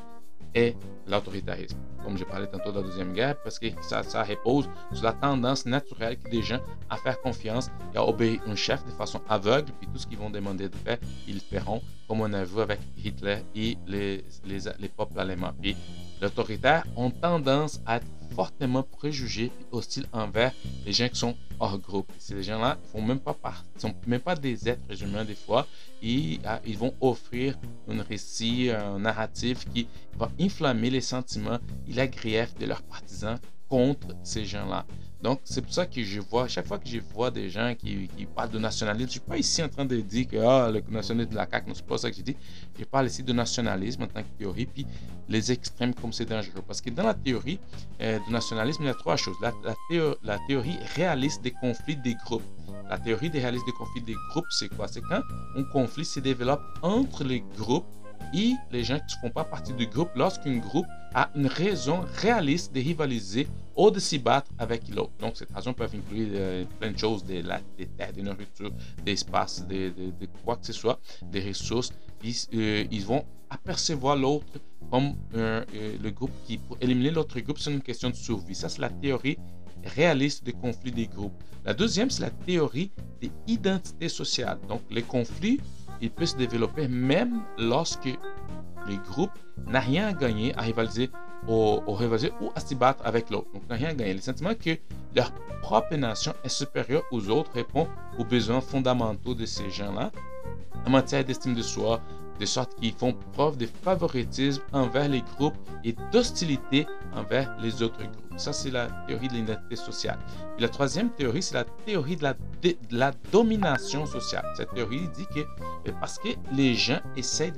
et 0.55 0.75
l'autoritarisme. 1.07 1.77
Comme 2.03 2.17
j'ai 2.17 2.25
parlé 2.25 2.47
tantôt 2.47 2.71
de 2.71 2.77
la 2.77 2.83
Deuxième 2.83 3.13
Guerre, 3.13 3.35
parce 3.43 3.59
que 3.59 3.67
ça, 3.81 4.23
repose 4.23 4.69
sur 4.93 5.03
la 5.03 5.13
tendance 5.13 5.65
naturelle 5.65 6.17
des 6.31 6.41
gens 6.41 6.59
à 6.89 6.97
faire 6.97 7.19
confiance 7.21 7.69
et 7.93 7.97
à 7.97 8.07
obéir 8.07 8.39
un 8.47 8.55
chef 8.55 8.85
de 8.85 8.91
façon 8.91 9.21
aveugle, 9.27 9.71
puis 9.79 9.87
tout 9.87 9.99
ce 9.99 10.07
qu'ils 10.07 10.17
vont 10.17 10.29
demander 10.29 10.69
de 10.69 10.75
faire, 10.75 10.97
ils 11.27 11.35
le 11.35 11.39
feront, 11.41 11.81
comme 12.07 12.21
on 12.21 12.33
a 12.33 12.43
vu 12.43 12.61
avec 12.61 12.79
Hitler 13.03 13.39
et 13.55 13.77
les, 13.87 14.23
les, 14.45 14.59
les 14.79 14.87
peuples 14.87 15.19
allemands. 15.19 15.53
L'autoritaire 16.21 16.85
ont 16.95 17.11
tendance 17.11 17.79
à 17.85 17.97
être 17.97 18.07
fortement 18.35 18.83
préjugés 18.83 19.45
et 19.45 19.65
hostiles 19.71 20.05
envers 20.11 20.53
les 20.85 20.93
gens 20.93 21.09
qui 21.09 21.19
sont 21.19 21.35
hors 21.59 21.77
groupe. 21.77 22.11
Ces 22.17 22.41
gens-là 22.43 22.77
ne 22.81 22.87
font 22.87 23.01
même 23.01 23.19
pas 23.19 23.35
sont 23.77 23.93
même 24.07 24.21
pas 24.21 24.35
des 24.35 24.69
êtres 24.69 25.03
humains 25.03 25.25
des 25.25 25.35
fois. 25.35 25.67
Et 26.01 26.39
ah, 26.45 26.61
ils 26.65 26.77
vont 26.77 26.93
offrir 27.01 27.57
un 27.89 28.01
récit, 28.01 28.69
un 28.69 28.99
narratif 28.99 29.65
qui 29.73 29.87
va 30.17 30.31
inflammer 30.39 30.89
les 30.89 31.01
sentiments 31.01 31.59
et 31.87 31.93
la 31.93 32.07
grief 32.07 32.55
de 32.57 32.65
leurs 32.65 32.83
partisans 32.83 33.37
contre 33.67 34.07
ces 34.23 34.45
gens-là. 34.45 34.85
Donc, 35.21 35.41
c'est 35.43 35.61
pour 35.61 35.73
ça 35.73 35.85
que 35.85 36.01
je 36.01 36.21
vois, 36.21 36.47
chaque 36.47 36.65
fois 36.65 36.79
que 36.79 36.87
je 36.87 36.99
vois 37.13 37.29
des 37.29 37.49
gens 37.49 37.75
qui, 37.77 38.07
parlent 38.33 38.51
de 38.51 38.59
nationalisme, 38.59 38.99
je 38.99 39.05
ne 39.05 39.11
suis 39.11 39.19
pas 39.19 39.37
ici 39.37 39.61
en 39.61 39.67
train 39.67 39.83
de 39.83 39.97
dire 39.97 40.27
que 40.27 40.37
ah, 40.37 40.71
le 40.71 40.81
nationalisme 40.89 41.31
de 41.31 41.35
la 41.35 41.47
CAQ, 41.49 41.71
c'est 41.73 41.85
pas 41.85 41.97
ça 41.97 42.09
que 42.09 42.15
je 42.15 42.21
dis. 42.21 42.37
Je 42.77 42.85
parle 42.85 43.07
ici 43.07 43.21
de 43.21 43.33
nationalisme 43.33 44.03
en 44.03 44.07
tant 44.07 44.21
que 44.21 44.29
théorie, 44.37 44.65
puis 44.65 44.85
les 45.27 45.51
extrêmes 45.51 45.93
comme 45.93 46.13
c'est 46.13 46.25
dangereux. 46.25 46.63
Parce 46.65 46.79
que 46.79 46.89
dans 46.89 47.03
la 47.03 47.13
théorie 47.13 47.59
euh, 48.01 48.17
du 48.25 48.31
nationalisme, 48.31 48.83
il 48.83 48.85
y 48.85 48.89
a 48.89 48.93
trois 48.93 49.17
choses. 49.17 49.35
La, 49.41 49.51
la, 50.23 50.39
théorie 50.47 50.77
réaliste 50.95 51.41
des 51.41 51.51
conflits 51.51 51.97
des 51.97 52.15
groupes. 52.25 52.43
La 52.89 52.97
théorie 52.97 53.29
des 53.29 53.39
réalistes 53.39 53.65
des 53.65 53.73
conflits 53.73 54.01
des 54.01 54.15
groupes, 54.31 54.47
c'est 54.51 54.69
quoi? 54.69 54.87
C'est 54.87 55.01
quand 55.01 55.21
un 55.57 55.63
conflit 55.63 56.05
se 56.05 56.21
développe 56.21 56.61
entre 56.81 57.25
les 57.25 57.43
groupes 57.57 57.85
et 58.33 58.53
les 58.71 58.83
gens 58.83 58.99
qui 58.99 59.15
ne 59.15 59.21
font 59.21 59.33
pas 59.33 59.43
partie 59.43 59.73
du 59.73 59.87
groupe 59.87 60.09
lorsqu'un 60.15 60.57
groupe 60.57 60.85
a 61.13 61.29
une 61.35 61.47
raison 61.47 62.05
réaliste 62.17 62.73
de 62.73 62.79
rivaliser 62.79 63.47
ou 63.79 63.89
de 63.89 63.99
s'y 63.99 64.19
battre 64.19 64.51
avec 64.57 64.81
l'autre. 64.93 65.13
Donc, 65.19 65.37
cette 65.37 65.51
raison 65.53 65.71
peut 65.73 65.85
inclure 65.85 66.27
euh, 66.33 66.65
plein 66.79 66.91
de 66.91 66.97
choses, 66.97 67.23
des, 67.23 67.41
des 67.77 67.85
terres, 67.85 68.11
des 68.11 68.21
nourritures, 68.21 68.71
des 69.05 69.13
espaces, 69.13 69.65
de, 69.65 69.93
quoi 70.43 70.57
que 70.57 70.65
ce 70.65 70.73
soit, 70.73 70.99
des 71.31 71.41
ressources. 71.47 71.93
Ils, 72.21 72.35
euh, 72.55 72.83
ils 72.91 73.05
vont 73.05 73.23
apercevoir 73.49 74.17
l'autre 74.17 74.45
comme 74.91 75.13
euh, 75.35 75.63
le 76.03 76.09
groupe 76.09 76.31
qui, 76.45 76.57
pour 76.57 76.77
éliminer 76.81 77.11
l'autre 77.11 77.39
groupe, 77.39 77.57
c'est 77.57 77.71
une 77.71 77.81
question 77.81 78.09
de 78.09 78.15
survie. 78.15 78.53
Ça, 78.53 78.67
c'est 78.67 78.81
la 78.81 78.89
théorie 78.89 79.37
réaliste 79.95 80.43
des 80.43 80.53
conflits 80.53 80.91
des 80.91 81.07
groupes. 81.07 81.41
La 81.63 81.73
deuxième, 81.73 82.09
c'est 82.09 82.23
la 82.23 82.31
théorie 82.31 82.91
des 83.21 83.31
identités 83.47 84.09
sociales. 84.09 84.59
Donc, 84.67 84.81
les 84.91 85.03
conflits 85.03 85.59
il 86.01 86.09
peut 86.11 86.25
se 86.25 86.35
développer 86.35 86.87
même 86.87 87.41
lorsque 87.57 88.17
le 88.87 88.95
groupe 89.09 89.31
n'a 89.67 89.79
rien 89.79 90.07
à 90.07 90.13
gagner 90.13 90.55
à 90.55 90.61
rivaliser, 90.61 91.09
au, 91.47 91.81
rivaliser 91.93 92.31
ou 92.41 92.49
à 92.55 92.59
se 92.59 92.75
battre 92.75 93.05
avec 93.05 93.29
l'autre. 93.29 93.47
Donc, 93.53 93.67
n'a 93.69 93.75
rien 93.75 93.89
à 93.89 93.93
gagner. 93.93 94.13
Le 94.13 94.21
sentiment 94.21 94.53
que 94.53 94.77
leur 95.15 95.31
propre 95.61 95.95
nation 95.95 96.33
est 96.43 96.49
supérieure 96.49 97.03
aux 97.11 97.29
autres 97.29 97.51
répond 97.53 97.87
aux 98.17 98.25
besoins 98.25 98.61
fondamentaux 98.61 99.35
de 99.35 99.45
ces 99.45 99.69
gens-là 99.69 100.11
en 100.85 100.89
matière 100.89 101.23
d'estime 101.23 101.55
de 101.55 101.61
soi, 101.61 102.01
de 102.39 102.45
sorte 102.45 102.75
qu'ils 102.75 102.93
font 102.93 103.13
preuve 103.33 103.57
de 103.57 103.67
favoritisme 103.83 104.61
envers 104.71 105.09
les 105.09 105.21
groupes 105.21 105.57
et 105.83 105.95
d'hostilité 106.11 106.87
envers 107.13 107.55
les 107.61 107.83
autres 107.83 107.99
groupes. 107.99 108.28
Ça, 108.39 108.53
c'est 108.53 108.71
la 108.71 108.87
théorie 109.05 109.27
de 109.27 109.33
l'identité 109.33 109.75
sociale. 109.75 110.17
La 110.59 110.69
troisième 110.69 111.09
théorie, 111.09 111.43
c'est 111.43 111.55
la 111.55 111.65
théorie 111.65 112.15
de 112.15 112.23
la, 112.91 113.11
domination 113.31 114.05
sociale. 114.05 114.45
Cette 114.55 114.73
théorie 114.73 115.09
dit 115.15 115.27
que 115.27 115.41
euh, 115.41 115.91
parce 115.99 116.17
que 116.17 116.29
les 116.53 116.73
gens 116.73 117.01
essayent 117.17 117.51
de, 117.51 117.57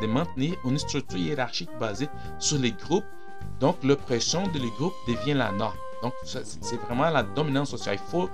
de 0.00 0.06
maintenir 0.06 0.56
une 0.64 0.78
structure 0.78 1.18
hiérarchique 1.18 1.70
basée 1.78 2.08
sur 2.40 2.58
les 2.58 2.72
groupes, 2.72 3.04
donc 3.60 3.76
l'oppression 3.84 4.46
de 4.48 4.58
les 4.58 4.70
groupes 4.78 4.94
devient 5.06 5.34
la 5.34 5.52
norme. 5.52 5.76
Donc, 6.02 6.12
c'est 6.24 6.80
vraiment 6.86 7.08
la 7.10 7.22
dominance 7.22 7.70
sociale. 7.70 7.98
Il 8.02 8.10
faut 8.10 8.28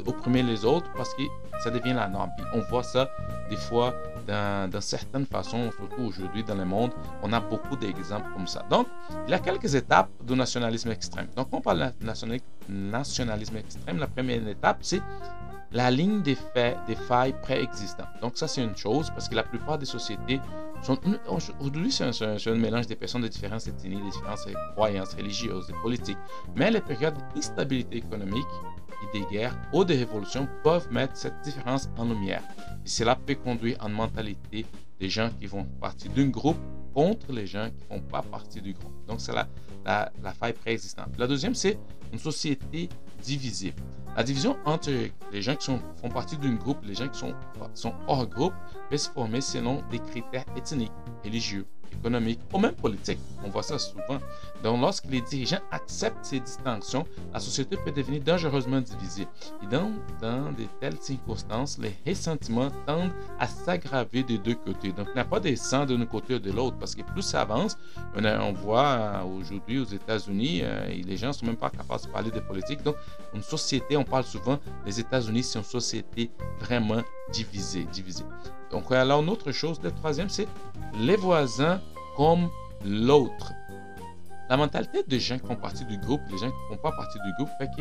opprimer 0.00 0.42
les 0.42 0.64
autres 0.64 0.90
parce 0.96 1.14
que 1.14 1.22
ça 1.62 1.70
devient 1.70 1.94
la 1.94 2.08
norme. 2.08 2.30
On 2.54 2.60
voit 2.60 2.82
ça 2.82 3.08
des 3.48 3.56
fois 3.56 3.94
dans, 4.26 4.80
certaines 4.80 5.26
façons, 5.26 5.70
surtout 5.72 6.02
aujourd'hui 6.02 6.44
dans 6.44 6.54
le 6.54 6.64
monde, 6.64 6.92
on 7.22 7.32
a 7.32 7.40
beaucoup 7.40 7.76
d'exemples 7.76 8.28
comme 8.34 8.46
ça. 8.46 8.64
Donc, 8.70 8.86
il 9.26 9.30
y 9.30 9.34
a 9.34 9.38
quelques 9.38 9.74
étapes 9.74 10.08
du 10.24 10.34
nationalisme 10.34 10.90
extrême. 10.90 11.26
Donc, 11.36 11.48
on 11.52 11.60
parle 11.60 11.92
de 12.00 12.06
nationalisme 12.68 13.56
extrême. 13.56 13.98
La 13.98 14.06
première 14.06 14.46
étape, 14.46 14.78
c'est 14.82 15.02
la 15.72 15.90
ligne 15.90 16.22
des 16.22 16.36
failles 17.08 17.34
préexistantes. 17.42 18.08
Donc, 18.20 18.36
ça, 18.36 18.46
c'est 18.46 18.62
une 18.62 18.76
chose 18.76 19.10
parce 19.10 19.28
que 19.28 19.34
la 19.34 19.42
plupart 19.42 19.78
des 19.78 19.86
sociétés 19.86 20.40
sont. 20.82 20.98
Aujourd'hui, 21.28 21.90
c'est 21.90 22.04
un, 22.04 22.54
mélange 22.54 22.86
des 22.86 22.96
personnes 22.96 23.22
de 23.22 23.28
différentes 23.28 23.66
ethnies, 23.66 23.96
de 23.96 24.10
différentes 24.10 24.40
croyances 24.74 25.14
religieuses 25.14 25.70
et 25.70 25.74
politiques. 25.82 26.18
Mais 26.56 26.70
les 26.70 26.80
périodes 26.80 27.14
d'instabilité 27.34 27.98
économique 27.98 28.46
des 29.12 29.24
guerres 29.30 29.56
ou 29.72 29.84
des 29.84 29.96
révolutions 29.96 30.48
peuvent 30.62 30.90
mettre 30.90 31.16
cette 31.16 31.40
différence 31.42 31.88
en 31.96 32.04
lumière. 32.04 32.42
Et 32.84 32.88
cela 32.88 33.16
peut 33.16 33.34
conduire 33.34 33.76
à 33.82 33.88
une 33.88 33.94
mentalité 33.94 34.66
des 34.98 35.08
gens 35.08 35.30
qui 35.38 35.46
font 35.46 35.64
partie 35.80 36.08
d'un 36.08 36.28
groupe 36.28 36.58
contre 36.94 37.32
les 37.32 37.46
gens 37.46 37.68
qui 37.68 37.84
ne 37.90 37.98
font 37.98 38.06
pas 38.06 38.22
partie 38.22 38.60
du 38.60 38.72
groupe. 38.72 38.92
Donc, 39.06 39.20
c'est 39.20 39.32
la, 39.32 39.48
la, 39.84 40.32
faille 40.32 40.52
préexistante. 40.52 41.08
La 41.18 41.26
deuxième, 41.26 41.54
c'est 41.54 41.78
une 42.12 42.18
société 42.18 42.88
divisée. 43.22 43.74
La 44.16 44.22
division 44.22 44.56
entre 44.64 44.90
les 45.32 45.42
gens 45.42 45.56
qui 45.56 45.70
font 45.96 46.08
partie 46.10 46.36
d'un 46.36 46.54
groupe 46.54 46.78
et 46.84 46.88
les 46.88 46.94
gens 46.94 47.08
qui 47.08 47.18
sont, 47.18 47.34
sont 47.74 47.94
hors 48.06 48.26
groupe 48.26 48.52
peut 48.90 48.96
se 48.96 49.08
former 49.08 49.40
selon 49.40 49.82
des 49.90 49.98
critères 49.98 50.44
ethniques, 50.56 50.92
religieux, 51.24 51.66
économique 51.92 52.40
ou 52.52 52.58
même 52.58 52.74
politique. 52.74 53.18
On 53.44 53.48
voit 53.48 53.62
ça 53.62 53.78
souvent. 53.78 54.18
Donc, 54.62 54.80
lorsque 54.80 55.06
les 55.06 55.20
dirigeants 55.20 55.60
acceptent 55.70 56.24
ces 56.24 56.40
distinctions, 56.40 57.04
la 57.32 57.40
société 57.40 57.76
peut 57.76 57.90
devenir 57.90 58.22
dangereusement 58.22 58.80
divisée. 58.80 59.26
Et 59.62 59.66
dans, 59.66 59.90
dans 60.20 60.52
de 60.52 60.64
telles 60.80 60.96
circonstances, 61.00 61.78
les 61.78 61.94
ressentiments 62.06 62.70
tendent 62.86 63.12
à 63.40 63.48
s'aggraver 63.48 64.22
des 64.22 64.38
deux 64.38 64.54
côtés. 64.54 64.92
Donc, 64.92 65.08
il 65.10 65.14
n'y 65.14 65.20
a 65.20 65.24
pas 65.24 65.40
des 65.40 65.56
sangs 65.56 65.84
d'un 65.84 66.06
côté 66.06 66.36
ou 66.36 66.38
de 66.38 66.52
l'autre, 66.52 66.76
parce 66.78 66.94
que 66.94 67.02
plus 67.02 67.22
ça 67.22 67.42
avance, 67.42 67.76
on, 68.16 68.52
voit 68.52 68.84
euh, 68.84 69.22
aujourd'hui 69.24 69.80
aux 69.80 69.84
États-Unis, 69.84 70.60
euh, 70.62 70.86
les 70.86 71.16
gens 71.16 71.28
ne 71.28 71.32
sont 71.32 71.46
même 71.46 71.56
pas 71.56 71.70
capables 71.70 72.02
de 72.02 72.08
parler 72.08 72.30
de 72.30 72.40
politique. 72.40 72.82
Donc, 72.82 72.96
une 73.34 73.42
société, 73.42 73.96
on 73.96 74.04
parle 74.04 74.24
souvent, 74.24 74.58
les 74.86 75.00
États-Unis, 75.00 75.42
c'est 75.42 75.58
une 75.58 75.64
société 75.64 76.30
vraiment 76.60 77.02
divisée. 77.32 77.84
divisée. 77.92 78.24
Donc, 78.70 78.92
alors, 78.92 79.22
une 79.22 79.28
autre 79.28 79.50
chose, 79.50 79.80
le 79.82 79.90
troisième, 79.90 80.28
c'est 80.28 80.46
les 81.00 81.16
voisins 81.16 81.80
comme 82.16 82.48
l'autre. 82.84 83.52
La 84.52 84.58
mentalité 84.58 85.02
des 85.08 85.18
gens 85.18 85.38
qui 85.38 85.46
font 85.46 85.56
partie 85.56 85.86
du 85.86 85.96
groupe, 85.96 86.20
les 86.30 86.36
gens 86.36 86.50
qui 86.50 86.56
ne 86.70 86.76
font 86.76 86.82
pas 86.82 86.92
partie 86.92 87.18
du 87.24 87.32
groupe, 87.38 87.48
fait 87.56 87.70
que 87.74 87.80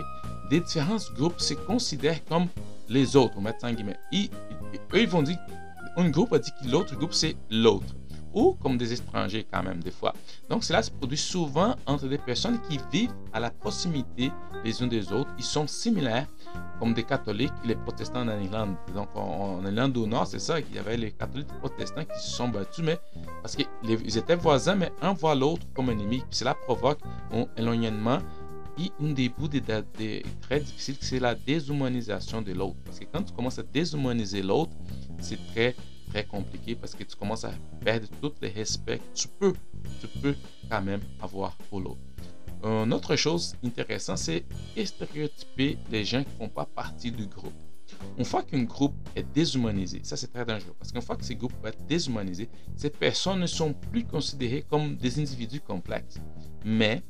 des 0.49 0.61
différents 0.61 0.95
groupes 1.17 1.41
se 1.41 1.53
considèrent 1.53 2.23
comme 2.23 2.47
les 2.87 3.17
autres, 3.17 3.33
on 3.35 3.41
met 3.41 3.53
en 3.61 3.73
guillemets. 3.73 3.99
eux, 4.13 5.01
ils 5.01 5.09
vont 5.09 5.21
dire, 5.21 5.37
un 5.97 6.09
groupe 6.09 6.31
a 6.31 6.39
dit 6.39 6.49
que 6.63 6.69
l'autre 6.69 6.95
groupe, 6.95 7.13
c'est 7.13 7.35
l'autre 7.49 7.93
ou 8.33 8.53
comme 8.61 8.77
des 8.77 8.93
étrangers 8.93 9.45
quand 9.51 9.63
même 9.63 9.81
des 9.83 9.91
fois. 9.91 10.13
Donc 10.49 10.63
cela 10.63 10.81
se 10.81 10.91
produit 10.91 11.17
souvent 11.17 11.75
entre 11.85 12.07
des 12.07 12.17
personnes 12.17 12.59
qui 12.69 12.79
vivent 12.91 13.13
à 13.33 13.39
la 13.39 13.49
proximité 13.49 14.31
les 14.63 14.81
uns 14.81 14.87
des 14.87 15.11
autres. 15.11 15.29
Ils 15.37 15.43
sont 15.43 15.67
similaires 15.67 16.27
comme 16.79 16.93
des 16.93 17.03
catholiques 17.03 17.53
les 17.65 17.75
protestants 17.75 18.27
en 18.27 18.39
Irlande. 18.39 18.75
Donc 18.95 19.09
en, 19.15 19.65
Irlande 19.65 19.93
du 19.93 20.07
Nord, 20.07 20.27
c'est 20.27 20.39
ça, 20.39 20.59
il 20.59 20.73
y 20.73 20.79
avait 20.79 20.97
les 20.97 21.11
catholiques 21.11 21.49
et 21.49 21.53
les 21.53 21.59
protestants 21.59 22.05
qui 22.05 22.19
se 22.21 22.31
sont 22.31 22.49
battus, 22.49 22.85
mais 22.85 22.99
parce 23.41 23.55
qu'ils 23.55 24.17
étaient 24.17 24.35
voisins, 24.35 24.75
mais 24.75 24.91
un 25.01 25.13
voit 25.13 25.35
l'autre 25.35 25.65
comme 25.73 25.89
ennemi. 25.89 26.23
Cela 26.29 26.53
provoque 26.53 26.99
un 27.31 27.45
éloignement. 27.57 28.19
Et 28.77 28.89
une 29.01 29.13
des 29.13 29.27
bouts 29.27 29.49
des, 29.49 29.61
très 30.41 30.59
difficiles, 30.61 30.95
c'est 31.01 31.19
la 31.19 31.35
déshumanisation 31.35 32.41
de 32.41 32.53
l'autre. 32.53 32.77
Parce 32.85 32.99
que 32.99 33.05
quand 33.05 33.21
tu 33.21 33.33
commences 33.33 33.59
à 33.59 33.63
déshumaniser 33.63 34.41
l'autre, 34.41 34.71
c'est 35.19 35.37
très 35.53 35.75
très 36.09 36.23
compliqué 36.25 36.75
parce 36.75 36.95
que 36.95 37.03
tu 37.03 37.15
commences 37.15 37.43
à 37.43 37.51
perdre 37.83 38.07
tout 38.21 38.31
le 38.41 38.49
respect 38.49 38.99
que 38.99 39.13
tu 39.13 39.27
peux, 39.27 39.53
tu 39.99 40.07
peux 40.19 40.35
quand 40.69 40.81
même 40.81 41.01
avoir 41.21 41.55
pour 41.69 41.81
l'autre. 41.81 41.99
Une 42.63 42.93
autre 42.93 43.15
chose 43.15 43.55
intéressante, 43.63 44.19
c'est 44.19 44.45
stéréotyper 44.83 45.77
les 45.89 46.05
gens 46.05 46.23
qui 46.23 46.29
ne 46.33 46.45
font 46.45 46.49
pas 46.49 46.65
partie 46.65 47.11
du 47.11 47.25
groupe. 47.25 47.53
Une 48.17 48.25
fois 48.25 48.43
qu'un 48.43 48.63
groupe 48.63 48.95
est 49.15 49.23
déshumanisé, 49.33 50.01
ça 50.03 50.17
c'est 50.17 50.27
très 50.27 50.45
dangereux 50.45 50.75
parce 50.77 50.91
qu'une 50.91 51.01
fois 51.01 51.15
que 51.15 51.25
ces 51.25 51.35
groupes 51.35 51.53
vont 51.61 51.69
être 51.69 51.85
déshumanisés, 51.85 52.49
ces 52.75 52.89
personnes 52.89 53.39
ne 53.39 53.47
sont 53.47 53.73
plus 53.73 54.03
considérées 54.03 54.65
comme 54.69 54.95
des 54.95 55.19
individus 55.19 55.61
complexes, 55.61 56.19
mais, 56.65 57.01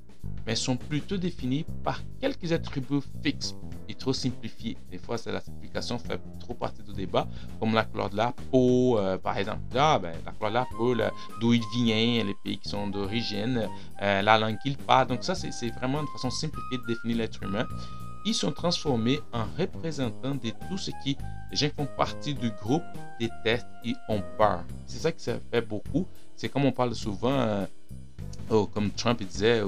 mais 0.45 0.55
sont 0.55 0.77
plutôt 0.77 1.17
définies 1.17 1.65
par 1.83 2.01
quelques 2.19 2.51
attributs 2.51 3.01
fixes 3.23 3.55
trop 4.01 4.13
simplifié. 4.13 4.77
Des 4.89 4.97
fois, 4.97 5.15
la 5.27 5.39
simplification 5.39 5.97
fait 5.99 6.19
trop 6.39 6.53
partie 6.53 6.83
du 6.83 6.93
débat, 6.93 7.27
comme 7.59 7.73
la 7.73 7.85
couleur 7.85 8.09
de 8.09 8.17
la 8.17 8.33
peau, 8.51 8.97
euh, 8.97 9.17
par 9.17 9.37
exemple. 9.37 9.61
Ah, 9.75 9.99
ben, 9.99 10.13
la 10.25 10.31
couleur 10.31 10.51
de 10.51 10.55
la 10.55 10.65
peau, 10.65 10.95
d'où 11.39 11.53
il 11.53 11.63
vient, 11.75 12.23
les 12.23 12.35
pays 12.43 12.57
qui 12.57 12.69
sont 12.69 12.87
d'origine, 12.87 13.67
euh, 14.01 14.21
la 14.21 14.37
langue 14.37 14.57
qu'il 14.61 14.77
parle. 14.77 15.07
Donc 15.07 15.23
ça, 15.23 15.35
c'est 15.35 15.69
vraiment 15.69 16.01
une 16.01 16.07
façon 16.07 16.29
simplifiée 16.29 16.79
de 16.79 16.85
définir 16.87 17.17
l'être 17.17 17.41
humain. 17.43 17.65
Ils 18.25 18.35
sont 18.35 18.51
transformés 18.51 19.19
en 19.33 19.45
représentants 19.57 20.35
de 20.35 20.51
tout 20.69 20.77
ce 20.77 20.91
qui 21.03 21.17
les 21.51 21.57
gens 21.57 21.69
font 21.75 21.87
partie 21.97 22.33
du 22.33 22.49
groupe 22.51 22.83
détestent 23.19 23.67
et 23.83 23.93
ont 24.07 24.23
peur. 24.37 24.63
C'est 24.85 24.99
ça 24.99 25.11
qui 25.11 25.21
ça 25.23 25.37
fait 25.51 25.61
beaucoup. 25.61 26.07
C'est 26.35 26.49
comme 26.49 26.65
on 26.65 26.71
parle 26.71 26.95
souvent. 26.95 27.33
Euh, 27.33 27.65
oh, 28.49 28.67
comme 28.67 28.89
Trump 28.91 29.21
disait, 29.21 29.61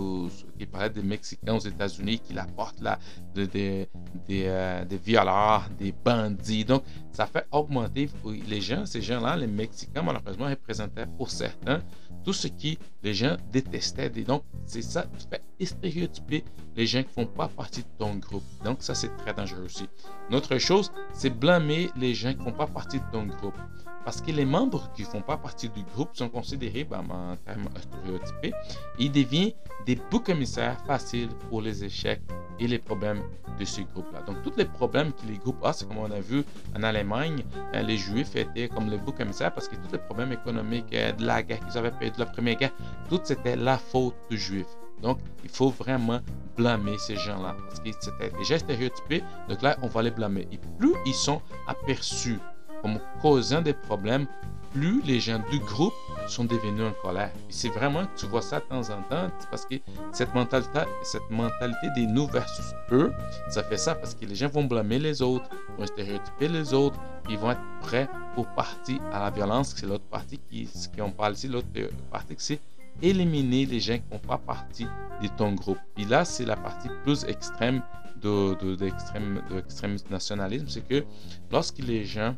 il 0.63 0.67
parlait 0.67 0.89
des 0.89 1.01
Mexicains 1.01 1.55
aux 1.55 1.59
États-Unis 1.59 2.19
qui 2.19 2.37
apportent 2.37 2.81
là, 2.81 2.97
des, 3.33 3.87
euh, 4.29 4.85
des, 4.85 4.97
violeurs, 4.97 5.69
des 5.77 5.91
bandits. 5.91 6.65
Donc, 6.65 6.83
ça 7.11 7.25
fait 7.25 7.45
augmenter 7.51 8.09
les 8.47 8.61
gens, 8.61 8.85
ces 8.85 9.01
gens-là, 9.01 9.35
les 9.35 9.47
Mexicains, 9.47 10.01
malheureusement, 10.01 10.49
représentaient 10.49 11.07
pour 11.17 11.29
certains 11.29 11.81
tout 12.23 12.33
ce 12.33 12.47
qui 12.47 12.77
les 13.03 13.13
gens 13.13 13.35
détestaient. 13.51 14.09
donc, 14.09 14.43
c'est 14.65 14.81
ça, 14.81 15.05
tu 15.19 15.25
fais 15.29 15.65
stéréotyper 15.65 16.43
les 16.75 16.87
gens 16.87 17.01
qui 17.03 17.09
ne 17.19 17.25
font 17.25 17.31
pas 17.31 17.47
partie 17.47 17.81
de 17.81 17.87
ton 17.97 18.15
groupe. 18.15 18.43
Donc, 18.63 18.77
ça, 18.81 18.95
c'est 18.95 19.15
très 19.17 19.33
dangereux 19.33 19.65
aussi. 19.65 19.87
Une 20.29 20.35
autre 20.35 20.57
chose, 20.57 20.91
c'est 21.13 21.29
blâmer 21.29 21.89
les 21.97 22.13
gens 22.13 22.31
qui 22.31 22.39
ne 22.39 22.43
font 22.45 22.51
pas 22.53 22.67
partie 22.67 22.99
de 22.99 23.05
ton 23.11 23.25
groupe. 23.25 23.57
Parce 24.05 24.21
que 24.21 24.31
les 24.31 24.45
membres 24.45 24.91
qui 24.93 25.03
ne 25.03 25.07
font 25.07 25.21
pas 25.21 25.37
partie 25.37 25.69
du 25.69 25.83
groupe 25.95 26.09
sont 26.13 26.29
considérés 26.29 26.83
ben, 26.83 27.03
en 27.09 27.35
termes 27.37 27.69
stéréotypés. 27.79 28.53
Ils 28.99 29.11
deviennent 29.11 29.51
des 29.85 29.95
boucs 29.95 30.29
émissaires 30.29 30.77
faciles 30.85 31.29
pour 31.49 31.61
les 31.61 31.83
échecs 31.83 32.21
et 32.59 32.67
les 32.67 32.79
problèmes 32.79 33.21
de 33.59 33.65
ce 33.65 33.81
groupe-là. 33.81 34.21
Donc, 34.21 34.41
tous 34.43 34.53
les 34.57 34.65
problèmes 34.65 35.11
que 35.13 35.25
les 35.27 35.37
groupes 35.37 35.63
ont, 35.63 35.73
c'est 35.73 35.87
comme 35.87 35.97
on 35.97 36.11
a 36.11 36.19
vu 36.19 36.43
en 36.75 36.83
Allemagne, 36.83 37.43
euh, 37.73 37.81
les 37.81 37.97
Juifs 37.97 38.35
étaient 38.35 38.67
comme 38.67 38.89
les 38.89 38.97
boucs 38.97 39.19
émissaires 39.19 39.53
parce 39.53 39.67
que 39.67 39.75
tous 39.75 39.91
les 39.91 39.97
problèmes 39.99 40.31
économiques 40.31 40.93
euh, 40.93 41.11
de 41.13 41.25
la 41.25 41.41
guerre 41.43 41.59
qu'ils 41.65 41.77
avaient 41.77 41.91
fait, 41.99 42.11
de 42.11 42.19
la 42.19 42.25
première 42.25 42.55
guerre, 42.55 42.73
tout 43.09 43.19
c'était 43.23 43.55
la 43.55 43.77
faute 43.77 44.15
du 44.29 44.37
Juif. 44.37 44.67
Donc, 45.01 45.19
il 45.43 45.49
faut 45.49 45.69
vraiment 45.69 46.21
blâmer 46.55 46.97
ces 46.97 47.17
gens-là 47.17 47.55
parce 47.67 47.79
qu'ils 47.81 47.91
étaient 47.91 48.35
déjà 48.37 48.57
stéréotypés. 48.57 49.23
Donc 49.49 49.61
là, 49.61 49.75
on 49.81 49.87
va 49.87 50.01
les 50.01 50.11
blâmer. 50.11 50.47
Et 50.51 50.59
plus 50.79 50.93
ils 51.05 51.13
sont 51.13 51.41
aperçus 51.67 52.39
comme 52.83 52.99
causant 53.21 53.61
des 53.61 53.73
problèmes, 53.73 54.27
plus 54.73 55.01
les 55.03 55.19
gens 55.19 55.39
du 55.51 55.59
groupe 55.59 55.93
sont 56.27 56.45
devenus 56.45 56.83
en 56.83 56.93
colère. 57.01 57.31
Et 57.49 57.53
c'est 57.53 57.69
vraiment 57.69 58.05
que 58.05 58.19
tu 58.19 58.25
vois 58.25 58.41
ça 58.41 58.59
de 58.59 58.65
temps 58.65 58.89
en 58.89 59.01
temps 59.03 59.31
parce 59.49 59.65
que 59.65 59.75
cette 60.11 60.33
mentalité, 60.33 60.79
cette 61.03 61.29
mentalité 61.29 61.87
des 61.95 62.07
nous 62.07 62.27
versus 62.27 62.73
eux, 62.91 63.13
ça 63.49 63.63
fait 63.63 63.77
ça 63.77 63.95
parce 63.95 64.15
que 64.15 64.25
les 64.25 64.35
gens 64.35 64.49
vont 64.49 64.63
blâmer 64.65 64.99
les 64.99 65.21
autres, 65.21 65.49
vont 65.77 65.85
stéréotyper 65.85 66.47
les 66.47 66.73
autres, 66.73 66.99
ils 67.29 67.37
vont 67.37 67.51
être 67.51 67.61
prêts 67.81 68.09
pour 68.35 68.47
partir 68.47 68.99
à 69.11 69.19
la 69.19 69.29
violence. 69.29 69.73
C'est 69.77 69.85
l'autre 69.85 70.05
partie 70.05 70.39
qui, 70.49 70.67
qui 70.67 71.01
on 71.01 71.11
parle 71.11 71.33
ici, 71.33 71.47
l'autre 71.47 71.67
partie 72.11 72.35
c'est 72.37 72.59
éliminer 73.01 73.65
les 73.65 73.79
gens 73.79 73.95
qui 73.95 74.03
ne 74.11 74.17
font 74.17 74.27
pas 74.27 74.37
partie 74.37 74.87
de 75.21 75.27
ton 75.37 75.53
groupe. 75.53 75.79
Et 75.97 76.05
là, 76.05 76.25
c'est 76.25 76.45
la 76.45 76.55
partie 76.55 76.89
plus 77.03 77.23
extrême 77.25 77.81
de, 78.21 78.53
de, 78.55 78.75
de, 78.75 78.89
de 78.89 80.11
nationalisme, 80.11 80.67
c'est 80.67 80.87
que 80.87 81.03
lorsque 81.51 81.79
les 81.79 82.05
gens 82.05 82.35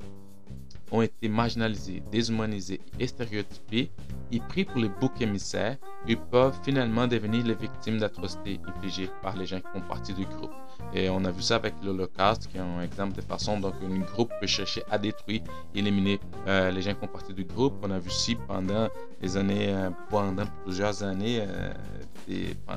ont 0.91 1.01
été 1.01 1.27
marginalisés, 1.27 2.03
déshumanisés 2.11 2.81
et 2.99 3.07
stéréotypés 3.07 3.91
et 4.31 4.39
pris 4.39 4.65
pour 4.65 4.77
les 4.77 4.89
boucs 4.89 5.21
émissaires, 5.21 5.77
ils 6.07 6.17
peuvent 6.17 6.57
finalement 6.63 7.07
devenir 7.07 7.45
les 7.45 7.55
victimes 7.55 7.99
d'atrocités 7.99 8.59
infligées 8.65 9.09
par 9.21 9.35
les 9.35 9.45
gens 9.45 9.59
qui 9.59 9.67
font 9.73 9.81
partie 9.87 10.13
du 10.13 10.25
groupe. 10.25 10.51
Et 10.93 11.09
on 11.09 11.23
a 11.25 11.31
vu 11.31 11.41
ça 11.41 11.55
avec 11.55 11.73
l'Holocauste, 11.83 12.47
qui 12.47 12.57
est 12.57 12.61
un 12.61 12.81
exemple 12.81 13.15
de 13.15 13.21
façon 13.21 13.59
dont 13.59 13.73
un 13.83 13.99
groupe 13.99 14.31
peut 14.39 14.47
chercher 14.47 14.83
à 14.89 14.97
détruire, 14.97 15.41
éliminer 15.73 16.19
euh, 16.47 16.71
les 16.71 16.81
gens 16.81 16.93
qui 16.93 16.99
font 16.99 17.07
partie 17.07 17.33
du 17.33 17.43
groupe. 17.43 17.75
On 17.83 17.91
a 17.91 17.99
vu 17.99 18.07
aussi 18.07 18.35
pendant 18.35 18.89
les 19.21 19.37
années, 19.37 19.73
euh, 19.73 19.89
pendant 20.09 20.45
plusieurs 20.63 21.03
années 21.03 21.41
euh, 21.41 21.73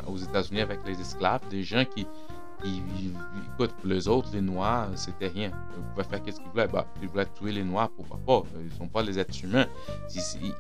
aux 0.07 0.19
États-Unis 0.19 0.61
avec 0.61 0.81
les 0.87 1.01
esclaves, 1.01 1.41
des 1.51 1.63
gens 1.63 1.85
qui 1.85 2.07
écoute, 2.65 3.75
les 3.85 4.09
autres, 4.09 4.29
les 4.33 4.41
Noirs, 4.41 4.89
c'était 4.97 5.29
rien. 5.29 5.51
Ils 5.77 5.83
pouvaient 5.91 6.05
faire 6.05 6.21
ce 6.27 6.41
qu'ils 6.41 6.51
voulaient. 6.51 6.69
Bah, 6.69 6.87
ils 7.03 7.09
voulaient 7.09 7.27
tuer 7.27 7.53
les 7.53 7.65
Noirs, 7.65 7.91
pourquoi 7.91 8.19
pas? 8.27 8.49
Ils 8.59 8.67
ne 8.67 8.71
sont 8.71 8.89
pas 8.89 9.03
les 9.03 9.19
êtres 9.19 9.45
humains. 9.45 9.67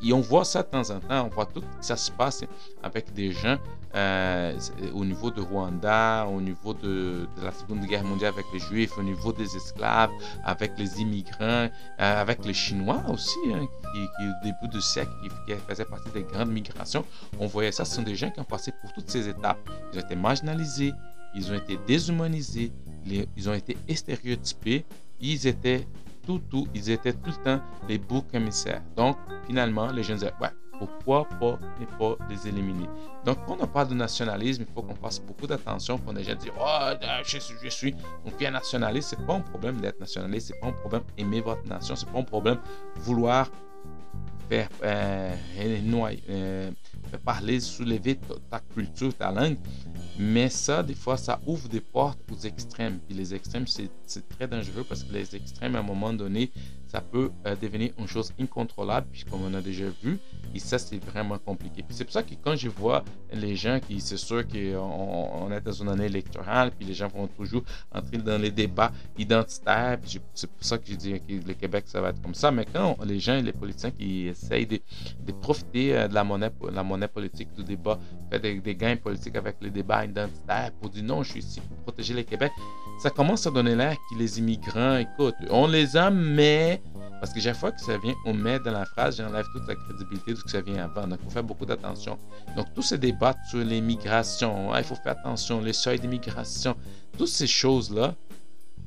Et 0.02 0.12
on 0.12 0.20
voit 0.20 0.44
ça 0.44 0.62
de 0.62 0.68
temps 0.68 0.90
en 0.90 1.00
temps. 1.00 1.26
On 1.26 1.28
voit 1.28 1.46
tout 1.46 1.62
ça 1.80 1.96
se 1.96 2.10
passe 2.10 2.44
avec 2.82 3.12
des 3.12 3.32
gens 3.32 3.58
euh, 3.94 4.58
au 4.94 5.04
niveau 5.04 5.30
de 5.30 5.40
Rwanda, 5.40 6.26
au 6.26 6.40
niveau 6.40 6.74
de, 6.74 7.26
la 7.42 7.52
Seconde 7.52 7.80
Guerre 7.86 8.04
mondiale 8.04 8.32
avec 8.34 8.46
les 8.52 8.58
Juifs, 8.58 8.98
au 8.98 9.02
niveau 9.02 9.32
des 9.32 9.56
esclaves, 9.56 10.10
avec 10.44 10.72
les 10.78 11.00
immigrants, 11.00 11.40
euh, 11.40 11.70
avec 11.98 12.44
les 12.44 12.52
Chinois 12.52 13.02
aussi, 13.08 13.38
hein, 13.52 13.66
qui, 13.92 14.24
au 14.24 14.44
début 14.44 14.68
du 14.68 14.80
siècle, 14.80 15.10
qui, 15.46 15.54
faisaient 15.68 15.84
partie 15.84 16.10
des 16.10 16.22
grandes 16.22 16.50
migrations. 16.50 17.04
On 17.38 17.46
voyait 17.46 17.72
ça. 17.72 17.84
Ce 17.84 17.96
sont 17.96 18.02
des 18.02 18.14
gens 18.14 18.30
qui 18.30 18.40
ont 18.40 18.44
passé 18.44 18.72
pour 18.80 18.92
toutes 18.92 19.08
ces 19.08 19.28
étapes. 19.28 19.58
Ils 19.92 19.98
ont 19.98 20.02
été 20.02 20.16
marginalisés, 20.16 20.92
ils 21.34 21.50
ont 21.50 21.54
été 21.54 21.78
déshumanisés, 21.86 22.72
ils 23.04 23.48
ont 23.48 23.54
été 23.54 23.76
stéréotypés, 23.94 24.84
ils 25.20 25.46
étaient 25.46 25.86
tout, 26.26 26.40
tout, 26.50 26.66
ils 26.74 26.90
étaient 26.90 27.12
tout 27.12 27.30
le 27.30 27.44
temps 27.44 27.60
les 27.88 27.98
boucs 27.98 28.32
émissaires. 28.34 28.82
Donc, 28.96 29.16
finalement, 29.46 29.90
les 29.90 30.02
gens 30.02 30.14
disaient, 30.14 30.32
ouais, 30.40 30.50
pourquoi 30.78 31.28
pas 31.28 31.58
ne 31.80 31.86
pas 31.98 32.16
les 32.28 32.46
éliminer? 32.46 32.88
Donc, 33.24 33.38
quand 33.46 33.56
on 33.60 33.66
parle 33.66 33.88
de 33.88 33.94
nationalisme, 33.94 34.64
il 34.68 34.72
faut 34.72 34.82
qu'on 34.82 34.94
fasse 34.94 35.20
beaucoup 35.20 35.46
d'attention. 35.46 35.98
Quand 35.98 36.12
les 36.12 36.24
gens 36.24 36.34
disent, 36.34 36.52
oh, 36.60 36.90
je 37.24 37.38
suis, 37.38 37.54
je 37.62 37.68
suis 37.68 37.94
un 38.46 38.50
nationaliste, 38.50 39.10
c'est 39.10 39.26
pas 39.26 39.34
un 39.34 39.40
problème 39.40 39.80
d'être 39.80 39.98
nationaliste, 39.98 40.48
c'est 40.48 40.60
pas 40.60 40.68
un 40.68 40.72
problème 40.72 41.02
aimer 41.16 41.40
votre 41.40 41.66
nation, 41.66 41.96
c'est 41.96 42.08
pas 42.08 42.18
un 42.18 42.22
problème 42.22 42.58
vouloir 42.96 43.50
faire 44.48 44.68
euh, 44.82 45.34
euh, 45.58 46.70
parler, 47.24 47.60
soulever 47.60 48.18
ta 48.50 48.60
culture, 48.60 49.14
ta 49.14 49.30
langue. 49.30 49.56
Mais 50.18 50.48
ça, 50.48 50.82
des 50.82 50.94
fois, 50.94 51.16
ça 51.16 51.40
ouvre 51.46 51.68
des 51.68 51.80
portes 51.80 52.18
aux 52.32 52.38
extrêmes. 52.46 52.98
Puis 53.06 53.16
les 53.16 53.34
extrêmes, 53.34 53.66
c'est 53.68 54.28
très 54.28 54.48
dangereux 54.48 54.84
parce 54.88 55.04
que 55.04 55.12
les 55.12 55.36
extrêmes, 55.36 55.76
à 55.76 55.78
un 55.78 55.84
moment 55.84 56.12
donné, 56.12 56.50
ça 56.88 57.00
peut 57.00 57.30
euh, 57.46 57.54
devenir 57.54 57.92
une 57.98 58.08
chose 58.08 58.32
incontrôlable, 58.40 59.06
puis 59.12 59.24
comme 59.30 59.42
on 59.44 59.54
a 59.54 59.60
déjà 59.60 59.84
vu, 60.02 60.18
et 60.54 60.58
ça, 60.58 60.78
c'est 60.78 61.02
vraiment 61.04 61.38
compliqué. 61.38 61.84
C'est 61.90 62.04
pour 62.04 62.12
ça 62.12 62.22
que 62.22 62.34
quand 62.42 62.56
je 62.56 62.68
vois 62.68 63.04
les 63.32 63.56
gens 63.56 63.78
qui, 63.80 64.00
c'est 64.00 64.16
sûr 64.16 64.46
qu'on 64.46 64.78
on 64.78 65.52
est 65.52 65.60
dans 65.60 65.72
une 65.72 65.88
année 65.88 66.06
électorale, 66.06 66.70
puis 66.76 66.86
les 66.86 66.94
gens 66.94 67.08
vont 67.08 67.26
toujours 67.26 67.62
entrer 67.92 68.18
dans 68.18 68.40
les 68.40 68.50
débats 68.50 68.92
identitaires, 69.18 69.98
puis 70.00 70.20
c'est 70.34 70.50
pour 70.50 70.64
ça 70.64 70.78
que 70.78 70.84
je 70.86 70.94
dis 70.94 71.12
que 71.20 71.46
le 71.46 71.54
Québec, 71.54 71.84
ça 71.86 72.00
va 72.00 72.10
être 72.10 72.22
comme 72.22 72.34
ça. 72.34 72.50
Mais 72.50 72.66
quand 72.72 72.96
les 73.04 73.18
gens, 73.18 73.40
les 73.40 73.52
politiciens 73.52 73.90
qui 73.90 74.28
essayent 74.28 74.66
de, 74.66 74.80
profiter 75.40 75.96
euh, 75.96 76.08
de 76.08 76.14
la 76.14 76.24
monnaie, 76.24 76.50
la 76.72 76.82
monnaie 76.82 77.08
politique 77.08 77.52
du 77.54 77.64
débat, 77.64 77.98
faire 78.30 78.40
des, 78.40 78.74
gains 78.74 78.96
politiques 78.96 79.36
avec 79.36 79.56
les 79.60 79.70
débats 79.70 80.04
identitaires 80.04 80.72
pour 80.80 80.90
dire 80.90 81.04
non, 81.04 81.22
je 81.22 81.32
suis 81.32 81.40
ici 81.40 81.60
pour 81.60 81.76
protéger 81.78 82.14
le 82.14 82.22
Québec, 82.22 82.52
ça 83.02 83.10
commence 83.10 83.46
à 83.46 83.50
donner 83.50 83.74
l'air 83.74 83.96
que 84.10 84.18
les 84.18 84.38
immigrants, 84.38 84.96
écoute, 84.96 85.34
on 85.50 85.66
les 85.66 85.96
a, 85.96 86.10
mais 86.10 86.82
parce 87.20 87.32
que 87.32 87.40
chaque 87.40 87.56
fois 87.56 87.72
que 87.72 87.80
ça 87.80 87.98
vient, 87.98 88.14
on 88.24 88.34
met 88.34 88.58
dans 88.60 88.72
la 88.72 88.84
phrase, 88.84 89.16
j'enlève 89.16 89.46
toute 89.52 89.66
la 89.66 89.74
crédibilité 89.74 90.34
que 90.42 90.50
ça 90.50 90.60
vient 90.60 90.84
avant. 90.84 91.06
Donc, 91.06 91.18
il 91.22 91.24
faut 91.24 91.30
faire 91.30 91.44
beaucoup 91.44 91.66
d'attention. 91.66 92.18
Donc, 92.56 92.66
tous 92.74 92.82
ces 92.82 92.98
débats 92.98 93.36
sur 93.48 93.58
l'immigration, 93.58 94.72
hein, 94.72 94.78
il 94.78 94.84
faut 94.84 94.94
faire 94.94 95.12
attention, 95.12 95.60
les 95.60 95.72
seuils 95.72 96.00
d'immigration, 96.00 96.76
toutes 97.16 97.28
ces 97.28 97.46
choses-là, 97.46 98.14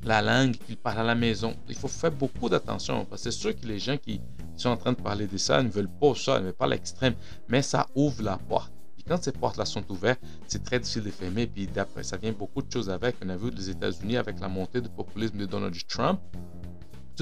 la 0.04 0.20
langue 0.20 0.56
qu'ils 0.56 0.76
parlent 0.76 1.00
à 1.00 1.04
la 1.04 1.14
maison, 1.14 1.54
il 1.68 1.76
faut 1.76 1.88
faire 1.88 2.10
beaucoup 2.10 2.48
d'attention. 2.48 3.04
Parce 3.04 3.22
que 3.22 3.30
c'est 3.30 3.38
sûr 3.38 3.54
que 3.58 3.66
les 3.66 3.78
gens 3.78 3.96
qui 3.96 4.20
sont 4.56 4.70
en 4.70 4.76
train 4.76 4.92
de 4.92 5.00
parler 5.00 5.26
de 5.26 5.36
ça 5.36 5.62
ne 5.62 5.68
veulent 5.68 5.88
pas 5.88 6.14
ça, 6.14 6.38
ne 6.38 6.46
veulent 6.46 6.52
pas 6.52 6.66
l'extrême, 6.66 7.14
mais 7.48 7.62
ça 7.62 7.86
ouvre 7.94 8.22
la 8.22 8.36
porte. 8.36 8.72
Et 8.98 9.02
quand 9.08 9.22
ces 9.22 9.32
portes-là 9.32 9.64
sont 9.64 9.84
ouvertes, 9.90 10.20
c'est 10.46 10.62
très 10.62 10.78
difficile 10.78 11.04
de 11.04 11.10
fermer. 11.10 11.46
Puis 11.46 11.66
d'après, 11.66 12.02
ça 12.02 12.16
vient 12.16 12.32
beaucoup 12.32 12.62
de 12.62 12.70
choses 12.70 12.90
avec. 12.90 13.16
On 13.24 13.28
a 13.28 13.36
vu 13.36 13.50
les 13.50 13.70
États-Unis 13.70 14.16
avec 14.16 14.40
la 14.40 14.48
montée 14.48 14.80
du 14.80 14.88
populisme 14.88 15.38
de 15.38 15.46
Donald 15.46 15.74
Trump 15.88 16.20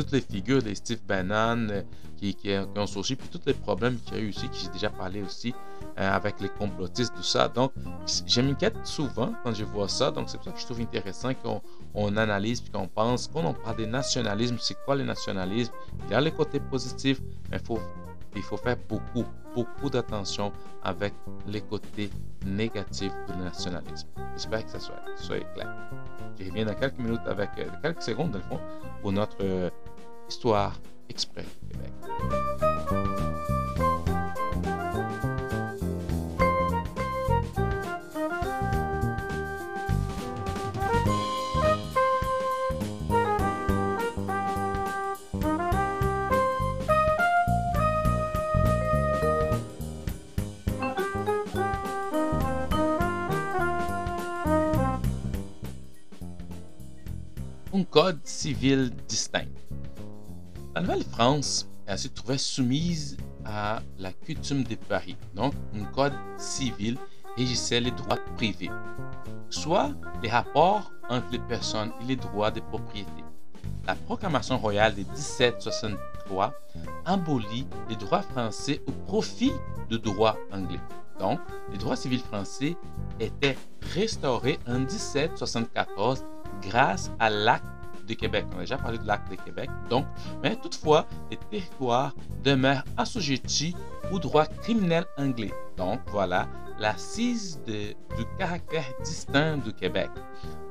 toutes 0.03 0.13
les 0.13 0.21
figures 0.21 0.63
des 0.63 0.75
Steve 0.75 1.01
Bannon 1.07 1.69
euh, 1.71 1.83
qui, 2.17 2.35
qui, 2.35 2.51
ont 2.77 2.87
sorti, 2.87 3.17
puis 3.17 3.29
tous 3.29 3.41
les 3.47 3.55
problèmes 3.55 3.99
qu'il 3.99 4.17
y 4.17 4.21
a 4.21 4.23
eu 4.23 4.29
aussi, 4.31 4.49
que 4.49 4.57
j'ai 4.57 4.69
déjà 4.69 4.91
parlé 4.91 5.23
aussi 5.23 5.55
euh, 5.99 6.11
avec 6.11 6.41
les 6.41 6.49
complotistes, 6.49 7.15
tout 7.15 7.23
ça. 7.23 7.49
Donc, 7.49 7.73
je 8.27 8.41
m'inquiète 8.41 8.77
souvent 8.85 9.33
quand 9.43 9.55
je 9.55 9.65
vois 9.65 9.89
ça. 9.89 10.11
Donc, 10.11 10.29
c'est 10.29 10.39
pour 10.39 10.47
ça 10.47 10.53
que 10.53 10.61
je 10.61 10.65
trouve 10.65 10.81
intéressant 10.81 11.35
qu'on 11.35 11.61
on 11.95 12.17
analyse 12.17 12.61
puis 12.61 12.71
qu'on 12.71 12.89
pense. 12.89 13.29
Quand 13.29 13.45
on 13.45 13.55
parle 13.55 13.77
des 13.77 13.87
nationalismes, 13.87 14.57
c'est 14.59 14.77
quoi 14.85 14.97
le 14.97 15.05
nationalisme 15.05 15.73
Il 16.07 16.13
y 16.13 16.15
a 16.15 16.21
les 16.21 16.33
côtés 16.33 16.61
positifs, 16.61 17.21
mais 17.51 17.59
il 17.59 17.67
faut, 17.67 17.79
il 18.37 18.43
faut 18.43 18.57
faire 18.57 18.77
beaucoup, 18.89 19.25
beaucoup 19.55 19.91
d'attention 19.91 20.53
avec 20.83 21.13
les 21.47 21.61
côtés 21.61 22.11
négatifs 22.47 23.13
du 23.29 23.37
nationalisme. 23.43 24.09
J'espère 24.35 24.65
que 24.65 24.71
ça 24.71 24.81
soit, 24.81 25.03
soit 25.17 25.41
clair. 25.55 25.69
Je 26.39 26.47
reviens 26.47 26.65
dans 26.67 26.75
quelques 26.75 26.99
minutes 26.99 27.27
avec 27.27 27.51
euh, 27.59 27.67
quelques 27.83 28.03
secondes, 28.03 28.31
dans 28.31 28.39
le 28.39 28.45
fond, 28.45 28.61
pour 29.03 29.13
notre 29.13 29.37
euh, 29.43 29.71
histoire 30.29 30.75
exprès 31.09 31.45
Québec. 31.71 33.10
Un 57.81 57.85
code 57.85 58.21
civil 58.25 58.91
distinct. 59.09 59.49
La 60.75 60.83
Nouvelle-France 60.83 61.67
se 61.97 62.09
trouvait 62.09 62.37
soumise 62.37 63.17
à 63.47 63.81
la 63.99 64.13
coutume 64.13 64.65
de 64.65 64.75
Paris, 64.75 65.17
donc 65.35 65.55
un 65.75 65.85
code 65.85 66.13
civil 66.37 66.99
régissait 67.39 67.81
les 67.81 67.91
droits 67.91 68.19
privés, 68.37 68.71
soit 69.49 69.93
les 70.23 70.29
rapports 70.29 70.93
entre 71.09 71.29
les 71.33 71.39
personnes 71.39 71.91
et 72.03 72.05
les 72.05 72.17
droits 72.17 72.51
de 72.51 72.61
propriété. 72.61 73.25
La 73.87 73.95
proclamation 73.95 74.59
royale 74.59 74.95
de 74.95 75.01
1763 75.01 76.53
abolit 77.07 77.67
les 77.89 77.97
droits 77.97 78.23
français 78.23 78.83
au 78.87 78.93
profit 79.07 79.53
de 79.89 79.97
droits 79.97 80.37
anglais. 80.53 80.81
Donc, 81.19 81.41
les 81.73 81.79
droits 81.79 81.97
civils 81.97 82.21
français 82.21 82.77
étaient 83.19 83.57
restaurés 83.95 84.59
en 84.67 84.81
1774 84.81 86.25
grâce 86.63 87.11
à 87.19 87.31
l'acte 87.31 87.65
de 88.07 88.15
Québec. 88.15 88.47
On 88.53 88.59
a 88.59 88.61
déjà 88.61 88.79
parlé 88.79 88.99
de 88.99 89.07
l'acte 89.07 89.31
de 89.31 89.37
Québec. 89.37 89.71
Donc, 89.89 90.07
mais 90.43 90.57
toutefois, 90.57 91.07
les 91.31 91.37
territoires 91.37 92.15
demeurent 92.43 92.85
assujettis 92.97 93.75
au 94.11 94.19
droit 94.19 94.47
criminel 94.47 95.05
anglais. 95.17 95.53
Donc, 95.77 96.01
voilà 96.09 96.49
l'assise 96.81 97.61
du 97.67 97.95
caractère 98.39 98.85
distinct 99.05 99.59
du 99.59 99.73
Québec. 99.73 100.11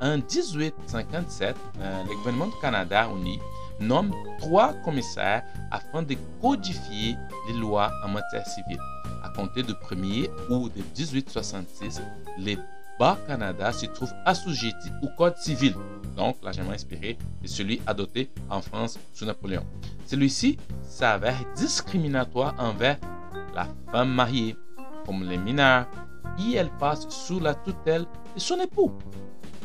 En 0.01 0.17
1857, 0.17 1.55
euh, 1.79 2.03
le 2.03 2.15
gouvernement 2.15 2.47
du 2.47 2.59
Canada 2.61 3.07
uni 3.15 3.39
nomme 3.79 4.11
trois 4.39 4.73
commissaires 4.83 5.43
afin 5.71 6.01
de 6.01 6.15
codifier 6.41 7.15
les 7.47 7.53
lois 7.53 7.91
en 8.03 8.09
matière 8.09 8.45
civile. 8.45 8.79
À 9.23 9.29
compter 9.29 9.63
du 9.63 9.73
1er 9.73 10.29
août 10.49 10.71
de 10.75 10.81
1866, 10.81 12.01
les 12.39 12.57
Bas-Canada 12.99 13.71
se 13.71 13.85
trouve 13.85 14.11
assujetti 14.25 14.89
au 15.01 15.07
Code 15.17 15.37
civil, 15.37 15.73
donc 16.17 16.35
largement 16.43 16.71
inspiré 16.71 17.17
de 17.41 17.47
celui 17.47 17.81
adopté 17.87 18.29
en 18.49 18.61
France 18.61 18.99
sous 19.13 19.23
Napoléon. 19.25 19.65
Celui-ci 20.05 20.57
s'avère 20.83 21.37
discriminatoire 21.55 22.55
envers 22.59 22.97
la 23.55 23.69
femme 23.89 24.13
mariée, 24.13 24.57
comme 25.05 25.23
les 25.23 25.37
mineurs, 25.37 25.87
et 26.39 26.55
elle 26.55 26.71
passe 26.77 27.07
sous 27.07 27.39
la 27.39 27.55
tutelle 27.55 28.05
de 28.35 28.39
son 28.39 28.59
époux. 28.59 28.91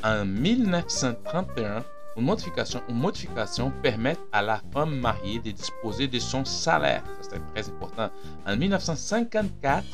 En 0.05 0.24
1931, 0.24 1.82
une 2.16 2.24
modification, 2.24 3.72
permet 3.82 4.16
à 4.32 4.42
la 4.42 4.60
femme 4.72 4.96
mariée 4.98 5.38
de 5.38 5.50
disposer 5.50 6.06
de 6.08 6.18
son 6.18 6.44
salaire. 6.44 7.02
C'est 7.22 7.40
très 7.54 7.68
important. 7.68 8.10
En 8.46 8.56
1954, 8.56 9.84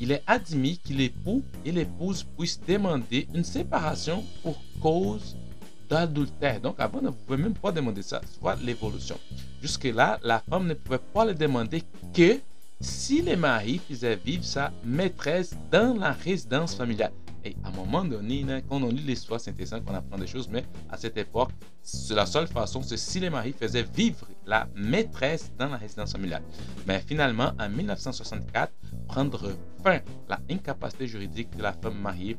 il 0.00 0.12
est 0.12 0.22
admis 0.26 0.78
que 0.78 0.92
l'époux 0.92 1.42
et 1.64 1.72
l'épouse 1.72 2.24
puissent 2.36 2.60
demander 2.60 3.26
une 3.34 3.44
séparation 3.44 4.24
pour 4.42 4.60
cause 4.80 5.36
d'adultère. 5.88 6.60
Donc 6.60 6.76
avant, 6.78 7.00
ne 7.00 7.10
pouvait 7.10 7.42
même 7.42 7.54
pas 7.54 7.72
demander 7.72 8.02
ça. 8.02 8.20
Soit 8.38 8.56
l'évolution. 8.56 9.18
Jusque-là, 9.62 10.18
la 10.22 10.40
femme 10.40 10.66
ne 10.66 10.74
pouvait 10.74 10.98
pas 10.98 11.24
le 11.24 11.34
demander 11.34 11.82
que 12.14 12.40
si 12.80 13.22
le 13.22 13.36
mari 13.36 13.80
faisait 13.88 14.16
vivre 14.16 14.44
sa 14.44 14.70
maîtresse 14.84 15.56
dans 15.70 15.96
la 15.98 16.12
résidence 16.12 16.74
familiale. 16.74 17.12
Et 17.46 17.56
à 17.62 17.68
un 17.68 17.70
moment 17.70 18.04
donné, 18.04 18.44
quand 18.68 18.82
on 18.82 18.88
lit 18.88 19.02
l'histoire, 19.02 19.38
c'est 19.38 19.52
intéressant 19.52 19.80
qu'on 19.80 19.94
apprend 19.94 20.18
des 20.18 20.26
choses, 20.26 20.48
mais 20.48 20.64
à 20.90 20.96
cette 20.96 21.16
époque, 21.16 21.50
c'est 21.80 22.16
la 22.16 22.26
seule 22.26 22.48
façon, 22.48 22.82
c'est 22.82 22.96
si 22.96 23.20
le 23.20 23.30
mari 23.30 23.54
faisait 23.56 23.84
vivre 23.84 24.26
la 24.44 24.66
maîtresse 24.74 25.52
dans 25.56 25.68
la 25.68 25.76
résidence 25.76 26.10
familiale. 26.10 26.42
Mais 26.88 26.98
finalement, 27.06 27.52
en 27.60 27.68
1964, 27.68 28.72
prendre 29.06 29.52
fin 29.84 30.00
à 30.28 30.38
l'incapacité 30.48 31.06
juridique 31.06 31.56
de 31.56 31.62
la 31.62 31.72
femme 31.72 32.00
mariée, 32.00 32.36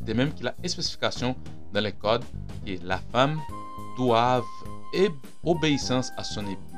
de 0.00 0.12
même 0.12 0.32
qu'il 0.32 0.46
a 0.46 0.54
une 0.62 0.68
spécification 0.68 1.34
dans 1.72 1.82
le 1.82 1.90
code 1.90 2.22
que 2.64 2.78
la 2.84 2.98
femme 2.98 3.40
doit 3.96 4.44
obéissance 5.42 6.12
à 6.16 6.22
son 6.22 6.46
époux. 6.46 6.75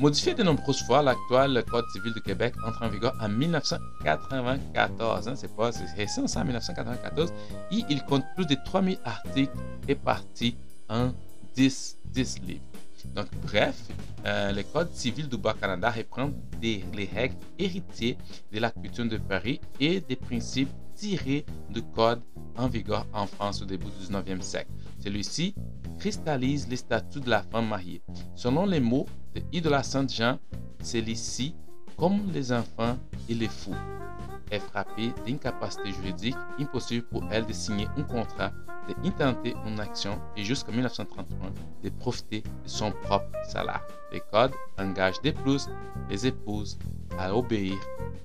Modifié 0.00 0.34
de 0.34 0.42
nombreuses 0.42 0.82
fois, 0.82 1.02
l'actuel 1.02 1.62
Code 1.70 1.84
civil 1.92 2.12
du 2.12 2.20
Québec 2.20 2.54
entre 2.66 2.82
en 2.82 2.88
vigueur 2.88 3.14
en 3.20 3.28
1994. 3.28 5.28
Hein, 5.28 5.36
c'est 5.36 5.54
pas 5.54 5.70
récent, 5.96 6.26
ça, 6.26 6.40
en 6.40 6.44
1994. 6.44 7.32
Et 7.70 7.84
il 7.88 8.02
compte 8.04 8.24
plus 8.34 8.46
de 8.46 8.56
3000 8.64 8.98
articles 9.04 9.52
et 9.86 9.94
parties 9.94 10.56
en 10.88 11.12
10, 11.54 11.98
10 12.06 12.40
livres. 12.42 12.62
Donc, 13.14 13.26
bref, 13.42 13.76
euh, 14.26 14.52
le 14.52 14.62
Code 14.62 14.92
civil 14.92 15.28
du 15.28 15.36
Bas-Canada 15.36 15.90
reprend 15.90 16.30
les 16.60 17.10
règles 17.12 17.36
héritiers 17.58 18.16
de 18.52 18.60
la 18.60 18.70
coutume 18.70 19.08
de 19.08 19.18
Paris 19.18 19.60
et 19.80 20.00
des 20.00 20.16
principes 20.16 20.70
tirés 20.94 21.44
du 21.70 21.82
Code 21.82 22.22
en 22.56 22.68
vigueur 22.68 23.06
en 23.12 23.26
France 23.26 23.62
au 23.62 23.64
début 23.64 23.86
du 23.86 24.06
19e 24.06 24.40
siècle. 24.40 24.70
Celui-ci 25.02 25.54
cristallise 25.98 26.68
les 26.68 26.76
statuts 26.76 27.20
de 27.20 27.30
la 27.30 27.42
femme 27.42 27.68
mariée. 27.68 28.02
Selon 28.34 28.66
les 28.66 28.80
mots 28.80 29.06
de 29.34 29.42
Idola 29.52 29.82
Saint-Jean, 29.82 30.38
celui-ci, 30.82 31.54
comme 31.96 32.30
les 32.32 32.52
enfants 32.52 32.96
et 33.28 33.34
les 33.34 33.48
fous, 33.48 33.74
est 34.50 34.60
frappé 34.60 35.12
d'incapacité 35.26 35.92
juridique, 35.92 36.36
impossible 36.58 37.06
pour 37.06 37.24
elle 37.30 37.46
de 37.46 37.52
signer 37.52 37.88
un 37.96 38.02
contrat, 38.02 38.52
d'intenter 39.02 39.54
une 39.66 39.80
action 39.80 40.20
et 40.36 40.44
jusqu'en 40.44 40.72
1931 40.72 41.52
de 41.82 41.88
profiter 41.88 42.42
de 42.42 42.68
son 42.68 42.92
propre 42.92 43.26
salaire. 43.48 43.82
Les 44.12 44.22
codes 44.32 44.52
engagent 44.78 45.20
des 45.22 45.32
plus 45.32 45.68
les 46.08 46.26
épouses 46.26 46.78
à 47.18 47.34
obéir 47.34 47.76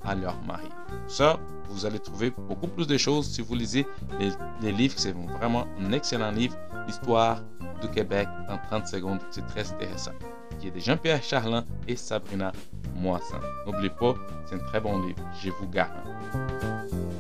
à 0.04 0.16
leur 0.16 0.42
mari. 0.44 0.70
Ça, 1.08 1.40
vous 1.70 1.86
allez 1.86 2.00
trouver 2.00 2.32
beaucoup 2.32 2.68
plus 2.68 2.88
de 2.88 2.98
choses 2.98 3.28
si 3.28 3.42
vous 3.42 3.56
lisez 3.56 3.86
les, 4.20 4.32
les 4.62 4.72
livres. 4.72 4.96
C'est 4.98 5.14
vraiment 5.40 5.68
un 5.80 5.92
excellent 5.92 6.32
livre, 6.32 6.56
L'histoire 6.86 7.42
du 7.82 7.90
Québec 7.90 8.28
en 8.48 8.58
30 8.58 8.88
secondes. 8.88 9.20
C'est 9.30 9.46
très 9.46 9.70
intéressant. 9.72 10.14
Qui 10.60 10.68
est 10.68 10.72
de 10.72 10.80
Jean-Pierre 10.80 11.22
Charlin 11.22 11.66
et 11.88 11.98
Sabrina 11.98 12.54
Moisson. 12.96 13.40
N'oubliez 13.66 13.90
pas, 13.90 14.16
c'est 14.46 14.56
un 14.56 14.60
très 14.60 14.80
bon 14.80 15.00
livre, 15.02 15.20
je 15.42 15.50
vous 15.50 15.68
garantis. 15.68 17.17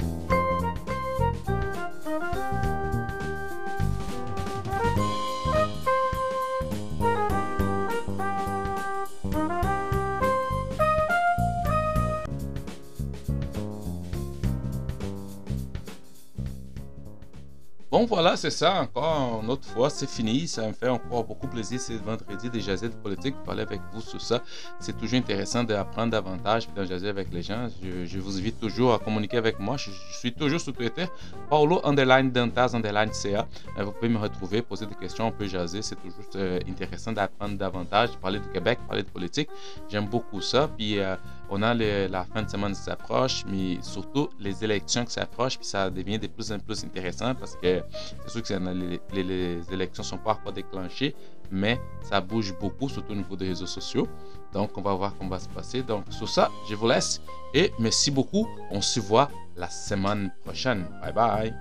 Bon, 17.98 18.06
voilà, 18.06 18.38
c'est 18.38 18.52
ça. 18.52 18.82
Encore 18.82 19.42
une 19.42 19.50
autre 19.50 19.68
fois, 19.68 19.90
c'est 19.90 20.08
fini. 20.08 20.48
Ça 20.48 20.68
me 20.68 20.74
fait 20.74 20.88
encore 20.88 21.24
beaucoup 21.24 21.48
plaisir 21.48 21.80
ce 21.80 21.94
vendredi 21.94 22.48
de 22.48 22.60
jaser 22.60 22.90
de 22.90 22.94
politique, 22.94 23.34
parler 23.44 23.64
avec 23.64 23.82
vous 23.92 24.02
sur 24.02 24.22
ça. 24.22 24.44
C'est 24.80 24.96
toujours 24.96 25.18
intéressant 25.18 25.64
d'apprendre 25.64 26.12
davantage, 26.12 26.68
puis 26.68 26.80
de 26.80 26.88
jaser 26.88 27.10
avec 27.10 27.34
les 27.34 27.42
gens. 27.42 27.68
Je, 27.82 28.20
vous 28.20 28.38
invite 28.38 28.60
toujours 28.60 28.94
à 28.94 29.00
communiquer 29.00 29.38
avec 29.38 29.60
moi. 29.60 29.78
Je, 29.78 29.90
suis 30.20 30.32
toujours 30.32 30.60
sur 30.60 30.74
Twitter, 30.74 31.08
Paulo 31.50 31.82
underline 31.84 32.30
Dantas 32.30 32.76
underline 32.76 33.12
CA. 33.14 33.48
Euh, 33.80 33.86
vous 33.86 33.94
pouvez 33.94 34.10
me 34.10 34.20
retrouver, 34.20 34.62
poser 34.62 34.86
des 34.86 34.94
questions, 34.94 35.30
on 35.30 35.32
peut 35.32 35.48
jaser. 35.48 35.82
C'est 35.82 35.96
toujours 35.96 36.24
euh, 36.36 36.60
intéressant 36.70 37.14
d'apprendre 37.14 37.58
davantage, 37.58 38.10
parler 38.22 38.38
du 38.38 38.50
Québec, 38.50 38.78
parler 38.88 39.02
de 39.02 39.10
politique. 39.10 39.50
J'aime 39.90 40.06
beaucoup 40.06 40.42
ça. 40.42 40.70
Puis 40.78 41.00
euh, 41.00 41.16
on 41.50 41.62
a 41.62 41.74
la 41.74 42.24
fin 42.26 42.44
de 42.44 42.50
semaine 42.50 42.74
qui 42.74 42.82
s'approche, 42.82 43.44
mais 43.48 43.78
surtout 43.82 44.30
les 44.40 44.64
élections 44.64 45.06
qui 45.06 45.14
s'approchent, 45.14 45.58
puis 45.58 45.68
ça 45.68 45.90
devient 45.90 46.20
de 46.20 46.28
plus 46.28 46.52
en 46.52 46.60
plus 46.60 46.84
intéressant 46.84 47.34
parce 47.36 47.56
que 47.56 47.82
c'est 48.26 48.30
sûr 48.30 48.44
que 48.44 49.16
les, 49.16 49.62
élections 49.72 50.04
sont 50.04 50.18
pas 50.18 50.32
encore 50.32 50.54
déclenchées, 50.54 51.16
mais 51.52 51.80
ça 52.02 52.20
bouge 52.20 52.54
beaucoup, 52.60 52.90
surtout 52.90 53.14
au 53.14 53.16
niveau 53.16 53.36
des 53.36 53.48
réseaux 53.48 53.68
sociaux. 53.68 54.08
Donc, 54.54 54.78
on 54.78 54.82
va 54.82 54.94
voir 54.94 55.14
comment 55.18 55.32
va 55.32 55.40
se 55.40 55.50
passer. 55.50 55.84
Donc, 55.84 56.06
sur 56.10 56.28
ça, 56.28 56.50
je 56.70 56.76
vous 56.76 56.88
laisse 56.88 57.22
et 57.54 57.72
merci 57.80 58.12
beaucoup. 58.12 58.48
On 58.72 58.82
se 58.82 59.00
voit 59.00 59.30
la 59.56 59.70
semaine 59.70 60.32
prochaine. 60.44 60.86
Bye 61.02 61.14
bye. 61.14 61.54